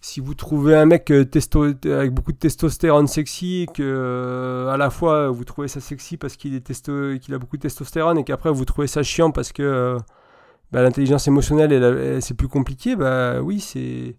si 0.00 0.20
vous 0.20 0.34
trouvez 0.34 0.74
un 0.74 0.86
mec 0.86 1.10
euh, 1.10 1.24
avec 1.84 2.12
beaucoup 2.12 2.32
de 2.32 2.38
testostérone 2.38 3.06
sexy, 3.06 3.66
que 3.74 3.82
euh, 3.82 4.68
à 4.68 4.76
la 4.76 4.90
fois 4.90 5.28
vous 5.28 5.44
trouvez 5.44 5.68
ça 5.68 5.80
sexy 5.80 6.16
parce 6.16 6.36
qu'il 6.36 6.54
a 6.54 7.38
beaucoup 7.38 7.56
de 7.56 7.62
testostérone 7.62 8.18
et 8.18 8.24
qu'après 8.24 8.50
vous 8.50 8.64
trouvez 8.64 8.86
ça 8.86 9.02
chiant 9.02 9.30
parce 9.30 9.52
que 9.52 9.96
bah, 10.72 10.82
l'intelligence 10.82 11.28
émotionnelle 11.28 12.22
c'est 12.22 12.34
plus 12.34 12.48
compliqué, 12.48 12.96
bah 12.96 13.40
oui 13.42 13.60
c'est 13.60 14.16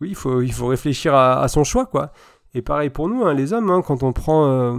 oui 0.00 0.08
il 0.08 0.14
faut 0.14 0.40
il 0.40 0.52
faut 0.52 0.66
réfléchir 0.68 1.14
à, 1.14 1.46
son 1.48 1.64
choix 1.64 1.84
quoi. 1.84 2.12
Et 2.54 2.62
pareil 2.62 2.90
pour 2.90 3.08
nous 3.08 3.24
hein, 3.24 3.34
les 3.34 3.52
hommes 3.52 3.70
hein, 3.70 3.82
quand 3.82 4.02
on 4.02 4.12
prend 4.12 4.74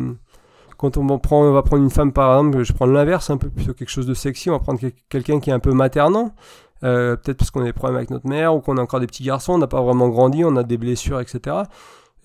quand 0.81 0.97
on, 0.97 1.05
va 1.05 1.19
prendre 1.19 1.83
une 1.83 1.91
femme 1.91 2.11
par 2.11 2.39
exemple, 2.39 2.63
je 2.63 2.73
prends 2.73 2.87
l'inverse 2.87 3.29
un 3.29 3.37
peu 3.37 3.49
plutôt 3.49 3.73
quelque 3.73 3.89
chose 3.89 4.07
de 4.07 4.15
sexy, 4.15 4.49
on 4.49 4.53
va 4.53 4.59
prendre 4.59 4.79
quelqu'un 5.09 5.39
qui 5.39 5.51
est 5.51 5.53
un 5.53 5.59
peu 5.59 5.73
maternant. 5.73 6.33
Euh, 6.83 7.15
peut-être 7.15 7.37
parce 7.37 7.51
qu'on 7.51 7.61
a 7.61 7.65
des 7.65 7.73
problèmes 7.73 7.97
avec 7.97 8.09
notre 8.09 8.27
mère 8.27 8.55
ou 8.55 8.61
qu'on 8.61 8.77
a 8.77 8.81
encore 8.81 8.99
des 8.99 9.05
petits 9.05 9.23
garçons, 9.23 9.53
on 9.53 9.57
n'a 9.59 9.67
pas 9.67 9.81
vraiment 9.81 10.09
grandi, 10.09 10.43
on 10.43 10.55
a 10.55 10.63
des 10.63 10.77
blessures, 10.77 11.19
etc. 11.19 11.57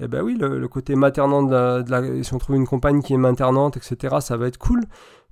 Et 0.01 0.05
eh 0.05 0.09
ben 0.09 0.23
oui, 0.23 0.38
le, 0.38 0.66
côté 0.69 0.95
maternant 0.95 1.42
de 1.42 1.90
la, 1.90 2.23
si 2.23 2.33
on 2.33 2.38
trouve 2.38 2.57
une 2.57 2.66
compagne 2.66 3.03
qui 3.03 3.12
est 3.12 3.19
maternante, 3.19 3.77
etc., 3.77 4.16
ça 4.21 4.38
va 4.38 4.47
être 4.47 4.59
cool. 4.59 4.85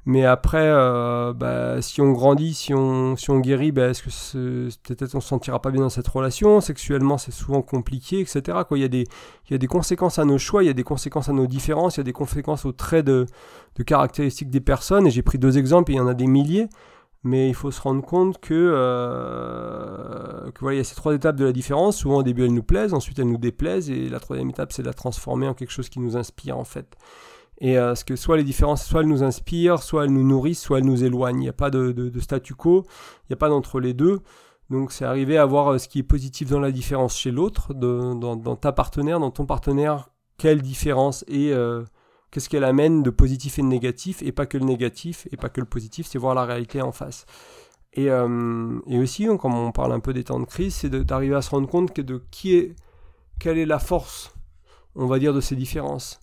Mais 0.06 0.26
après, 0.26 0.66
euh, 0.68 1.32
bah, 1.32 1.80
si 1.80 2.02
on 2.02 2.12
grandit, 2.12 2.52
si 2.52 2.74
on, 2.74 3.16
si 3.16 3.30
on 3.30 3.40
guérit, 3.40 3.72
bah, 3.72 3.88
est-ce 3.88 4.02
que 4.02 4.68
peut-être 4.86 5.14
on 5.14 5.20
se 5.20 5.28
sentira 5.28 5.62
pas 5.62 5.70
bien 5.70 5.80
dans 5.80 5.88
cette 5.88 6.08
relation? 6.08 6.60
Sexuellement, 6.60 7.16
c'est 7.16 7.32
souvent 7.32 7.62
compliqué, 7.62 8.20
etc. 8.20 8.58
Quoi. 8.68 8.76
Il, 8.76 8.82
y 8.82 8.84
a 8.84 8.88
des, 8.88 9.06
il 9.48 9.52
y 9.52 9.54
a 9.54 9.58
des 9.58 9.66
conséquences 9.66 10.18
à 10.18 10.26
nos 10.26 10.36
choix, 10.36 10.62
il 10.62 10.66
y 10.66 10.70
a 10.70 10.74
des 10.74 10.84
conséquences 10.84 11.30
à 11.30 11.32
nos 11.32 11.46
différences, 11.46 11.96
il 11.96 12.00
y 12.00 12.02
a 12.02 12.04
des 12.04 12.12
conséquences 12.12 12.66
aux 12.66 12.72
traits 12.72 13.06
de, 13.06 13.24
de 13.76 13.82
caractéristiques 13.82 14.50
des 14.50 14.60
personnes. 14.60 15.06
Et 15.06 15.10
j'ai 15.10 15.22
pris 15.22 15.38
deux 15.38 15.56
exemples, 15.56 15.92
il 15.92 15.96
y 15.96 16.00
en 16.00 16.06
a 16.06 16.14
des 16.14 16.26
milliers. 16.26 16.68
Mais 17.26 17.48
il 17.48 17.54
faut 17.54 17.70
se 17.70 17.80
rendre 17.80 18.02
compte 18.02 18.38
que, 18.38 18.52
euh, 18.52 20.50
que 20.50 20.60
voilà, 20.60 20.74
il 20.74 20.78
y 20.78 20.80
a 20.82 20.84
ces 20.84 20.94
trois 20.94 21.14
étapes 21.14 21.36
de 21.36 21.46
la 21.46 21.52
différence. 21.52 21.96
Souvent 21.96 22.18
au 22.18 22.22
début 22.22 22.44
elles 22.44 22.52
nous 22.52 22.62
plaisent, 22.62 22.92
ensuite 22.92 23.18
elles 23.18 23.30
nous 23.30 23.38
déplaisent, 23.38 23.88
et 23.88 24.10
la 24.10 24.20
troisième 24.20 24.50
étape 24.50 24.72
c'est 24.72 24.82
de 24.82 24.86
la 24.86 24.92
transformer 24.92 25.48
en 25.48 25.54
quelque 25.54 25.70
chose 25.70 25.88
qui 25.88 26.00
nous 26.00 26.18
inspire 26.18 26.58
en 26.58 26.64
fait. 26.64 26.98
Et 27.64 27.78
euh, 27.78 27.94
ce 27.94 28.04
que 28.04 28.14
soit 28.14 28.36
les 28.36 28.44
différences, 28.44 28.84
soit 28.84 29.00
elles 29.00 29.08
nous 29.08 29.22
inspirent, 29.22 29.82
soit 29.82 30.04
elles 30.04 30.12
nous 30.12 30.22
nourrissent, 30.22 30.60
soit 30.60 30.80
elles 30.80 30.84
nous 30.84 31.02
éloignent. 31.02 31.38
Il 31.38 31.44
n'y 31.44 31.48
a 31.48 31.54
pas 31.54 31.70
de, 31.70 32.12
statu 32.20 32.54
quo, 32.54 32.84
il 33.22 33.30
n'y 33.30 33.32
a 33.32 33.38
pas 33.38 33.48
d'entre 33.48 33.80
les 33.80 33.94
deux. 33.94 34.20
Donc 34.68 34.92
c'est 34.92 35.06
arriver 35.06 35.38
à 35.38 35.46
voir 35.46 35.68
euh, 35.68 35.78
ce 35.78 35.88
qui 35.88 36.00
est 36.00 36.02
positif 36.02 36.50
dans 36.50 36.60
la 36.60 36.70
différence 36.70 37.16
chez 37.16 37.30
l'autre, 37.30 37.72
dans, 37.72 38.56
ta 38.56 38.72
partenaire, 38.72 39.18
dans 39.18 39.30
ton 39.30 39.46
partenaire, 39.46 40.10
quelle 40.36 40.60
différence 40.60 41.24
est 41.26 41.52
euh, 41.52 41.84
qu'est-ce 42.30 42.50
qu'elle 42.50 42.64
amène 42.64 43.02
de 43.02 43.08
positif 43.08 43.58
et 43.58 43.62
de 43.62 43.66
négatif, 43.68 44.22
et 44.22 44.30
pas 44.30 44.44
que 44.44 44.58
le 44.58 44.66
négatif, 44.66 45.26
et 45.32 45.38
pas 45.38 45.48
que 45.48 45.60
le 45.62 45.66
positif, 45.66 46.06
c'est 46.06 46.18
voir 46.18 46.34
la 46.34 46.44
réalité 46.44 46.82
en 46.82 46.92
face. 46.92 47.24
Et, 47.94 48.10
euh, 48.10 48.78
et 48.88 48.98
aussi, 48.98 49.26
hein, 49.26 49.38
comme 49.38 49.54
on 49.54 49.72
parle 49.72 49.92
un 49.92 50.00
peu 50.00 50.12
des 50.12 50.24
temps 50.24 50.40
de 50.40 50.44
crise, 50.44 50.74
c'est 50.74 50.90
d'arriver 50.90 51.34
à 51.34 51.40
se 51.40 51.48
rendre 51.48 51.68
compte 51.68 51.98
de 51.98 52.22
qui 52.30 52.56
est, 52.56 52.76
quelle 53.38 53.56
est 53.56 53.64
la 53.64 53.78
force, 53.78 54.34
on 54.96 55.06
va 55.06 55.18
dire, 55.18 55.32
de 55.32 55.40
ces 55.40 55.56
différences. 55.56 56.20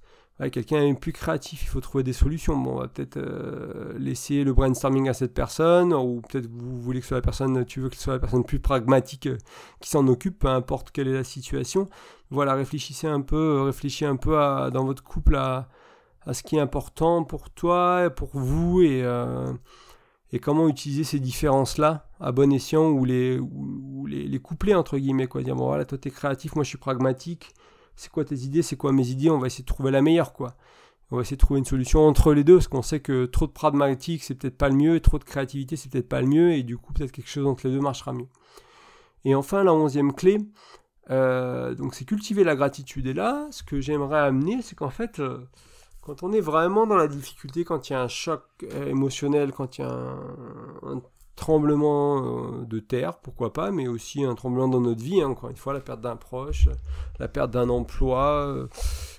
Quelqu'un 0.49 0.81
est 0.81 0.93
plus 0.95 1.13
créatif, 1.13 1.61
il 1.63 1.67
faut 1.67 1.81
trouver 1.81 2.03
des 2.03 2.13
solutions. 2.13 2.57
Bon, 2.57 2.71
on 2.71 2.79
va 2.79 2.87
peut-être 2.87 3.17
euh, 3.17 3.93
laisser 3.99 4.43
le 4.43 4.53
brainstorming 4.53 5.07
à 5.07 5.13
cette 5.13 5.35
personne, 5.35 5.93
ou 5.93 6.21
peut-être 6.21 6.47
vous 6.49 6.81
voulez 6.81 6.99
que 6.99 7.05
soit 7.05 7.17
la 7.17 7.21
personne, 7.21 7.63
tu 7.65 7.79
veux 7.79 7.89
que 7.89 7.95
ce 7.95 8.01
soit 8.01 8.13
la 8.13 8.19
personne 8.19 8.43
plus 8.43 8.59
pragmatique 8.59 9.27
euh, 9.27 9.37
qui 9.81 9.89
s'en 9.89 10.07
occupe, 10.07 10.39
peu 10.39 10.47
importe 10.47 10.89
quelle 10.89 11.07
est 11.07 11.13
la 11.13 11.23
situation. 11.23 11.87
Voilà, 12.31 12.55
réfléchissez 12.55 13.05
un 13.05 13.21
peu, 13.21 13.61
réfléchissez 13.61 14.05
un 14.05 14.15
peu 14.15 14.31
dans 14.73 14.83
votre 14.83 15.03
couple 15.03 15.35
à, 15.35 15.69
ce 16.31 16.41
qui 16.41 16.55
est 16.55 16.59
important 16.59 17.23
pour 17.23 17.51
toi, 17.51 18.09
pour 18.09 18.31
vous, 18.33 18.81
et, 18.81 19.03
euh, 19.03 19.53
et 20.31 20.39
comment 20.39 20.67
utiliser 20.67 21.03
ces 21.03 21.19
différences-là 21.19 22.09
à 22.19 22.31
bon 22.31 22.51
escient 22.51 22.89
ou 22.89 23.05
les, 23.05 23.37
ou, 23.37 24.07
les, 24.07 24.27
les, 24.27 24.39
coupler, 24.39 24.73
entre 24.73 24.97
guillemets, 24.97 25.27
quoi. 25.27 25.43
Dire, 25.43 25.55
bon 25.55 25.65
voilà, 25.67 25.85
toi 25.85 25.99
t'es 25.99 26.09
créatif, 26.09 26.55
moi 26.55 26.63
je 26.63 26.69
suis 26.69 26.77
pragmatique, 26.79 27.53
c'est 27.95 28.11
quoi 28.11 28.25
tes 28.25 28.35
idées, 28.35 28.61
c'est 28.61 28.75
quoi 28.75 28.91
mes 28.91 29.07
idées, 29.09 29.29
on 29.29 29.39
va 29.39 29.47
essayer 29.47 29.63
de 29.63 29.67
trouver 29.67 29.91
la 29.91 30.01
meilleure, 30.01 30.33
quoi. 30.33 30.55
On 31.11 31.17
va 31.17 31.23
essayer 31.23 31.35
de 31.35 31.41
trouver 31.41 31.59
une 31.59 31.65
solution 31.65 32.07
entre 32.07 32.33
les 32.33 32.43
deux, 32.43 32.55
parce 32.55 32.67
qu'on 32.67 32.81
sait 32.81 33.01
que 33.01 33.25
trop 33.25 33.47
de 33.47 33.51
pragmatique, 33.51 34.23
c'est 34.23 34.35
peut-être 34.35 34.57
pas 34.57 34.69
le 34.69 34.75
mieux, 34.75 34.99
trop 35.01 35.19
de 35.19 35.23
créativité, 35.23 35.75
c'est 35.75 35.89
peut-être 35.89 36.09
pas 36.09 36.21
le 36.21 36.27
mieux, 36.27 36.53
et 36.53 36.63
du 36.63 36.77
coup, 36.77 36.93
peut-être 36.93 37.11
quelque 37.11 37.29
chose 37.29 37.45
entre 37.45 37.67
les 37.67 37.73
deux 37.73 37.81
marchera 37.81 38.13
mieux. 38.13 38.27
Et 39.25 39.35
enfin, 39.35 39.63
la 39.63 39.73
onzième 39.73 40.13
clé, 40.13 40.39
euh, 41.09 41.75
donc 41.75 41.93
c'est 41.95 42.05
cultiver 42.05 42.43
la 42.43 42.55
gratitude. 42.55 43.07
Et 43.07 43.13
là, 43.13 43.47
ce 43.51 43.63
que 43.63 43.81
j'aimerais 43.81 44.19
amener, 44.19 44.61
c'est 44.61 44.75
qu'en 44.75 44.89
fait, 44.89 45.19
euh, 45.19 45.39
quand 46.01 46.23
on 46.23 46.31
est 46.33 46.41
vraiment 46.41 46.87
dans 46.87 46.95
la 46.95 47.07
difficulté, 47.07 47.63
quand 47.63 47.89
il 47.89 47.93
y 47.93 47.95
a 47.95 48.01
un 48.01 48.07
choc 48.07 48.43
euh, 48.63 48.87
émotionnel, 48.87 49.51
quand 49.51 49.77
il 49.77 49.81
y 49.81 49.83
a 49.83 49.91
un, 50.83 51.01
tremblement 51.41 52.61
euh, 52.61 52.65
de 52.65 52.79
terre, 52.79 53.17
pourquoi 53.17 53.51
pas, 53.51 53.71
mais 53.71 53.87
aussi 53.87 54.23
un 54.23 54.35
tremblement 54.35 54.67
dans 54.67 54.79
notre 54.79 55.03
vie, 55.03 55.21
hein, 55.21 55.29
encore 55.29 55.49
une 55.49 55.57
fois, 55.57 55.73
la 55.73 55.79
perte 55.79 55.99
d'un 55.99 56.15
proche, 56.15 56.69
la 57.19 57.27
perte 57.27 57.49
d'un 57.49 57.67
emploi, 57.67 58.45
euh, 58.45 58.67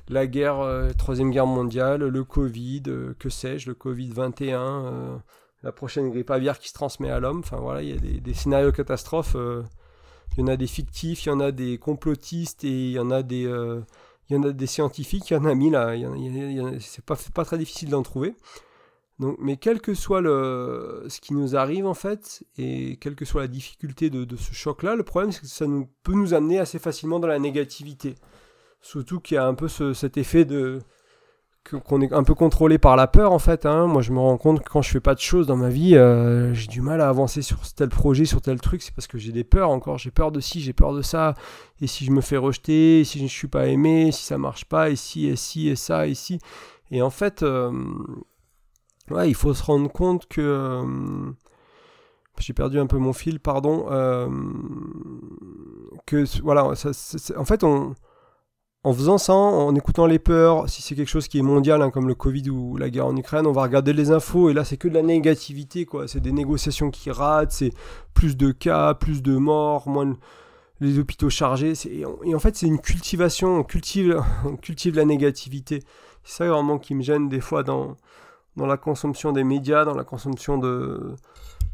la 0.08 0.28
guerre, 0.28 0.64
troisième 0.96 1.32
guerre 1.32 1.46
mondiale, 1.46 2.04
le 2.04 2.24
Covid, 2.24 2.82
que 3.18 3.28
sais-je, 3.28 3.68
le 3.68 3.74
Covid-21, 3.74 5.20
la 5.62 5.72
prochaine 5.72 6.10
grippe 6.10 6.30
aviaire 6.30 6.58
qui 6.58 6.68
se 6.68 6.74
transmet 6.74 7.10
à 7.10 7.18
l'homme, 7.18 7.40
enfin 7.40 7.56
voilà, 7.56 7.82
il 7.82 7.90
y 7.90 7.92
a 7.92 8.20
des, 8.20 8.34
scénarios 8.34 8.72
catastrophes, 8.72 9.36
il 10.36 10.40
y 10.40 10.42
en 10.42 10.48
a 10.48 10.56
des 10.56 10.66
fictifs, 10.66 11.26
il 11.26 11.28
y 11.28 11.32
en 11.32 11.40
a 11.40 11.50
des 11.50 11.78
complotistes 11.78 12.64
et 12.64 12.88
il 12.88 12.92
y 12.92 12.98
en 12.98 13.10
a 13.10 13.22
des 13.22 13.48
il 14.28 14.36
y 14.36 14.38
en 14.38 14.42
a 14.42 14.52
des 14.52 14.66
scientifiques, 14.66 15.30
il 15.30 15.34
y 15.34 15.36
en 15.36 15.44
a 15.44 15.54
mis 15.54 15.70
là, 15.70 15.94
c'est 16.80 17.04
pas 17.04 17.44
très 17.44 17.58
difficile 17.58 17.90
d'en 17.90 18.02
trouver. 18.02 18.34
Mais 19.38 19.56
quel 19.56 19.80
que 19.80 19.94
soit 19.94 20.20
le, 20.20 21.04
ce 21.08 21.20
qui 21.20 21.34
nous 21.34 21.56
arrive 21.56 21.86
en 21.86 21.94
fait, 21.94 22.44
et 22.58 22.96
quelle 22.96 23.14
que 23.14 23.24
soit 23.24 23.42
la 23.42 23.48
difficulté 23.48 24.10
de, 24.10 24.24
de 24.24 24.36
ce 24.36 24.52
choc-là, 24.52 24.94
le 24.94 25.02
problème 25.02 25.32
c'est 25.32 25.42
que 25.42 25.46
ça 25.46 25.66
nous, 25.66 25.88
peut 26.02 26.14
nous 26.14 26.34
amener 26.34 26.58
assez 26.58 26.78
facilement 26.78 27.20
dans 27.20 27.28
la 27.28 27.38
négativité. 27.38 28.14
Surtout 28.80 29.20
qu'il 29.20 29.36
y 29.36 29.38
a 29.38 29.46
un 29.46 29.54
peu 29.54 29.68
ce, 29.68 29.92
cet 29.92 30.16
effet 30.16 30.44
de, 30.44 30.80
qu'on 31.64 32.00
est 32.00 32.12
un 32.12 32.24
peu 32.24 32.34
contrôlé 32.34 32.78
par 32.78 32.96
la 32.96 33.06
peur 33.06 33.32
en 33.32 33.38
fait. 33.38 33.66
Hein. 33.66 33.86
Moi 33.86 34.02
je 34.02 34.12
me 34.12 34.18
rends 34.18 34.36
compte 34.36 34.62
que 34.62 34.68
quand 34.68 34.82
je 34.82 34.90
fais 34.90 35.00
pas 35.00 35.14
de 35.14 35.20
choses 35.20 35.46
dans 35.46 35.56
ma 35.56 35.68
vie, 35.68 35.96
euh, 35.96 36.52
j'ai 36.54 36.66
du 36.66 36.80
mal 36.80 37.00
à 37.00 37.08
avancer 37.08 37.42
sur 37.42 37.60
tel 37.74 37.88
projet, 37.88 38.24
sur 38.24 38.40
tel 38.40 38.60
truc. 38.60 38.82
C'est 38.82 38.94
parce 38.94 39.06
que 39.06 39.18
j'ai 39.18 39.32
des 39.32 39.44
peurs 39.44 39.70
encore. 39.70 39.98
J'ai 39.98 40.10
peur 40.10 40.32
de 40.32 40.40
ci, 40.40 40.60
j'ai 40.60 40.72
peur 40.72 40.92
de 40.92 41.02
ça. 41.02 41.34
Et 41.80 41.86
si 41.86 42.04
je 42.04 42.10
me 42.10 42.20
fais 42.20 42.36
rejeter, 42.36 43.00
et 43.00 43.04
si 43.04 43.18
je 43.18 43.24
ne 43.24 43.28
suis 43.28 43.48
pas 43.48 43.66
aimé, 43.68 44.10
si 44.12 44.24
ça 44.24 44.38
marche 44.38 44.64
pas, 44.64 44.90
et 44.90 44.96
si, 44.96 45.26
et 45.26 45.36
si, 45.36 45.68
et 45.68 45.76
ça, 45.76 46.06
et 46.06 46.14
si. 46.14 46.38
Et 46.90 47.00
en 47.00 47.10
fait, 47.10 47.42
euh, 47.42 47.72
ouais, 49.12 49.28
il 49.28 49.34
faut 49.34 49.54
se 49.54 49.62
rendre 49.62 49.90
compte 49.90 50.26
que... 50.26 50.40
Euh, 50.40 51.32
j'ai 52.38 52.54
perdu 52.54 52.80
un 52.80 52.86
peu 52.86 52.98
mon 52.98 53.12
fil, 53.12 53.38
pardon. 53.38 53.84
que 56.06 56.24
voilà, 56.42 56.64
en 56.66 57.44
fait 57.44 57.62
on 57.62 57.94
en 58.84 58.92
faisant 58.92 59.16
ça, 59.16 59.32
en 59.32 59.74
écoutant 59.76 60.06
les 60.06 60.18
peurs, 60.18 60.68
si 60.68 60.82
c'est 60.82 60.96
quelque 60.96 61.08
chose 61.08 61.28
qui 61.28 61.38
est 61.38 61.42
mondial, 61.42 61.82
hein, 61.82 61.90
comme 61.90 62.08
le 62.08 62.16
Covid 62.16 62.50
ou 62.50 62.76
la 62.76 62.90
guerre 62.90 63.06
en 63.06 63.16
Ukraine, 63.16 63.46
on 63.46 63.52
va 63.52 63.62
regarder 63.62 63.92
les 63.92 64.10
infos 64.10 64.50
et 64.50 64.54
là 64.54 64.64
c'est 64.64 64.76
que 64.76 64.88
de 64.88 64.94
la 64.94 65.02
négativité, 65.02 65.86
quoi. 65.86 66.08
C'est 66.08 66.20
des 66.20 66.32
négociations 66.32 66.90
qui 66.90 67.10
ratent, 67.12 67.52
c'est 67.52 67.72
plus 68.12 68.36
de 68.36 68.50
cas, 68.50 68.94
plus 68.94 69.22
de 69.22 69.36
morts, 69.36 69.88
moins 69.88 70.16
les 70.80 70.98
hôpitaux 70.98 71.30
chargés. 71.30 71.74
Et, 71.86 72.04
en 72.04 72.38
fait 72.40 72.56
c'est 72.56 72.66
une 72.66 72.80
cultivation, 72.80 73.58
on 73.58 73.62
cultive, 73.62 74.20
on 74.44 74.56
cultive 74.56 74.96
la 74.96 75.04
négativité. 75.04 75.84
C'est 76.24 76.38
ça 76.38 76.48
vraiment 76.48 76.78
qui 76.78 76.94
me 76.96 77.02
gêne 77.02 77.28
des 77.28 77.40
fois 77.40 77.62
dans, 77.62 77.96
dans 78.56 78.66
la 78.66 78.76
consommation 78.76 79.32
des 79.32 79.44
médias, 79.44 79.84
dans 79.84 79.94
la 79.94 80.04
consommation 80.04 80.58
de 80.58 81.14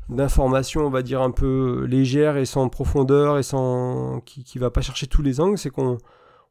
d'informations, 0.09 0.87
on 0.87 0.91
va 0.91 1.03
dire 1.03 1.21
un 1.21 1.31
peu 1.31 1.85
légères 1.85 2.39
et 2.39 2.47
sans 2.47 2.69
profondeur 2.71 3.37
et 3.37 3.43
sans 3.43 4.21
qui, 4.25 4.43
qui 4.43 4.59
va 4.59 4.71
pas 4.71 4.81
chercher 4.81 5.07
tous 5.07 5.21
les 5.21 5.39
angles, 5.39 5.59
c'est 5.59 5.69
qu'on 5.69 5.99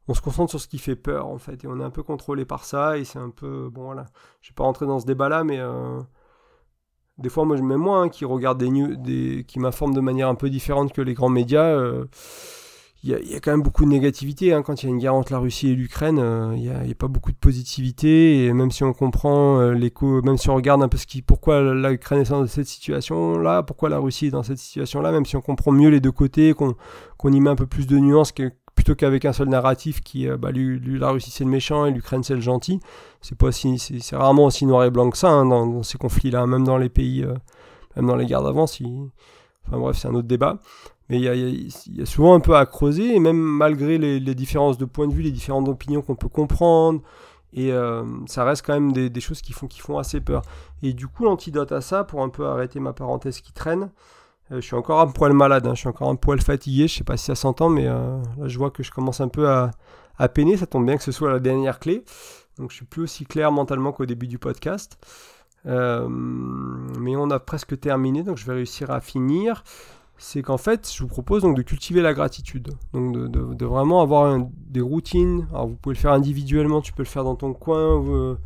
on 0.06 0.14
se 0.14 0.20
concentre 0.20 0.50
sur 0.50 0.60
ce 0.60 0.68
qui 0.68 0.78
fait 0.78 0.96
peur 0.96 1.26
en 1.26 1.38
fait 1.38 1.64
et 1.64 1.66
on 1.66 1.78
est 1.80 1.84
un 1.84 1.90
peu 1.90 2.02
contrôlé 2.02 2.44
par 2.44 2.64
ça 2.64 2.98
et 2.98 3.04
c'est 3.04 3.18
un 3.18 3.30
peu 3.30 3.68
bon 3.70 3.84
voilà. 3.84 4.06
Je 4.40 4.50
vais 4.50 4.54
pas 4.54 4.64
rentrer 4.64 4.86
dans 4.86 5.00
ce 5.00 5.06
débat 5.06 5.28
là 5.28 5.44
mais 5.44 5.58
euh, 5.58 6.00
des 7.18 7.28
fois 7.28 7.44
moi 7.44 7.56
même 7.56 7.78
moi 7.78 7.98
hein, 7.98 8.08
qui 8.08 8.24
regarde 8.24 8.58
des 8.58 8.70
news 8.70 8.96
des 8.96 9.44
qui 9.46 9.58
m'informe 9.58 9.92
de 9.92 10.00
manière 10.00 10.28
un 10.28 10.34
peu 10.34 10.50
différente 10.50 10.92
que 10.92 11.02
les 11.02 11.14
grands 11.14 11.28
médias 11.28 11.66
euh, 11.66 12.06
il 13.04 13.10
y, 13.10 13.34
a 13.36 13.40
quand 13.40 13.52
même 13.52 13.62
beaucoup 13.62 13.84
de 13.84 13.90
négativité 13.90 14.52
hein. 14.52 14.62
quand 14.62 14.82
il 14.82 14.86
y 14.86 14.88
a 14.88 14.92
une 14.92 14.98
guerre 14.98 15.14
entre 15.14 15.32
la 15.32 15.38
Russie 15.38 15.68
et 15.68 15.74
l'Ukraine 15.74 16.18
euh, 16.18 16.52
il 16.56 16.62
n'y 16.62 16.70
a, 16.70 16.94
pas 16.94 17.06
beaucoup 17.06 17.30
de 17.30 17.36
positivité 17.36 18.44
et 18.44 18.52
même 18.52 18.72
si 18.72 18.82
on 18.82 18.92
comprend 18.92 19.70
l'écho 19.70 20.20
même 20.22 20.36
si 20.36 20.50
on 20.50 20.56
regarde 20.56 20.82
un 20.82 20.88
peu 20.88 20.96
ce 20.96 21.06
qui 21.06 21.22
pourquoi 21.22 21.62
l'Ukraine 21.74 22.22
est 22.22 22.30
dans 22.30 22.44
cette 22.48 22.66
situation 22.66 23.38
là 23.38 23.62
pourquoi 23.62 23.88
la 23.88 23.98
Russie 23.98 24.26
est 24.26 24.30
dans 24.30 24.42
cette 24.42 24.58
situation 24.58 25.00
là 25.00 25.12
même 25.12 25.26
si 25.26 25.36
on 25.36 25.40
comprend 25.40 25.70
mieux 25.70 25.90
les 25.90 26.00
deux 26.00 26.10
côtés 26.10 26.54
qu'on 26.54 26.74
qu'on 27.16 27.32
y 27.32 27.40
met 27.40 27.50
un 27.50 27.56
peu 27.56 27.66
plus 27.66 27.86
de 27.86 27.98
nuances 27.98 28.32
plutôt 28.78 28.94
qu'avec 28.94 29.24
un 29.24 29.32
seul 29.32 29.48
narratif 29.48 30.02
qui, 30.02 30.28
euh, 30.28 30.36
bah, 30.36 30.50
la 30.52 31.10
Russie 31.10 31.32
c'est 31.32 31.42
le 31.42 31.50
méchant 31.50 31.84
et 31.86 31.90
l'Ukraine 31.90 32.22
c'est 32.22 32.36
le 32.36 32.40
gentil. 32.40 32.78
C'est 33.20 33.36
pas 33.36 33.50
c'est 33.50 34.16
rarement 34.16 34.44
aussi 34.44 34.66
noir 34.66 34.84
et 34.84 34.90
blanc 34.90 35.10
que 35.10 35.18
ça 35.18 35.30
hein, 35.30 35.44
dans, 35.44 35.82
ces 35.82 35.98
conflits-là, 35.98 36.46
même 36.46 36.62
dans 36.62 36.78
les 36.78 36.88
pays, 36.88 37.24
euh, 37.24 37.34
même 37.96 38.06
dans 38.06 38.14
les 38.14 38.24
guerres 38.24 38.44
d'avant. 38.44 38.64
Enfin 38.64 39.78
bref, 39.78 39.96
c'est 39.98 40.06
un 40.06 40.14
autre 40.14 40.28
débat. 40.28 40.60
Mais 41.08 41.18
il 41.18 41.72
y, 41.94 42.02
a, 42.02 42.06
souvent 42.06 42.34
un 42.34 42.40
peu 42.40 42.54
à 42.54 42.66
creuser, 42.66 43.14
et 43.14 43.18
même 43.18 43.38
malgré 43.38 43.96
les, 43.96 44.34
différences 44.34 44.76
de 44.76 44.84
point 44.84 45.08
de 45.08 45.14
vue, 45.14 45.22
les 45.22 45.30
différentes 45.30 45.68
opinions 45.68 46.02
qu'on 46.02 46.16
peut 46.16 46.28
comprendre, 46.28 47.00
et 47.54 47.72
euh, 47.72 48.04
ça 48.26 48.44
reste 48.44 48.64
quand 48.64 48.74
même 48.74 48.92
des, 48.92 49.20
choses 49.20 49.40
qui 49.40 49.52
font, 49.52 49.66
qui 49.66 49.80
font 49.80 49.98
assez 49.98 50.20
peur. 50.20 50.42
Et 50.82 50.92
du 50.92 51.08
coup, 51.08 51.24
l'antidote 51.24 51.72
à 51.72 51.80
ça, 51.80 52.04
pour 52.04 52.22
un 52.22 52.28
peu 52.28 52.46
arrêter 52.46 52.78
ma 52.78 52.92
parenthèse 52.92 53.40
qui 53.40 53.52
traîne, 53.52 53.90
euh, 54.52 54.56
je 54.56 54.60
suis 54.60 54.76
encore 54.76 55.00
un 55.00 55.06
poil 55.06 55.32
malade, 55.32 55.66
hein. 55.66 55.74
je 55.74 55.80
suis 55.80 55.88
encore 55.88 56.10
un 56.10 56.16
poil 56.16 56.40
fatigué, 56.42 56.88
je 56.88 56.96
sais 56.98 57.04
pas 57.04 57.16
si 57.16 57.24
ça 57.24 57.34
s'entend, 57.34 57.70
mais 57.70 57.86
euh, 57.86 58.18
là 58.38 58.48
je 58.48 58.58
vois 58.58 58.70
que 58.70 58.82
je 58.82 58.90
commence 58.90 59.20
un 59.20 59.28
peu 59.28 59.48
à, 59.48 59.70
peiner, 60.34 60.56
ça 60.56 60.66
tombe 60.66 60.84
bien 60.84 60.96
que 60.96 61.02
ce 61.02 61.12
soit 61.12 61.30
la 61.30 61.38
dernière 61.38 61.78
clé. 61.78 62.04
Donc 62.58 62.70
je 62.70 62.76
suis 62.76 62.84
plus 62.84 63.02
aussi 63.02 63.24
clair 63.24 63.50
mentalement 63.50 63.92
qu'au 63.92 64.04
début 64.04 64.26
du 64.26 64.38
podcast. 64.38 64.98
Mais 65.64 67.16
on 67.16 67.30
a 67.30 67.38
presque 67.40 67.78
terminé, 67.78 68.22
donc 68.22 68.36
je 68.36 68.46
vais 68.46 68.54
réussir 68.54 68.90
à 68.90 69.00
finir. 69.00 69.62
C'est 70.20 70.42
qu'en 70.42 70.58
fait, 70.58 70.92
je 70.92 71.00
vous 71.00 71.08
propose 71.08 71.42
donc 71.42 71.56
de 71.56 71.62
cultiver 71.62 72.02
la 72.02 72.12
gratitude, 72.12 72.70
donc 72.92 73.12
de, 73.30 73.64
vraiment 73.64 74.02
avoir 74.02 74.38
des 74.50 74.80
routines. 74.80 75.46
Alors 75.50 75.68
vous 75.68 75.76
pouvez 75.76 75.94
le 75.94 76.00
faire 76.00 76.12
individuellement, 76.12 76.80
tu 76.80 76.92
peux 76.92 77.04
le 77.04 77.08
faire 77.08 77.24
dans 77.24 77.36
ton 77.36 77.54
coin. 77.54 78.36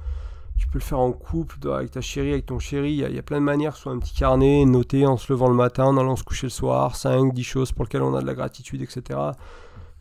Tu 0.59 0.69
peux 0.69 0.79
le 0.79 0.85
faire 0.85 1.01
en 1.01 1.13
couple, 1.13 1.57
avec 1.73 1.91
ta 1.91 2.01
chérie, 2.01 2.33
avec 2.33 2.47
ton 2.47 2.59
chéri. 2.59 2.93
Il 2.93 3.15
y, 3.15 3.19
a, 3.19 3.23
plein 3.23 3.41
de 3.41 3.45
manières, 3.45 3.75
soit 3.75 3.91
un 3.91 3.99
petit 3.99 4.15
carnet, 4.15 4.65
noter 4.65 5.07
en 5.07 5.17
se 5.17 5.33
levant 5.33 5.49
le 5.49 5.57
matin, 5.57 5.87
en 5.87 5.97
allant 5.97 6.15
se 6.15 6.23
coucher 6.23 6.47
le 6.47 6.51
soir, 6.51 6.95
5, 6.95 7.33
10 7.33 7.43
choses 7.43 7.73
pour 7.73 7.85
lesquelles 7.85 8.03
on 8.03 8.15
a 8.15 8.21
de 8.21 8.27
la 8.27 8.35
gratitude, 8.35 8.83
etc. 8.83 9.19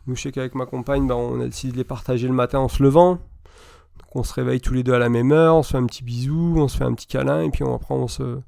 Nous, 0.06 0.14
je 0.14 0.22
sais 0.22 0.30
qu'avec 0.30 0.54
ma 0.54 0.66
compagne, 0.66 1.06
ben, 1.06 1.14
on 1.14 1.40
a 1.40 1.46
décidé 1.46 1.72
de 1.72 1.78
les 1.78 1.84
partager 1.84 2.28
le 2.28 2.34
matin 2.34 2.58
en 2.58 2.68
se 2.68 2.82
levant. 2.82 3.12
Donc 3.12 4.14
on 4.14 4.22
se 4.22 4.34
réveille 4.34 4.60
tous 4.60 4.74
les 4.74 4.82
deux 4.82 4.92
à 4.92 4.98
la 4.98 5.08
même 5.08 5.32
heure, 5.32 5.56
on 5.56 5.62
se 5.62 5.70
fait 5.70 5.78
un 5.78 5.86
petit 5.86 6.04
bisou, 6.04 6.54
on 6.58 6.68
se 6.68 6.76
fait 6.76 6.84
un 6.84 6.92
petit 6.94 7.06
câlin, 7.06 7.42
et 7.42 7.50
puis 7.50 7.64
on, 7.64 7.74
après 7.74 7.94
on, 7.94 8.08
se, 8.08 8.40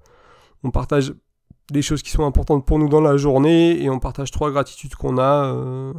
on 0.62 0.70
partage 0.70 1.14
des 1.70 1.82
choses 1.82 2.02
qui 2.02 2.10
sont 2.10 2.24
importantes 2.24 2.66
pour 2.66 2.78
nous 2.78 2.88
dans 2.88 3.00
la 3.00 3.16
journée, 3.16 3.82
et 3.82 3.90
on 3.90 3.98
partage 3.98 4.30
trois 4.30 4.50
gratitudes 4.50 4.94
qu'on 4.94 5.18
a. 5.18 5.46
Euh, 5.46 5.92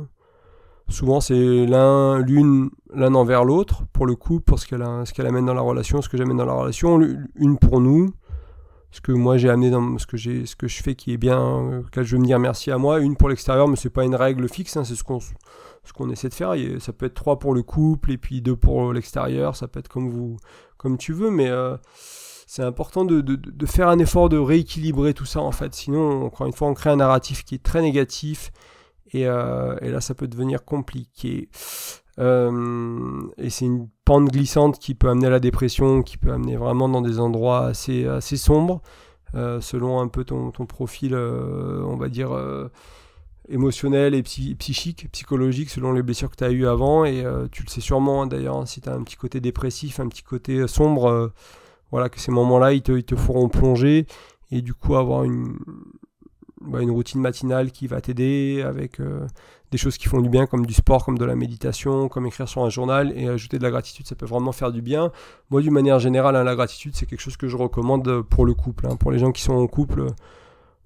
Souvent, 0.88 1.19
c'est 1.19 1.65
l'un, 1.65 2.19
l'une, 2.19 2.69
l'un 2.93 3.15
envers 3.15 3.43
l'autre 3.43 3.84
pour 3.91 4.06
le 4.06 4.15
couple, 4.15 4.43
pour 4.43 4.60
ce 4.60 4.67
qu'elle, 4.67 4.86
ce 5.06 5.13
qu'elle 5.13 5.25
amène 5.25 5.45
dans 5.45 5.56
la 5.56 5.62
relation, 5.62 6.01
ce 6.01 6.10
que 6.10 6.17
j'amène 6.17 6.38
dans 6.38 6.45
la 6.45 6.54
relation, 6.54 6.99
une 7.36 7.58
pour 7.58 7.82
nous, 7.82 8.13
ce 8.91 9.01
que 9.01 9.12
moi 9.12 9.38
j'ai 9.38 9.49
amené 9.49 9.71
dans 9.71 9.97
ce 9.97 10.06
que 10.06 10.15
j'ai, 10.15 10.45
ce 10.45 10.56
que 10.56 10.67
je 10.67 10.84
fais 10.84 10.93
qui 10.93 11.12
est 11.12 11.17
bien, 11.17 11.80
auquel 11.80 12.04
je 12.04 12.15
veux 12.15 12.21
me 12.21 12.28
dire 12.28 12.38
merci 12.38 12.69
à 12.69 12.78
moi, 12.78 12.99
une 12.99 13.15
pour 13.15 13.30
l'extérieur, 13.30 13.67
mais 13.67 13.78
c'est 13.78 13.89
pas 13.89 14.04
une 14.04 14.13
règle 14.13 14.47
fixe, 14.47 14.78
hein, 14.78 14.84
c'est 14.84 14.93
ce 14.93 15.04
qu'on, 15.04 15.19
ce 15.19 15.91
qu'on 15.91 16.12
essaie 16.12 16.30
de 16.30 16.36
faire. 16.36 16.54
ça 16.80 16.93
peut 16.93 17.08
être 17.08 17.15
trois 17.15 17.39
pour 17.39 17.56
le 17.56 17.63
couple 17.63 18.12
et 18.12 18.17
puis 18.19 18.41
deux 18.41 18.56
pour 18.56 18.93
l'extérieur, 18.93 19.56
ça 19.56 19.67
peut 19.67 19.80
être 19.80 19.89
comme 19.89 20.10
vous, 20.10 20.38
comme 20.78 20.99
tu 20.99 21.13
veux, 21.13 21.32
mais 21.32 21.49
euh, 21.49 21.78
c'est 22.45 22.63
important 22.63 23.05
de, 23.05 23.21
de, 23.21 23.36
de, 23.36 23.65
faire 23.65 23.89
un 23.89 23.99
effort 23.99 24.29
de 24.29 24.38
rééquilibrer 24.38 25.13
tout 25.13 25.25
ça 25.25 25.41
en 25.41 25.51
fait. 25.51 25.73
Sinon, 25.73 26.25
encore 26.25 26.47
une 26.47 26.53
fois, 26.53 26.67
on 26.67 26.73
crée 26.73 26.91
un 26.91 26.97
narratif 26.97 27.43
qui 27.43 27.55
est 27.55 27.63
très 27.63 27.81
négatif 27.81 28.51
euh, 29.23 29.77
et, 29.81 29.89
là, 29.89 30.01
ça 30.01 30.13
peut 30.13 30.27
devenir 30.27 30.65
compliqué. 30.65 31.49
Euh, 32.19 33.21
et 33.38 33.49
c'est 33.49 33.65
une 33.65 33.89
pente 34.05 34.29
glissante 34.29 34.79
qui 34.79 34.95
peut 34.95 35.10
amener 35.10 35.27
à 35.27 35.31
la 35.31 35.39
dépression, 35.39 36.01
qui 36.01 36.17
peut 36.17 36.31
amener 36.31 36.55
vraiment 36.55 36.89
dans 36.89 37.01
des 37.01 37.19
endroits 37.19 37.65
assez, 37.65 38.05
assez 38.05 38.38
sombres, 38.38 38.81
euh, 39.36 39.60
selon 39.62 39.99
un 39.99 40.08
peu 40.08 40.23
ton, 40.23 40.51
ton 40.51 40.65
profil, 40.65 41.15
on 41.15 41.97
va 41.97 42.10
dire, 42.10 42.31
émotionnel 43.49 44.15
et 44.15 44.23
psychique, 44.23 45.10
psychologique, 45.12 45.69
selon 45.69 45.93
les 45.93 46.03
blessures 46.03 46.31
que 46.31 46.38
tu 46.38 46.43
as 46.43 46.51
eues 46.51 46.67
avant. 46.67 47.05
Et 47.05 47.23
tu 47.51 47.63
le 47.63 47.69
sais 47.69 47.81
sûrement 47.81 48.23
hein, 48.23 48.27
d'ailleurs, 48.27 48.58
hein, 48.58 48.65
si 48.65 48.81
tu 48.81 48.89
as 48.89 48.93
un 48.93 49.03
petit 49.03 49.17
côté 49.17 49.39
dépressif, 49.41 49.99
un 49.99 50.08
petit 50.08 50.23
côté 50.23 50.67
sombre, 50.67 51.34
voilà, 51.91 52.10
que 52.10 52.19
ces 52.19 52.32
moments-là, 52.32 52.74
ils 52.74 52.82
te, 52.82 52.91
ils 52.91 53.04
te 53.04 53.15
feront 53.15 53.50
plonger 53.50 54.06
et 54.52 54.62
du 54.62 54.74
coup 54.74 54.95
avoir 54.95 55.24
une, 55.24 55.58
bah, 56.62 56.82
une 56.82 56.91
routine 56.91 57.21
matinale 57.21 57.71
qui 57.71 57.88
va 57.88 58.02
t'aider 58.02 58.63
avec 58.65 59.00
euh, 59.00 59.28
des 59.71 59.78
choses 59.78 59.98
qui 59.98 60.08
font 60.08 60.21
du 60.21 60.30
bien 60.30 60.45
comme 60.45 60.65
du 60.65 60.74
sport, 60.74 61.06
comme 61.06 61.17
de 61.17 61.26
la 61.26 61.36
méditation, 61.36 62.08
comme 62.08 62.26
écrire 62.26 62.48
sur 62.48 62.63
un 62.63 62.69
journal 62.69 63.13
et 63.15 63.28
ajouter 63.28 63.58
de 63.58 63.63
la 63.63 63.71
gratitude, 63.71 64.08
ça 64.08 64.15
peut 64.15 64.26
vraiment 64.26 64.52
faire 64.52 64.71
du 64.71 64.82
bien. 64.82 65.12
Moi, 65.50 65.62
d'une 65.62 65.74
manière 65.74 66.00
générale, 66.00 66.36
hein, 66.36 66.43
la 66.43 66.56
gratitude, 66.56 66.95
c'est 66.95 67.06
quelque 67.06 67.21
chose 67.21 67.38
que 67.38 67.48
je 67.48 67.58
recommande 67.58 68.21
pour 68.24 68.45
le 68.45 68.54
couple, 68.54 68.88
hein. 68.88 68.95
pour 68.95 69.12
les 69.12 69.19
gens 69.19 69.32
qui 69.32 69.41
sont 69.41 69.54
en 69.54 69.67
couple. 69.67 70.08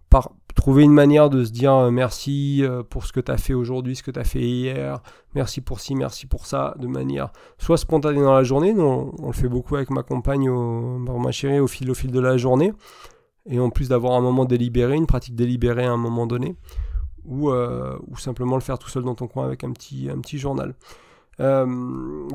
Par, 0.10 0.32
trouver 0.56 0.84
une 0.84 0.94
manière 0.94 1.30
de 1.30 1.44
se 1.46 1.52
dire 1.52 1.74
euh, 1.74 1.92
merci 1.92 2.60
euh, 2.64 2.84
pour 2.84 3.06
ce 3.06 3.14
que 3.14 3.20
tu 3.20 3.32
as 3.32 3.38
fait 3.38 3.54
aujourd'hui, 3.54 3.96
ce 3.96 4.04
que 4.04 4.12
tu 4.12 4.20
as 4.20 4.24
fait 4.24 4.42
hier, 4.42 5.02
merci 5.36 5.62
pour 5.62 5.80
ci, 5.80 5.96
merci 5.96 6.26
pour 6.26 6.46
ça, 6.46 6.76
de 6.80 6.88
manière 6.88 7.32
soit 7.58 7.78
spontanée 7.78 8.22
dans 8.22 8.34
la 8.34 8.44
journée, 8.44 8.74
on, 8.78 9.14
le 9.26 9.34
fait 9.34 9.48
beaucoup 9.48 9.76
avec 9.76 9.90
ma 9.90 10.04
compagne, 10.04 10.50
au, 10.50 10.98
ma 10.98 11.32
chérie, 11.32 11.60
au 11.60 11.68
fil, 11.68 11.90
au 11.90 11.94
fil 11.94 12.12
de 12.12 12.20
la 12.20 12.38
journée, 12.38 12.74
et 13.46 13.60
en 13.60 13.70
plus 13.70 13.90
d'avoir 13.90 14.14
un 14.14 14.22
moment 14.22 14.46
délibéré, 14.46 14.96
une 14.96 15.08
pratique 15.08 15.36
délibérée 15.36 15.86
à 15.86 15.92
un 15.92 15.98
moment 15.98 16.28
donné, 16.28 16.56
ou, 17.26 17.52
euh, 17.52 17.98
simplement 18.18 18.56
le 18.56 18.62
faire 18.62 18.80
tout 18.80 18.90
seul 18.90 19.04
dans 19.04 19.16
ton 19.16 19.28
coin 19.28 19.46
avec 19.46 19.64
un 19.64 19.72
petit 19.72 20.38
journal. 20.38 20.76
Euh, 21.40 21.66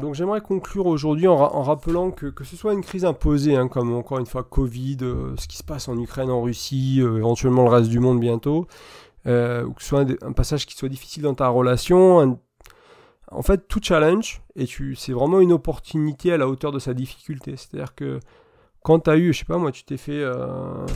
donc 0.00 0.14
j'aimerais 0.14 0.40
conclure 0.40 0.86
aujourd'hui 0.86 1.28
en, 1.28 1.36
rappelant 1.62 2.10
que, 2.10 2.26
que 2.26 2.44
ce 2.44 2.56
soit 2.56 2.72
une 2.72 2.82
crise 2.82 3.04
imposée, 3.04 3.56
hein, 3.56 3.68
comme 3.68 3.92
encore 3.94 4.18
une 4.18 4.26
fois 4.26 4.42
Covid, 4.42 4.98
euh, 5.02 5.34
ce 5.36 5.46
qui 5.46 5.56
se 5.56 5.64
passe 5.64 5.88
en 5.88 5.98
Ukraine, 5.98 6.30
en 6.30 6.42
Russie, 6.42 7.00
éventuellement 7.00 7.64
le 7.64 7.70
reste 7.70 7.90
du 7.90 8.00
monde 8.00 8.20
bientôt, 8.20 8.66
ou 9.26 9.72
que 9.72 9.82
ce 9.82 9.88
soit 9.88 10.04
un, 10.22 10.32
passage 10.32 10.66
qui 10.66 10.74
soit 10.76 10.88
difficile 10.88 11.22
dans 11.22 11.34
ta 11.34 11.48
relation, 11.48 12.38
en 13.30 13.42
fait 13.42 13.68
tout 13.68 13.80
challenge, 13.82 14.42
et 14.56 14.66
c'est 14.96 15.12
vraiment 15.12 15.40
une 15.40 15.52
opportunité 15.52 16.32
à 16.32 16.38
la 16.38 16.48
hauteur 16.48 16.72
de 16.72 16.78
sa 16.78 16.94
difficulté. 16.94 17.56
C'est-à-dire 17.56 17.94
que 17.94 18.20
quand 18.84 19.00
tu 19.00 19.10
as 19.10 19.16
eu, 19.16 19.32
je 19.32 19.40
sais 19.40 19.44
pas 19.44 19.58
moi, 19.58 19.72
tu 19.72 19.82
t'es 19.84 19.96
fait. 19.96 20.22
Euh, 20.22 20.86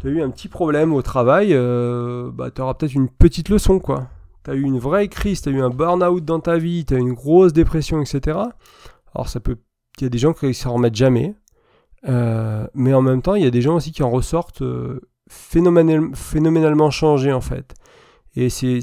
tu 0.00 0.08
as 0.08 0.10
eu 0.10 0.22
un 0.22 0.30
petit 0.30 0.48
problème 0.48 0.92
au 0.92 1.02
travail, 1.02 1.50
euh, 1.52 2.30
bah, 2.32 2.50
tu 2.50 2.60
auras 2.60 2.74
peut-être 2.74 2.94
une 2.94 3.08
petite 3.08 3.48
leçon, 3.48 3.78
quoi. 3.78 4.08
Tu 4.46 4.52
as 4.52 4.54
eu 4.54 4.62
une 4.62 4.78
vraie 4.78 5.08
crise, 5.08 5.42
tu 5.42 5.50
as 5.50 5.52
eu 5.52 5.60
un 5.60 5.68
burn-out 5.68 6.24
dans 6.24 6.40
ta 6.40 6.56
vie, 6.56 6.86
tu 6.86 6.94
as 6.94 6.96
eu 6.96 7.00
une 7.00 7.12
grosse 7.12 7.52
dépression, 7.52 8.00
etc. 8.00 8.38
Alors, 9.14 9.28
ça 9.28 9.40
peut. 9.40 9.58
Il 9.98 10.04
y 10.04 10.06
a 10.06 10.10
des 10.10 10.18
gens 10.18 10.32
qui 10.32 10.54
s'en 10.54 10.74
remettent 10.74 10.94
jamais. 10.94 11.34
Euh, 12.08 12.66
mais 12.74 12.94
en 12.94 13.02
même 13.02 13.20
temps, 13.20 13.34
il 13.34 13.42
y 13.42 13.46
a 13.46 13.50
des 13.50 13.62
gens 13.62 13.76
aussi 13.76 13.92
qui 13.92 14.02
en 14.02 14.10
ressortent 14.10 14.62
phénoménalement 15.28 16.90
changés, 16.90 17.32
en 17.32 17.42
fait. 17.42 17.74
Et 18.36 18.48
c'est. 18.48 18.80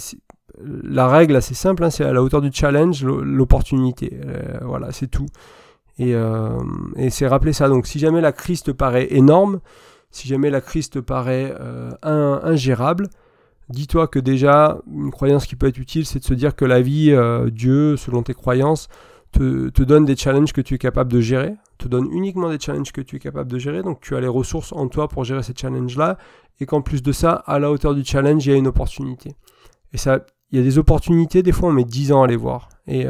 La 0.59 1.07
règle 1.07 1.35
assez 1.35 1.55
simple, 1.55 1.83
hein, 1.83 1.89
c'est 1.89 2.03
à 2.03 2.13
la 2.13 2.21
hauteur 2.21 2.39
du 2.39 2.51
challenge, 2.53 3.03
l'opportunité. 3.03 4.19
voilà, 4.61 4.91
c'est 4.91 5.07
tout. 5.07 5.25
Euh, 5.99 6.59
et, 6.95 7.09
c'est 7.09 7.27
rappeler 7.27 7.53
ça. 7.53 7.69
Donc 7.69 7.88
si 7.88 7.99
jamais 7.99 8.21
la 8.21 8.31
crise 8.31 8.63
te 8.63 8.71
paraît 8.71 9.07
énorme, 9.11 9.59
si 10.11 10.27
jamais 10.27 10.49
la 10.49 10.61
crise 10.61 10.89
te 10.89 10.99
paraît 10.99 11.53
euh, 11.59 11.91
ingérable, 12.03 13.09
dis-toi 13.70 14.07
que 14.07 14.20
déjà, 14.20 14.78
une 14.91 15.11
croyance 15.11 15.45
qui 15.45 15.55
peut 15.55 15.68
être 15.68 15.78
utile, 15.78 16.05
c'est 16.05 16.20
de 16.20 16.24
se 16.24 16.34
dire 16.34 16.55
que 16.55 16.66
la 16.66 16.82
vie, 16.82 17.11
euh, 17.11 17.49
Dieu, 17.49 17.97
selon 17.97 18.24
tes 18.24 18.34
croyances, 18.34 18.88
te, 19.32 19.84
donne 19.84 20.05
des 20.05 20.16
challenges 20.16 20.53
que 20.53 20.61
tu 20.61 20.76
es 20.76 20.78
capable 20.78 21.11
de 21.11 21.20
gérer, 21.20 21.55
te 21.80 21.88
donne 21.88 22.07
uniquement 22.11 22.49
des 22.49 22.59
challenges 22.59 22.91
que 22.91 23.01
tu 23.01 23.16
es 23.16 23.20
capable 23.20 23.51
de 23.51 23.57
gérer, 23.57 23.82
donc 23.82 23.99
tu 23.99 24.16
as 24.16 24.22
les 24.22 24.28
ressources 24.28 24.72
en 24.74 24.88
toi 24.88 25.07
pour 25.07 25.24
gérer 25.24 25.41
ces 25.41 25.53
challenges-là, 25.55 26.18
et 26.59 26.66
qu'en 26.66 26.82
plus 26.82 27.01
de 27.01 27.11
ça, 27.11 27.32
à 27.47 27.57
la 27.57 27.72
hauteur 27.72 27.95
du 27.95 28.05
challenge, 28.05 28.45
il 28.45 28.51
y 28.51 28.53
a 28.53 28.57
une 28.57 28.68
opportunité. 28.68 29.36
Et 29.91 29.97
ça, 29.97 30.20
il 30.51 30.59
y 30.59 30.61
a 30.61 30.64
des 30.64 30.78
opportunités, 30.78 31.41
des 31.41 31.51
fois 31.51 31.70
on 31.70 31.72
met 31.72 31.84
10 31.84 32.11
ans 32.11 32.22
à 32.22 32.28
les 32.28 32.36
voir. 32.36 32.70
Et 32.88 33.07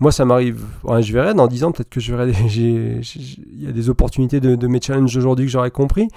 moi, 0.00 0.12
ça 0.12 0.24
m'arrive. 0.24 0.64
je 1.00 1.12
verrai 1.12 1.34
dans 1.34 1.46
10 1.46 1.64
ans, 1.64 1.72
peut-être 1.72 1.88
que 1.88 2.00
je 2.00 2.14
verrai. 2.14 2.32
Il 2.56 3.62
y 3.62 3.66
a 3.66 3.72
des 3.72 3.88
opportunités 3.88 4.40
de, 4.40 4.56
de 4.56 4.66
mes 4.66 4.80
challenges 4.80 5.16
aujourd'hui 5.16 5.46
que 5.46 5.52
j'aurais 5.52 5.70
compris. 5.70 6.08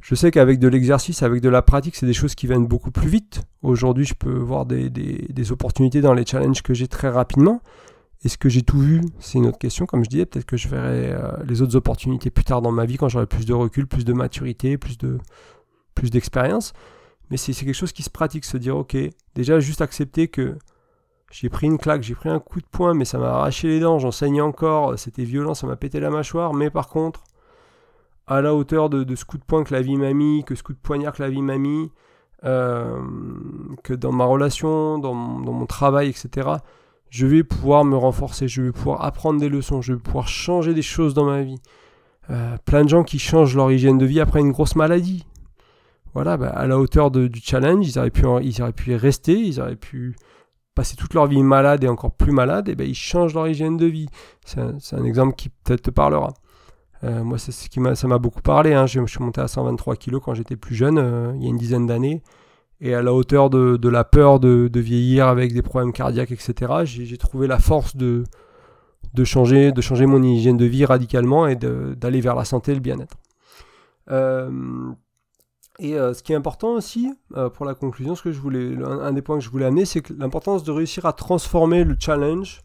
Je 0.00 0.14
sais 0.14 0.30
qu'avec 0.30 0.58
de 0.58 0.68
l'exercice, 0.68 1.22
avec 1.22 1.40
de 1.40 1.48
la 1.48 1.62
pratique, 1.62 1.96
c'est 1.96 2.06
des 2.06 2.12
choses 2.12 2.34
qui 2.34 2.46
viennent 2.46 2.66
beaucoup 2.66 2.90
plus 2.90 3.08
vite. 3.08 3.42
Aujourd'hui, 3.62 4.04
je 4.04 4.14
peux 4.14 4.38
voir 4.38 4.64
des, 4.66 5.52
opportunités 5.52 6.00
dans 6.00 6.14
les 6.14 6.24
challenges 6.24 6.62
que 6.62 6.74
j'ai 6.74 6.88
très 6.88 7.08
rapidement. 7.08 7.60
Est-ce 8.24 8.38
que 8.38 8.48
j'ai 8.48 8.62
tout 8.62 8.80
vu? 8.80 9.00
C'est 9.20 9.38
une 9.38 9.46
autre 9.46 9.58
question. 9.58 9.86
Comme 9.86 10.04
je 10.04 10.10
disais, 10.10 10.26
peut-être 10.26 10.44
que 10.44 10.56
je 10.56 10.68
verrai 10.68 11.12
euh, 11.12 11.32
les 11.46 11.62
autres 11.62 11.76
opportunités 11.76 12.30
plus 12.30 12.44
tard 12.44 12.62
dans 12.62 12.72
ma 12.72 12.84
vie 12.84 12.96
quand 12.96 13.08
j'aurai 13.08 13.26
plus 13.26 13.46
de 13.46 13.54
recul, 13.54 13.86
plus 13.86 14.04
de 14.04 14.12
maturité, 14.12 14.76
plus 14.76 14.98
de 14.98 15.18
plus 15.94 16.10
d'expérience. 16.10 16.72
Mais 17.30 17.36
c'est 17.36 17.52
quelque 17.52 17.74
chose 17.74 17.92
qui 17.92 18.02
se 18.02 18.10
pratique, 18.10 18.44
se 18.44 18.56
dire 18.56 18.76
ok, 18.76 18.96
déjà 19.34 19.60
juste 19.60 19.82
accepter 19.82 20.28
que 20.28 20.56
j'ai 21.30 21.48
pris 21.48 21.66
une 21.66 21.78
claque, 21.78 22.02
j'ai 22.02 22.14
pris 22.14 22.28
un 22.28 22.38
coup 22.38 22.60
de 22.60 22.66
poing, 22.66 22.94
mais 22.94 23.04
ça 23.04 23.18
m'a 23.18 23.28
arraché 23.28 23.68
les 23.68 23.80
dents, 23.80 23.98
j'en 23.98 24.10
saignais 24.10 24.40
encore, 24.40 24.98
c'était 24.98 25.24
violent, 25.24 25.54
ça 25.54 25.66
m'a 25.66 25.76
pété 25.76 26.00
la 26.00 26.10
mâchoire, 26.10 26.54
mais 26.54 26.70
par 26.70 26.88
contre, 26.88 27.24
à 28.28 28.40
la 28.42 28.54
hauteur 28.54 28.90
de, 28.90 29.14
ce 29.16 29.24
coup 29.24 29.38
de 29.38 29.44
poing 29.44 29.64
que 29.64 29.74
la 29.74 29.80
vie 29.80 29.96
m'a 29.96 30.12
mis, 30.12 30.44
que 30.44 30.54
ce 30.54 30.62
coup 30.62 30.74
de 30.74 30.78
poignard 30.78 31.14
que 31.14 31.22
la 31.22 31.30
vie 31.30 31.42
m'a 31.42 31.58
mis, 31.58 31.90
euh, 32.44 33.00
que 33.82 33.94
dans 33.94 34.12
ma 34.12 34.24
relation, 34.24 34.98
dans, 34.98 35.14
mon 35.14 35.66
travail, 35.66 36.08
etc., 36.08 36.48
je 37.10 37.26
vais 37.26 37.42
pouvoir 37.42 37.84
me 37.84 37.96
renforcer, 37.96 38.48
je 38.48 38.62
vais 38.62 38.72
pouvoir 38.72 39.02
apprendre 39.02 39.40
des 39.40 39.48
leçons, 39.48 39.80
je 39.80 39.94
vais 39.94 39.98
pouvoir 39.98 40.28
changer 40.28 40.74
des 40.74 40.82
choses 40.82 41.14
dans 41.14 41.24
ma 41.24 41.42
vie. 41.42 41.60
Euh, 42.28 42.58
plein 42.66 42.84
de 42.84 42.90
gens 42.90 43.02
qui 43.02 43.18
changent 43.18 43.56
leur 43.56 43.72
hygiène 43.72 43.96
de 43.96 44.04
vie 44.04 44.20
après 44.20 44.40
une 44.40 44.52
grosse 44.52 44.76
maladie. 44.76 45.24
Voilà, 46.12 46.36
bah, 46.36 46.50
à 46.50 46.66
la 46.66 46.78
hauteur 46.78 47.10
du 47.10 47.40
challenge, 47.42 47.88
ils 47.88 47.98
auraient, 47.98 48.10
pu, 48.10 48.24
y 48.90 48.94
rester, 48.94 49.40
ils 49.40 49.60
auraient 49.60 49.76
pu 49.76 50.16
passer 50.74 50.96
toute 50.96 51.14
leur 51.14 51.26
vie 51.26 51.42
malade 51.42 51.82
et 51.82 51.88
encore 51.88 52.12
plus 52.12 52.32
malade, 52.32 52.68
et 52.68 52.74
ben 52.74 52.86
ils 52.86 52.94
changent 52.94 53.34
leur 53.34 53.48
hygiène 53.48 53.76
de 53.76 53.86
vie. 53.86 54.08
C'est 54.44 54.60
un, 54.60 55.04
exemple 55.04 55.34
qui 55.34 55.48
peut-être 55.48 55.82
te 55.82 55.90
parlera. 55.90 56.34
Euh, 57.04 57.22
moi, 57.22 57.38
c'est 57.38 57.52
ce 57.52 57.68
qui 57.68 57.80
m'a, 57.80 57.94
ça 57.94 58.08
m'a 58.08 58.18
beaucoup 58.18 58.42
parlé. 58.42 58.74
Hein. 58.74 58.86
Je, 58.86 59.04
suis 59.06 59.22
monté 59.22 59.40
à 59.40 59.48
123 59.48 59.96
kg 59.96 60.18
quand 60.18 60.34
j'étais 60.34 60.56
plus 60.56 60.74
jeune, 60.74 60.98
euh, 60.98 61.32
il 61.36 61.44
y 61.44 61.46
a 61.46 61.50
une 61.50 61.58
dizaine 61.58 61.86
d'années. 61.86 62.22
Et 62.80 62.94
à 62.94 63.02
la 63.02 63.12
hauteur 63.12 63.50
de, 63.50 63.88
la 63.88 64.04
peur 64.04 64.38
de, 64.38 64.70
vieillir 64.74 65.26
avec 65.26 65.52
des 65.52 65.62
problèmes 65.62 65.92
cardiaques, 65.92 66.30
etc., 66.30 66.54
j'ai, 66.84 67.18
trouvé 67.18 67.48
la 67.48 67.58
force 67.58 67.96
de, 67.96 68.22
de, 69.14 69.24
changer, 69.24 69.72
de 69.72 69.80
changer 69.80 70.06
mon 70.06 70.22
hygiène 70.22 70.56
de 70.56 70.64
vie 70.64 70.84
radicalement 70.84 71.48
et 71.48 71.56
d'aller 71.56 72.20
vers 72.20 72.36
la 72.36 72.44
santé 72.44 72.70
et 72.70 72.74
le 72.74 72.80
bien-être. 72.80 73.16
Euh, 74.12 74.92
et 75.80 75.94
ce 75.94 76.22
qui 76.22 76.32
est 76.32 76.36
important 76.36 76.74
aussi, 76.74 77.12
pour 77.54 77.66
la 77.66 77.74
conclusion, 77.74 78.14
ce 78.14 78.22
que 78.22 78.30
je 78.30 78.38
voulais, 78.38 78.76
un, 78.84 79.12
des 79.12 79.22
points 79.22 79.38
que 79.38 79.44
je 79.44 79.50
voulais 79.50 79.66
amener, 79.66 79.84
c'est 79.84 80.08
l'importance 80.10 80.62
de 80.62 80.70
réussir 80.70 81.04
à 81.04 81.12
transformer 81.12 81.82
le 81.82 81.96
challenge 81.98 82.62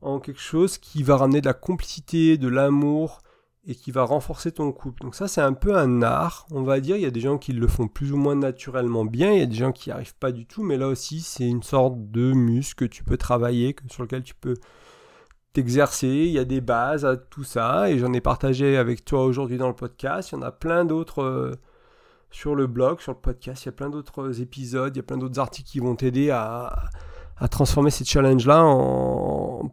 en 0.00 0.18
quelque 0.18 0.40
chose 0.40 0.78
qui 0.78 1.04
va 1.04 1.16
ramener 1.16 1.40
de 1.40 1.46
la 1.46 1.54
complicité, 1.54 2.38
de 2.38 2.48
l'amour 2.48 3.21
et 3.66 3.74
qui 3.74 3.92
va 3.92 4.02
renforcer 4.02 4.52
ton 4.52 4.72
couple. 4.72 5.02
Donc 5.02 5.14
ça, 5.14 5.28
c'est 5.28 5.40
un 5.40 5.52
peu 5.52 5.76
un 5.76 6.02
art, 6.02 6.46
on 6.50 6.62
va 6.62 6.80
dire. 6.80 6.96
Il 6.96 7.02
y 7.02 7.06
a 7.06 7.10
des 7.10 7.20
gens 7.20 7.38
qui 7.38 7.52
le 7.52 7.68
font 7.68 7.88
plus 7.88 8.12
ou 8.12 8.16
moins 8.16 8.34
naturellement 8.34 9.04
bien, 9.04 9.32
il 9.32 9.38
y 9.38 9.42
a 9.42 9.46
des 9.46 9.56
gens 9.56 9.72
qui 9.72 9.88
n'y 9.88 9.94
arrivent 9.94 10.16
pas 10.16 10.32
du 10.32 10.46
tout, 10.46 10.62
mais 10.62 10.76
là 10.76 10.88
aussi, 10.88 11.20
c'est 11.20 11.46
une 11.46 11.62
sorte 11.62 12.10
de 12.10 12.32
muscle 12.32 12.86
que 12.86 12.92
tu 12.92 13.04
peux 13.04 13.16
travailler, 13.16 13.76
sur 13.88 14.02
lequel 14.02 14.22
tu 14.24 14.34
peux 14.34 14.54
t'exercer. 15.52 16.08
Il 16.08 16.32
y 16.32 16.38
a 16.38 16.44
des 16.44 16.60
bases 16.60 17.04
à 17.04 17.16
tout 17.16 17.44
ça, 17.44 17.90
et 17.90 17.98
j'en 17.98 18.12
ai 18.12 18.20
partagé 18.20 18.76
avec 18.76 19.04
toi 19.04 19.24
aujourd'hui 19.24 19.58
dans 19.58 19.68
le 19.68 19.76
podcast. 19.76 20.30
Il 20.30 20.36
y 20.36 20.38
en 20.38 20.42
a 20.42 20.52
plein 20.52 20.84
d'autres. 20.84 21.22
Euh, 21.22 21.54
sur 22.32 22.54
le 22.54 22.66
blog, 22.66 23.00
sur 23.00 23.12
le 23.12 23.18
podcast. 23.18 23.64
Il 23.64 23.66
y 23.66 23.68
a 23.68 23.72
plein 23.72 23.90
d'autres 23.90 24.40
épisodes, 24.40 24.96
il 24.96 24.98
y 24.98 25.00
a 25.00 25.04
plein 25.04 25.18
d'autres 25.18 25.38
articles 25.38 25.68
qui 25.68 25.78
vont 25.78 25.94
t'aider 25.94 26.30
à, 26.30 26.88
transformer 27.50 27.90
ces 27.90 28.04
challenges-là 28.04 28.62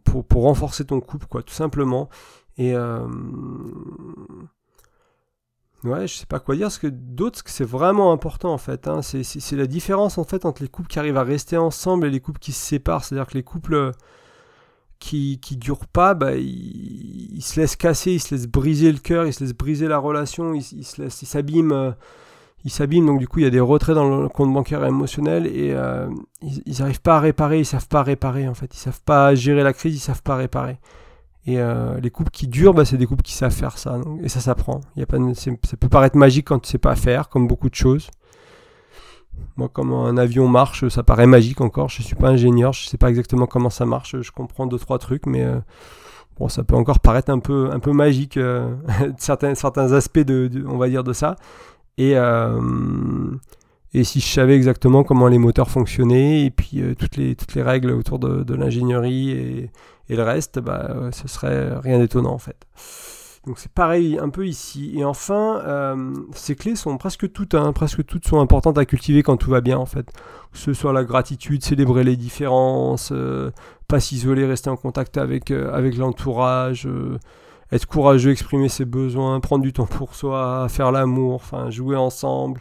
pour, 0.04 0.42
renforcer 0.42 0.84
ton 0.84 1.00
couple, 1.00 1.26
quoi, 1.26 1.42
tout 1.42 1.54
simplement. 1.54 2.08
Et 2.56 2.74
euh, 2.74 3.06
ouais, 5.84 6.06
je 6.06 6.14
sais 6.14 6.26
pas 6.26 6.40
quoi 6.40 6.56
dire, 6.56 6.66
parce 6.66 6.78
que 6.78 6.86
d'autres, 6.86 7.42
c'est 7.46 7.64
vraiment 7.64 8.12
important 8.12 8.52
en 8.52 8.58
fait. 8.58 8.88
Hein. 8.88 9.00
C'est 9.02 9.56
la 9.56 9.66
différence 9.66 10.18
en 10.18 10.24
fait 10.24 10.44
entre 10.44 10.62
les 10.62 10.68
couples 10.68 10.88
qui 10.88 10.98
arrivent 10.98 11.16
à 11.16 11.24
rester 11.24 11.56
ensemble 11.56 12.06
et 12.06 12.10
les 12.10 12.20
couples 12.20 12.40
qui 12.40 12.52
se 12.52 12.64
séparent. 12.64 13.04
C'est-à-dire 13.04 13.26
que 13.26 13.34
les 13.34 13.44
couples 13.44 13.92
qui, 15.00 15.40
qui 15.40 15.56
durent 15.56 15.86
pas, 15.86 16.14
bah, 16.14 16.36
ils, 16.36 17.42
se 17.42 17.58
laissent 17.58 17.76
casser, 17.76 18.12
ils 18.12 18.20
se 18.20 18.34
laissent 18.34 18.46
briser 18.46 18.92
le 18.92 18.98
cœur, 18.98 19.26
ils 19.26 19.32
se 19.32 19.42
laissent 19.42 19.54
briser 19.54 19.88
la 19.88 19.98
relation, 19.98 20.54
ils, 20.54 20.64
ils 20.72 20.84
s'abîment. 21.10 21.72
Euh, 21.72 21.90
s'abîment, 22.68 23.06
donc 23.06 23.18
du 23.18 23.26
coup 23.26 23.38
il 23.38 23.44
y 23.44 23.46
a 23.46 23.50
des 23.50 23.58
retraits 23.60 23.94
dans 23.94 24.20
le 24.20 24.28
compte 24.28 24.52
bancaire 24.52 24.84
émotionnel 24.84 25.46
et 25.46 25.72
euh, 25.72 26.10
ils 26.42 26.78
n'arrivent 26.78 27.00
pas 27.00 27.16
à 27.16 27.20
réparer, 27.20 27.60
ils 27.60 27.64
savent 27.64 27.88
pas 27.88 28.02
réparer 28.02 28.46
en 28.46 28.54
fait, 28.54 28.74
ils 28.74 28.78
savent 28.78 29.00
pas 29.00 29.34
gérer 29.34 29.62
la 29.62 29.72
crise, 29.72 29.96
ils 29.96 30.00
savent 30.00 30.22
pas 30.22 30.36
réparer. 30.36 30.78
Et 31.46 31.58
euh, 31.58 31.98
les 32.00 32.10
couples 32.10 32.30
qui 32.30 32.48
durent, 32.48 32.74
bah, 32.74 32.84
c'est 32.84 32.98
des 32.98 33.06
couples 33.06 33.22
qui 33.22 33.32
savent 33.32 33.52
faire 33.52 33.78
ça, 33.78 33.98
et 34.22 34.28
ça 34.28 34.40
s'apprend. 34.40 34.80
Y 34.96 35.06
ça 35.64 35.76
peut 35.78 35.88
paraître 35.88 36.16
magique 36.16 36.46
quand 36.48 36.58
tu 36.58 36.68
sais 36.68 36.78
pas 36.78 36.94
faire, 36.96 37.28
comme 37.28 37.48
beaucoup 37.48 37.70
de 37.70 37.74
choses. 37.74 38.10
Moi, 39.56 39.70
comment 39.72 40.06
un 40.06 40.18
avion 40.18 40.48
marche, 40.48 40.86
ça 40.88 41.02
paraît 41.02 41.26
magique 41.26 41.60
encore. 41.60 41.88
Je 41.88 42.02
suis 42.02 42.14
pas 42.14 42.28
ingénieur, 42.28 42.72
je 42.72 42.86
sais 42.86 42.98
pas 42.98 43.08
exactement 43.08 43.46
comment 43.46 43.70
ça 43.70 43.86
marche. 43.86 44.20
Je 44.20 44.30
comprends 44.32 44.66
deux 44.66 44.78
trois 44.78 44.98
trucs, 44.98 45.24
mais 45.26 45.42
euh, 45.42 45.58
bon, 46.38 46.48
ça 46.48 46.62
peut 46.62 46.76
encore 46.76 47.00
paraître 47.00 47.30
un 47.30 47.38
peu 47.38 47.70
un 47.72 47.78
peu 47.78 47.92
magique 47.92 48.38
certains 49.18 49.54
certains 49.54 49.92
aspects 49.92 50.18
de, 50.18 50.50
on 50.66 50.76
va 50.76 50.88
dire 50.88 51.04
de 51.04 51.14
ça. 51.14 51.36
Et, 51.96 52.16
euh, 52.16 52.60
et 53.92 54.04
si 54.04 54.20
je 54.20 54.26
savais 54.26 54.56
exactement 54.56 55.02
comment 55.02 55.28
les 55.28 55.38
moteurs 55.38 55.68
fonctionnaient 55.68 56.46
et 56.46 56.50
puis 56.50 56.80
euh, 56.80 56.94
toutes, 56.94 57.16
les, 57.16 57.34
toutes 57.34 57.54
les 57.54 57.62
règles 57.62 57.90
autour 57.90 58.18
de, 58.18 58.54
l'ingénierie 58.54 59.30
et, 59.30 59.70
et, 60.10 60.16
le 60.16 60.22
reste, 60.22 60.58
bah, 60.58 60.88
euh, 60.90 61.10
ce 61.12 61.28
serait 61.28 61.78
rien 61.78 61.98
d'étonnant 61.98 62.32
en 62.32 62.38
fait. 62.38 62.66
Donc 63.46 63.58
c'est 63.58 63.72
pareil 63.72 64.18
un 64.18 64.28
peu 64.28 64.46
ici. 64.46 64.92
Et 64.98 65.04
enfin, 65.04 65.96
ces 66.34 66.54
clés 66.56 66.76
sont 66.76 66.98
presque 66.98 67.32
toutes, 67.32 67.54
hein, 67.54 67.72
presque 67.72 68.04
toutes 68.04 68.26
sont 68.26 68.38
importantes 68.38 68.76
à 68.76 68.84
cultiver 68.84 69.22
quand 69.22 69.38
tout 69.38 69.50
va 69.50 69.62
bien 69.62 69.78
en 69.78 69.86
fait. 69.86 70.12
Que 70.52 70.58
ce 70.58 70.74
soit 70.74 70.92
la 70.92 71.04
gratitude, 71.04 71.64
célébrer 71.64 72.04
les 72.04 72.16
différences, 72.16 73.14
pas 73.88 73.98
s'isoler, 73.98 74.44
rester 74.44 74.68
en 74.68 74.76
contact 74.76 75.16
avec, 75.16 75.50
avec 75.52 75.96
l'entourage, 75.96 76.86
être 77.72 77.86
courageux, 77.86 78.30
exprimer 78.30 78.68
ses 78.68 78.84
besoins, 78.84 79.40
prendre 79.40 79.62
du 79.62 79.72
temps 79.72 79.86
pour 79.86 80.14
soi, 80.14 80.66
faire 80.68 80.92
l'amour, 80.92 81.36
enfin 81.36 81.70
jouer 81.70 81.96
ensemble, 81.96 82.60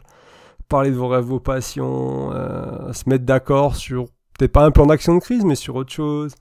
parler 0.67 0.91
de 0.91 0.95
vos 0.95 1.07
rêves, 1.07 1.25
vos 1.25 1.39
passions, 1.39 2.31
euh, 2.31 2.93
se 2.93 3.09
mettre 3.09 3.25
d'accord 3.25 3.75
sur 3.75 4.05
peut-être 4.37 4.51
pas 4.51 4.63
un 4.63 4.71
plan 4.71 4.85
d'action 4.85 5.15
de 5.15 5.19
crise, 5.19 5.43
mais 5.43 5.55
sur 5.55 5.75
autre 5.75 5.91
chose, 5.91 6.35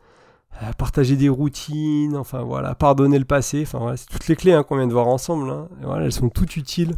partager 0.76 1.16
des 1.16 1.28
routines, 1.28 2.16
enfin 2.16 2.42
voilà, 2.42 2.74
pardonner 2.74 3.18
le 3.18 3.24
passé, 3.24 3.62
enfin 3.62 3.94
c'est 3.96 4.08
toutes 4.08 4.28
les 4.28 4.36
clés 4.36 4.52
hein, 4.52 4.62
qu'on 4.62 4.76
vient 4.76 4.86
de 4.86 4.92
voir 4.92 5.06
ensemble. 5.06 5.50
Hein. 5.50 5.68
voilà, 5.82 6.06
elles 6.06 6.12
sont 6.12 6.28
toutes 6.28 6.56
utiles 6.56 6.94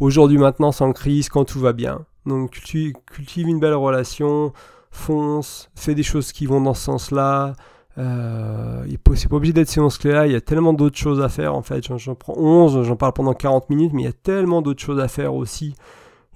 aujourd'hui, 0.00 0.38
maintenant, 0.38 0.72
sans 0.72 0.92
crise, 0.92 1.28
quand 1.28 1.44
tout 1.44 1.60
va 1.60 1.72
bien. 1.72 2.04
Donc 2.26 2.50
cultive, 2.50 3.48
une 3.48 3.60
belle 3.60 3.74
relation, 3.74 4.52
fonce, 4.90 5.70
fais 5.74 5.94
des 5.94 6.02
choses 6.02 6.32
qui 6.32 6.46
vont 6.46 6.60
dans 6.60 6.74
ce 6.74 6.82
sens-là. 6.82 7.54
Euh, 7.98 8.84
c'est 9.14 9.28
pas 9.28 9.36
obligé 9.36 9.54
d'être 9.54 9.70
séance 9.70 9.96
clé 9.96 10.12
là, 10.12 10.26
il 10.26 10.32
y 10.32 10.36
a 10.36 10.40
tellement 10.42 10.74
d'autres 10.74 10.98
choses 10.98 11.22
à 11.22 11.28
faire 11.28 11.54
en 11.54 11.62
fait. 11.62 11.82
J'en 11.96 12.14
prends 12.14 12.36
11, 12.36 12.82
j'en 12.82 12.96
parle 12.96 13.12
pendant 13.12 13.32
40 13.32 13.70
minutes, 13.70 13.92
mais 13.94 14.02
il 14.02 14.06
y 14.06 14.08
a 14.08 14.12
tellement 14.12 14.60
d'autres 14.60 14.82
choses 14.82 15.00
à 15.00 15.08
faire 15.08 15.34
aussi. 15.34 15.74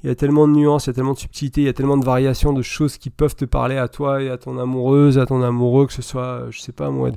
Il 0.03 0.09
y 0.09 0.11
a 0.11 0.15
tellement 0.15 0.49
de 0.49 0.53
nuances, 0.53 0.87
il 0.87 0.91
y 0.91 0.91
a 0.91 0.95
tellement 0.95 1.13
de 1.13 1.19
subtilités, 1.19 1.61
il 1.63 1.65
y 1.65 1.69
a 1.69 1.73
tellement 1.73 1.99
de 1.99 2.05
variations 2.05 2.53
de 2.53 2.63
choses 2.63 2.97
qui 2.97 3.11
peuvent 3.11 3.37
te 3.37 3.45
parler 3.45 3.77
à 3.77 3.89
toi 3.89 4.23
et 4.23 4.31
à 4.31 4.39
ton 4.39 4.59
amoureuse, 4.59 5.19
à 5.19 5.27
ton 5.27 5.43
amoureux, 5.43 5.87
que 5.87 5.93
ce 5.93 6.03
soit, 6.03 6.23
euh, 6.23 6.47
je 6.51 6.61
sais 6.61 6.73
pas 6.73 6.91
moi, 6.91 7.11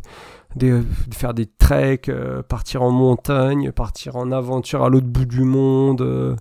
de, 0.56 0.84
faire 1.12 1.34
des 1.34 1.46
treks, 1.46 2.10
euh, 2.10 2.44
partir 2.44 2.84
en 2.84 2.92
montagne, 2.92 3.72
partir 3.72 4.18
en 4.18 4.32
aventure 4.32 4.84
à 4.84 4.90
l'autre 4.90 5.08
bout 5.08 5.26
du 5.26 5.44
monde 5.44 6.38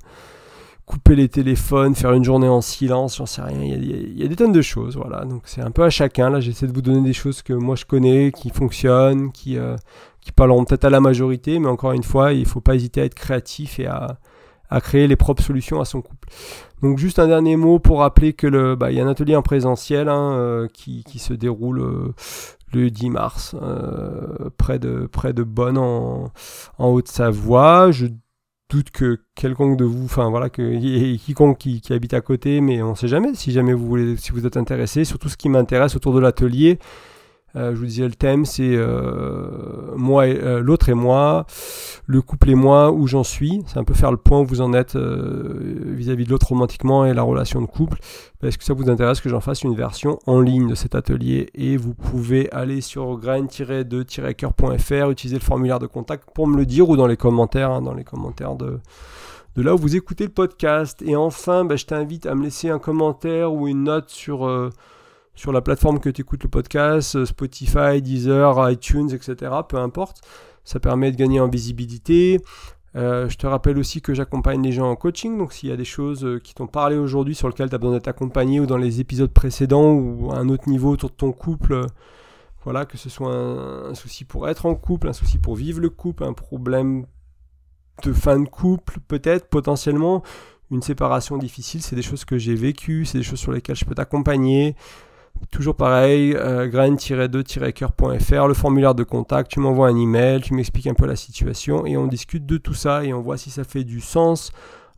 couper 0.93 1.15
les 1.15 1.29
téléphones, 1.29 1.95
faire 1.95 2.13
une 2.13 2.25
journée 2.25 2.49
en 2.49 2.61
silence, 2.61 3.17
j'en 3.17 3.27
sais 3.27 3.43
rien. 3.43 3.63
Il 3.63 4.19
y, 4.19 4.25
a, 4.25 4.29
des 4.29 4.37
tonnes 4.37 4.53
de 4.53 4.63
choses, 4.63 4.97
voilà. 4.97 5.25
Donc 5.25 5.43
c'est 5.47 5.63
un 5.63 5.71
peu 5.71 5.85
à 5.85 5.91
chacun. 5.91 6.29
Là, 6.29 6.41
j'essaie 6.41 6.67
de 6.67 6.73
vous 6.73 6.83
donner 6.83 7.03
des 7.03 7.13
choses 7.13 7.43
que 7.43 7.53
moi 7.53 7.77
je 7.77 7.85
connais, 7.85 8.33
qui 8.33 8.51
fonctionnent, 8.51 9.33
qui, 9.33 9.57
euh, 9.57 9.77
qui 10.21 10.33
parleront 10.33 10.65
peut-être 10.65 10.85
à 10.85 10.91
la 10.91 11.01
majorité, 11.01 11.59
mais 11.59 11.69
encore 11.69 11.93
une 11.93 12.03
fois, 12.03 12.33
il 12.33 12.41
ne 12.41 12.47
faut 12.47 12.61
pas 12.61 12.75
hésiter 12.75 13.01
à 13.01 13.05
être 13.05 13.15
créatif 13.15 13.79
et 13.79 13.87
à, 13.87 14.19
créer 14.81 15.07
les 15.07 15.17
propres 15.17 15.43
solutions 15.43 15.81
à 15.81 15.85
son 15.85 16.03
couple. 16.03 16.29
Donc 16.83 16.99
juste 16.99 17.19
un 17.19 17.29
dernier 17.29 17.57
mot 17.57 17.79
pour 17.79 18.01
rappeler 18.01 18.33
que 18.33 18.75
bah, 18.75 18.91
y 18.91 19.01
a 19.01 19.05
un 19.05 19.09
atelier 19.09 19.37
en 19.37 19.43
présentiel 19.43 20.09
hein, 20.09 20.33
euh, 20.33 20.69
qui, 20.73 21.05
se 21.19 21.33
déroule 21.33 21.81
euh, 21.81 22.15
le 22.73 22.91
10 22.91 23.11
mars 23.11 23.57
près 24.57 24.79
de 24.79 25.07
près 25.07 25.33
de 25.33 25.43
Bonn 25.43 25.79
en, 25.79 26.33
en 26.79 26.89
Haute-Savoie. 26.89 27.91
Je 27.93 28.07
doute 28.69 28.91
que 28.91 29.21
quelconque 29.35 29.77
de 29.77 29.85
vous, 29.85 30.05
enfin 30.05 30.31
voilà, 30.31 30.49
que 30.51 31.17
quiconque 31.17 31.59
qui, 31.59 31.83
habite 31.91 32.15
à 32.15 32.21
côté, 32.21 32.61
mais 32.61 32.83
on 32.83 32.91
ne 32.91 32.97
sait 32.97 33.09
jamais. 33.09 33.35
Si 33.35 33.53
jamais 33.53 33.75
vous 33.75 33.87
voulez, 33.87 34.17
si 34.17 34.33
vous 34.33 34.47
êtes 34.47 34.57
intéressé, 34.57 35.05
surtout 35.05 35.29
ce 35.29 35.37
qui 35.37 35.49
m'intéresse 35.49 35.95
autour 35.95 36.15
de 36.15 36.21
l'atelier, 36.21 36.79
Euh, 36.79 37.12
je 37.55 37.77
vous 37.77 37.85
disais, 37.85 38.05
le 38.05 38.15
thème, 38.15 38.45
c'est 38.45 38.75
euh, 38.75 39.95
moi 39.97 40.25
euh, 40.25 40.61
l'autre 40.61 40.89
et 40.89 40.95
moi, 40.95 41.47
le 42.07 42.23
couple 42.23 42.51
et 42.51 42.55
moi, 42.55 42.91
où 42.91 43.07
j'en 43.07 43.25
suis. 43.25 43.63
C'est 43.67 43.79
un 43.79 43.85
peu 43.85 43.95
faire 43.95 44.11
le 44.11 44.17
point 44.17 44.41
où 44.41 44.47
vous 44.47 44.61
en 44.61 44.73
êtes 44.73 44.97
vis-à-vis 44.97 46.25
de 46.25 46.31
l'autre 46.31 46.49
romantiquement 46.49 47.05
et 47.05 47.13
la 47.13 47.23
relation 47.23 47.61
de 47.61 47.67
couple. 47.67 47.99
Est-ce 48.43 48.59
que 48.59 48.65
ça 48.65 48.75
vous 48.75 48.89
intéresse 48.91 49.21
que 49.21 49.29
j'en 49.29 49.41
fasse 49.41 49.63
une 49.63 49.77
version 49.77 50.19
en 50.27 50.41
ligne 50.41 50.69
de 50.69 50.75
cet 50.75 50.95
atelier? 50.95 51.51
Et 51.55 51.77
vous 51.77 51.95
pouvez 51.95 52.51
aller 52.53 52.81
sur 52.81 53.19
grain-2-coeur.fr, 53.19 55.11
utiliser 55.11 55.37
le 55.37 55.45
formulaire 55.45 55.79
de 55.79 55.87
contact 55.87 56.31
pour 56.35 56.47
me 56.47 56.57
le 56.57 56.67
dire 56.67 56.89
ou 56.89 56.97
dans 56.97 57.07
les 57.07 57.17
commentaires, 57.17 57.71
hein, 57.71 57.83
dans 57.83 57.95
les 57.95 58.05
commentaires 58.05 58.55
de 58.57 58.81
de 59.55 59.61
là 59.61 59.75
où 59.75 59.79
vous 59.79 59.97
écoutez 59.97 60.25
le 60.25 60.31
podcast. 60.31 61.03
Et 61.05 61.15
enfin, 61.15 61.67
bah, 61.67 61.77
je 61.77 61.85
t'invite 61.85 62.25
à 62.25 62.35
me 62.35 62.43
laisser 62.43 62.71
un 62.71 62.79
commentaire 62.79 63.53
ou 63.53 63.69
une 63.69 63.85
note 63.85 64.09
sur, 64.09 64.47
sur 65.35 65.53
la 65.53 65.61
plateforme 65.61 65.99
que 66.01 66.11
tu 66.11 66.23
écoutes 66.23 66.43
le 66.43 66.49
podcast, 66.49 67.17
euh, 67.17 67.27
Spotify, 67.27 68.03
Deezer, 68.03 68.71
iTunes, 68.71 69.11
etc. 69.13 69.53
Peu 69.69 69.79
importe. 69.79 70.21
Ça 70.65 70.79
permet 70.79 71.11
de 71.11 71.17
gagner 71.17 71.41
en 71.41 71.49
visibilité. 71.49 72.41
Euh, 72.95 73.29
je 73.29 73.39
te 73.39 73.47
rappelle 73.47 73.79
aussi 73.79 74.03
que 74.03 74.13
j'accompagne 74.13 74.63
les 74.63 74.73
gens 74.73 74.91
en 74.91 74.97
coaching, 74.97 75.39
donc 75.39 75.55
s'il 75.55 75.71
y 75.71 75.73
a 75.73 75.77
des 75.77 75.85
choses 75.85 76.27
euh, 76.27 76.39
qui 76.39 76.55
t'ont 76.55 76.67
parlé 76.67 76.97
aujourd'hui 76.97 77.35
sur 77.35 77.49
lesquelles 77.49 77.71
tu 77.71 77.75
as 77.75 77.79
besoin 77.79 77.95
d'être 77.95 78.09
accompagné 78.09 78.61
ou 78.61 78.67
dans 78.67 78.77
les 78.77 79.01
épisodes 79.01 79.33
précédents 79.33 79.93
ou 79.93 80.31
à 80.31 80.37
un 80.37 80.51
autre 80.51 80.69
niveau 80.69 80.91
autour 80.91 81.09
de 81.09 81.15
ton 81.15 81.33
couple, 81.33 81.87
voilà, 82.65 82.85
que 82.85 82.99
ce 82.99 83.09
soit 83.09 83.35
un, 83.35 83.95
souci 83.95 84.27
pour 84.27 84.47
être 84.47 84.67
en 84.67 84.75
couple, 84.75 85.09
un 85.09 85.15
souci 85.15 85.39
pour 85.39 85.57
vivre 85.57 85.81
le 85.81 85.89
couple, 85.89 86.25
un 86.25 86.35
problème 86.35 87.07
de 88.05 88.13
fin 88.13 88.39
de 88.39 88.49
couple 88.49 88.99
peut-être 89.09 89.49
potentiellement, 89.49 90.23
une 90.71 90.83
séparation 90.83 91.39
difficile, 91.39 91.81
c'est 91.81 91.97
des 91.97 92.03
choses 92.03 92.27
que 92.27 92.37
j'ai 92.37 92.55
vécues, 92.55 93.07
c'est 93.07 93.19
des 93.19 93.25
choses 93.25 93.41
sur 93.41 93.53
lesquelles 93.53 93.77
je 93.77 93.87
peux 93.87 93.95
t'accompagner. 93.95 94.77
Toujours 95.51 95.77
pareil, 95.77 96.35
euh, 96.35 96.67
grain-2-coeur.fr, 96.67 98.47
le 98.47 98.55
formulaire 98.55 98.95
de 98.95 99.03
contact, 99.03 99.51
tu 99.51 99.61
m'envoies 99.61 99.89
un 99.89 99.97
email, 99.97 100.41
tu 100.41 100.55
m'expliques 100.55 100.87
un 100.87 100.95
peu 100.95 101.07
la 101.07 101.17
situation 101.17 101.85
et 101.85 101.97
on 101.97 102.07
discute 102.07 102.47
de 102.47 102.57
tout 102.57 102.75
ça 102.75 103.05
et 103.05 103.13
on 103.13 103.21
voit 103.21 103.37
si 103.37 103.51
ça 103.51 103.65
fait 103.65 103.85
du 103.85 104.01
sens 104.01 104.53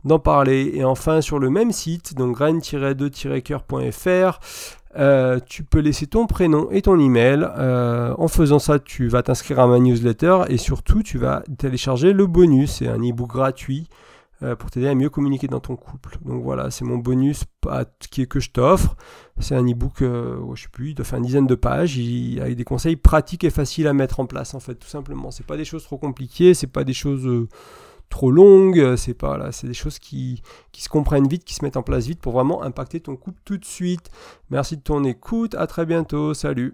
d'en 0.05 0.19
parler. 0.19 0.71
Et 0.73 0.85
enfin, 0.85 1.21
sur 1.21 1.39
le 1.39 1.49
même 1.49 1.71
site, 1.71 2.15
donc 2.15 2.37
grain-2-coeur.fr, 2.37 4.39
euh, 4.97 5.39
tu 5.45 5.63
peux 5.63 5.79
laisser 5.79 6.07
ton 6.07 6.25
prénom 6.25 6.69
et 6.71 6.81
ton 6.81 6.99
email. 6.99 7.47
Euh, 7.57 8.13
en 8.17 8.27
faisant 8.27 8.59
ça, 8.59 8.79
tu 8.79 9.07
vas 9.07 9.23
t'inscrire 9.23 9.59
à 9.59 9.67
ma 9.67 9.79
newsletter 9.79 10.43
et 10.47 10.57
surtout, 10.57 11.03
tu 11.03 11.17
vas 11.17 11.43
télécharger 11.57 12.13
le 12.13 12.27
bonus. 12.27 12.77
C'est 12.77 12.87
un 12.87 13.01
ebook 13.01 13.29
gratuit 13.29 13.87
euh, 14.45 14.55
pour 14.55 14.69
t'aider 14.69 14.87
à 14.87 14.95
mieux 14.95 15.09
communiquer 15.09 15.47
dans 15.47 15.59
ton 15.59 15.75
couple. 15.75 16.17
Donc 16.23 16.43
voilà, 16.43 16.71
c'est 16.71 16.85
mon 16.85 16.97
bonus 16.97 17.45
qui 18.11 18.27
que 18.27 18.39
je 18.39 18.51
t'offre. 18.51 18.95
C'est 19.39 19.55
un 19.55 19.65
e-book, 19.67 20.01
euh, 20.01 20.39
je 20.55 20.63
sais 20.63 20.69
plus, 20.71 20.89
il 20.91 20.95
doit 20.95 21.05
faire 21.05 21.17
une 21.17 21.25
dizaine 21.25 21.47
de 21.47 21.55
pages, 21.55 21.97
il, 21.97 22.39
avec 22.39 22.55
des 22.55 22.63
conseils 22.63 22.95
pratiques 22.95 23.43
et 23.43 23.49
faciles 23.49 23.87
à 23.87 23.93
mettre 23.93 24.19
en 24.19 24.25
place 24.25 24.53
en 24.53 24.59
fait, 24.59 24.75
tout 24.75 24.87
simplement. 24.87 25.31
C'est 25.31 25.45
pas 25.45 25.57
des 25.57 25.65
choses 25.65 25.83
trop 25.83 25.97
compliquées, 25.97 26.53
c'est 26.53 26.67
pas 26.67 26.83
des 26.83 26.93
choses 26.93 27.25
euh, 27.25 27.49
trop 28.09 28.31
longues, 28.31 28.95
c'est 28.95 29.15
pas 29.15 29.37
là, 29.37 29.51
c'est 29.51 29.67
des 29.67 29.73
choses 29.73 29.99
qui, 29.99 30.41
qui 30.71 30.83
se 30.83 30.89
comprennent 30.89 31.27
vite, 31.27 31.43
qui 31.43 31.55
se 31.55 31.65
mettent 31.65 31.77
en 31.77 31.83
place 31.83 32.05
vite 32.05 32.21
pour 32.21 32.33
vraiment 32.33 32.63
impacter 32.63 32.99
ton 32.99 33.15
couple 33.15 33.41
tout 33.45 33.57
de 33.57 33.65
suite. 33.65 34.11
Merci 34.49 34.77
de 34.77 34.81
ton 34.81 35.03
écoute, 35.03 35.55
à 35.55 35.67
très 35.67 35.85
bientôt, 35.85 36.33
salut. 36.33 36.73